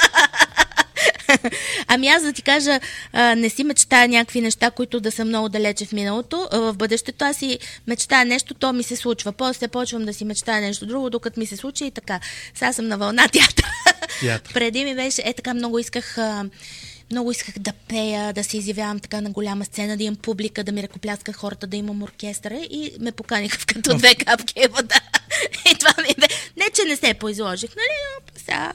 ами 1.87 2.09
аз 2.09 2.23
да 2.23 2.33
ти 2.33 2.43
кажа, 2.43 2.81
а, 3.12 3.35
не 3.35 3.51
си 3.51 3.64
мечтая 3.64 4.09
някакви 4.09 4.41
неща, 4.41 4.71
които 4.71 5.01
да 5.01 5.11
са 5.11 5.25
много 5.25 5.49
далече 5.49 5.87
в 5.87 5.93
миналото. 5.93 6.49
А, 6.53 6.59
в 6.59 6.75
бъдещето 6.75 7.25
аз 7.25 7.37
си 7.37 7.59
мечтая 7.87 8.25
нещо, 8.25 8.55
то 8.55 8.73
ми 8.73 8.83
се 8.83 8.97
случва. 8.97 9.33
После 9.33 9.69
почвам 9.69 10.05
да 10.05 10.14
си 10.14 10.25
мечтая 10.25 10.61
нещо 10.61 10.87
друго, 10.87 11.11
докато 11.11 11.41
ми 11.41 11.47
се 11.47 11.57
случи 11.57 11.85
и 11.85 11.91
така. 11.91 12.21
Сега 12.55 12.73
съм 12.73 12.88
на 12.88 12.99
вълна 12.99 13.29
театър. 13.29 13.67
Преди 14.55 14.85
ми 14.85 14.95
беше, 14.95 15.23
е 15.25 15.33
така 15.35 15.55
много 15.55 15.79
исках... 15.79 16.19
А, 16.19 16.45
много 17.11 17.31
исках 17.31 17.59
да 17.59 17.73
пея, 17.73 18.33
да 18.33 18.45
се 18.45 18.57
изявявам 18.57 19.01
така 19.01 19.21
на 19.21 19.31
голяма 19.31 19.64
сцена, 19.64 19.97
да 19.97 20.03
имам 20.03 20.17
публика, 20.17 20.64
да 20.64 20.73
ми 20.73 20.83
ръкопляска 20.83 21.33
хората, 21.33 21.67
да 21.67 21.77
имам 21.77 22.03
оркестъра 22.03 22.55
и 22.55 22.93
ме 23.01 23.12
поканиха 23.12 23.59
в 23.59 23.67
като 23.67 23.97
две 23.97 24.14
капки 24.14 24.61
вода. 24.71 25.01
И 25.73 25.75
това 25.79 25.95
ми 26.03 26.14
бе. 26.19 26.27
Не, 26.57 26.71
че 26.75 26.85
не 26.88 26.97
се 26.97 27.14
поизложих, 27.14 27.71
нали? 27.77 28.38
Сега. 28.49 28.73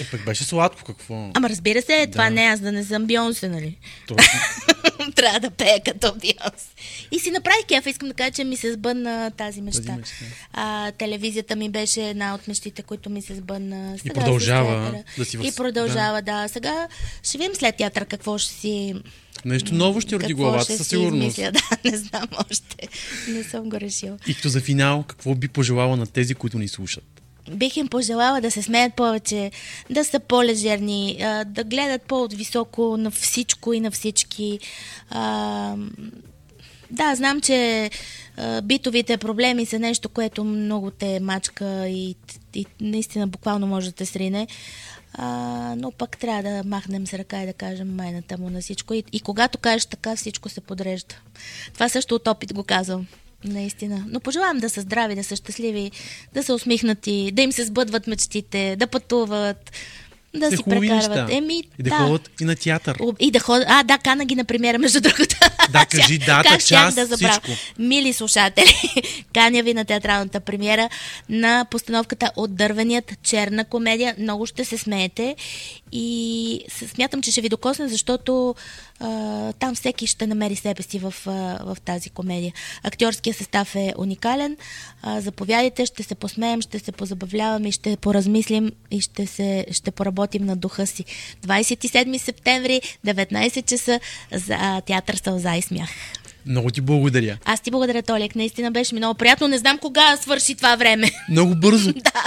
Е, 0.00 0.04
пък 0.04 0.24
беше 0.24 0.44
сладко, 0.44 0.82
какво? 0.84 1.30
Ама 1.34 1.48
разбира 1.48 1.82
се, 1.82 1.96
да. 1.98 2.12
това 2.12 2.30
не 2.30 2.42
аз 2.42 2.60
да 2.60 2.72
не 2.72 2.84
съм 2.84 3.04
Бионсе, 3.04 3.48
нали? 3.48 3.76
Точно. 4.08 4.40
трябва 5.14 5.40
да 5.40 5.50
пея 5.50 5.80
като 5.82 6.14
Бионс. 6.14 6.62
И 7.10 7.18
си 7.18 7.30
направих 7.30 7.66
кефа, 7.66 7.90
искам 7.90 8.08
да 8.08 8.14
кажа, 8.14 8.30
че 8.30 8.44
ми 8.44 8.56
се 8.56 8.72
сбъдна 8.72 9.30
тази 9.30 9.62
мечта. 9.62 9.82
Тази 9.82 9.92
мечта. 9.92 10.24
А, 10.52 10.92
телевизията 10.92 11.56
ми 11.56 11.70
беше 11.70 12.02
една 12.02 12.34
от 12.34 12.48
мечтите, 12.48 12.82
които 12.82 13.10
ми 13.10 13.22
се 13.22 13.34
сбъдна. 13.34 13.96
И 14.04 14.10
продължава 14.10 15.02
да 15.18 15.24
си 15.24 15.36
в- 15.36 15.44
И 15.44 15.52
продължава, 15.52 16.22
да. 16.22 16.42
да. 16.42 16.48
Сега 16.48 16.88
ще 17.22 17.38
видим 17.38 17.54
след 17.54 17.76
театър 17.76 18.04
какво 18.04 18.38
ще 18.38 18.52
си... 18.52 18.94
Нещо 19.44 19.74
ново 19.74 20.00
ще 20.00 20.14
роди 20.14 20.34
главата 20.34 20.64
със 20.66 20.76
си 20.78 20.84
сигурност. 20.84 21.38
измисля. 21.38 21.52
Да, 21.82 21.90
не 21.90 21.96
знам 21.96 22.26
още. 22.42 22.88
Не 23.28 23.44
съм 23.44 23.68
го 23.70 23.80
решила. 23.80 24.18
И 24.26 24.34
като 24.34 24.48
за 24.48 24.60
финал, 24.60 25.02
какво 25.02 25.34
би 25.34 25.48
пожелала 25.48 25.96
на 25.96 26.06
тези, 26.06 26.34
които 26.34 26.58
ни 26.58 26.68
слушат? 26.68 27.15
Бих 27.50 27.76
им 27.76 27.88
пожелала 27.88 28.40
да 28.40 28.50
се 28.50 28.62
смеят 28.62 28.94
повече, 28.94 29.50
да 29.90 30.04
са 30.04 30.20
по-лежерни, 30.20 31.16
да 31.46 31.64
гледат 31.64 32.02
по-високо 32.02 32.96
на 32.96 33.10
всичко 33.10 33.72
и 33.72 33.80
на 33.80 33.90
всички. 33.90 34.58
Да, 36.90 37.14
знам, 37.14 37.40
че 37.40 37.90
битовите 38.62 39.16
проблеми 39.16 39.66
са 39.66 39.78
нещо, 39.78 40.08
което 40.08 40.44
много 40.44 40.90
те 40.90 41.20
мачка 41.20 41.88
и, 41.88 42.16
и 42.54 42.66
наистина 42.80 43.26
буквално 43.26 43.66
може 43.66 43.86
да 43.86 43.92
те 43.92 44.06
срине. 44.06 44.46
А, 45.18 45.28
но 45.78 45.90
пък 45.90 46.18
трябва 46.18 46.42
да 46.42 46.62
махнем 46.64 47.06
с 47.06 47.14
ръка 47.14 47.42
и 47.42 47.46
да 47.46 47.52
кажем 47.52 47.94
майната 47.94 48.38
му 48.38 48.50
на 48.50 48.60
всичко. 48.60 48.94
И, 48.94 49.04
и 49.12 49.20
когато 49.20 49.58
кажеш 49.58 49.86
така, 49.86 50.16
всичко 50.16 50.48
се 50.48 50.60
подрежда. 50.60 51.14
Това 51.74 51.88
също 51.88 52.14
от 52.14 52.28
опит 52.28 52.54
го 52.54 52.64
казвам. 52.64 53.06
Наистина. 53.46 54.04
Но 54.08 54.20
пожелавам 54.20 54.58
да 54.58 54.70
са 54.70 54.80
здрави, 54.80 55.14
да 55.14 55.24
са 55.24 55.36
щастливи, 55.36 55.90
да 56.34 56.42
са 56.42 56.54
усмихнати, 56.54 57.30
да 57.32 57.42
им 57.42 57.52
се 57.52 57.64
сбъдват 57.64 58.06
мечтите, 58.06 58.76
да 58.78 58.86
пътуват, 58.86 59.72
да 60.34 60.46
Все 60.46 60.56
си 60.56 60.62
прекарват. 60.62 61.30
Еми, 61.30 61.62
И 61.78 61.82
да, 61.82 61.90
ходят 61.90 62.30
и 62.40 62.44
на 62.44 62.56
театър. 62.56 62.98
И 63.18 63.30
да 63.30 63.38
ходят. 63.38 63.66
А, 63.70 63.82
да, 63.82 63.98
кана 63.98 64.24
ги 64.24 64.34
на 64.34 64.44
премиера, 64.44 64.78
между 64.78 65.00
другото. 65.00 65.36
Да, 65.70 65.86
кажи 65.86 66.18
дата, 66.18 66.48
как 66.48 66.64
час, 66.64 66.94
да 66.94 67.06
забравя. 67.06 67.40
всичко. 67.44 67.60
Мили 67.78 68.12
слушатели, 68.12 68.74
каня 69.34 69.62
ви 69.62 69.74
на 69.74 69.84
театралната 69.84 70.40
премиера 70.40 70.88
на 71.28 71.66
постановката 71.70 72.30
от 72.36 72.56
Дървеният 72.56 73.12
черна 73.22 73.64
комедия. 73.64 74.14
Много 74.18 74.46
ще 74.46 74.64
се 74.64 74.78
смеете 74.78 75.36
и 75.92 76.60
смятам, 76.94 77.22
че 77.22 77.30
ще 77.30 77.40
ви 77.40 77.48
докосне, 77.48 77.88
защото 77.88 78.54
а, 79.00 79.52
там 79.52 79.74
всеки 79.74 80.06
ще 80.06 80.26
намери 80.26 80.56
себе 80.56 80.82
си 80.82 80.98
в, 80.98 81.14
а, 81.26 81.30
в 81.64 81.76
тази 81.84 82.10
комедия. 82.10 82.52
Актьорският 82.82 83.36
състав 83.36 83.74
е 83.74 83.94
уникален. 83.98 84.56
А, 85.02 85.20
заповядайте, 85.20 85.86
ще 85.86 86.02
се 86.02 86.14
посмеем, 86.14 86.62
ще 86.62 86.78
се 86.78 86.92
позабавляваме 86.92 87.72
ще 87.72 87.96
поразмислим 87.96 88.72
и 88.90 89.00
ще, 89.00 89.26
се, 89.26 89.66
ще 89.70 89.90
поработим 89.90 90.46
на 90.46 90.56
духа 90.56 90.86
си. 90.86 91.04
27 91.46 92.18
септември, 92.18 92.80
19 93.06 93.66
часа 93.66 94.00
за 94.32 94.80
театър 94.86 95.14
Сълза 95.14 95.56
и 95.56 95.62
смях. 95.62 95.90
Много 96.46 96.70
ти 96.70 96.80
благодаря. 96.80 97.38
Аз 97.44 97.60
ти 97.60 97.70
благодаря, 97.70 98.02
Толик. 98.02 98.36
Наистина 98.36 98.70
беше 98.70 98.94
ми 98.94 99.00
много 99.00 99.14
приятно. 99.18 99.48
Не 99.48 99.58
знам 99.58 99.78
кога 99.78 100.16
свърши 100.16 100.54
това 100.54 100.76
време. 100.76 101.10
Много 101.30 101.54
бързо. 101.54 101.92
да. 101.92 102.22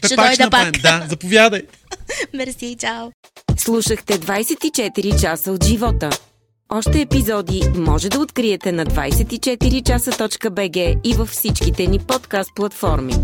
Пе, 0.00 0.06
Ще 0.06 0.16
пак 0.16 0.26
дойда 0.28 0.44
направим. 0.44 0.72
пак. 0.72 0.82
Да, 0.82 1.06
заповядай. 1.08 1.62
Мерси, 2.34 2.76
чао. 2.78 3.10
Слушахте 3.58 4.18
24 4.18 5.20
часа 5.20 5.52
от 5.52 5.64
живота. 5.64 6.10
Още 6.68 7.00
епизоди 7.00 7.62
може 7.76 8.08
да 8.08 8.20
откриете 8.20 8.72
на 8.72 8.86
24часа.bg 8.86 11.00
и 11.04 11.14
във 11.14 11.28
всичките 11.28 11.86
ни 11.86 11.98
подкаст 11.98 12.50
платформи. 12.56 13.14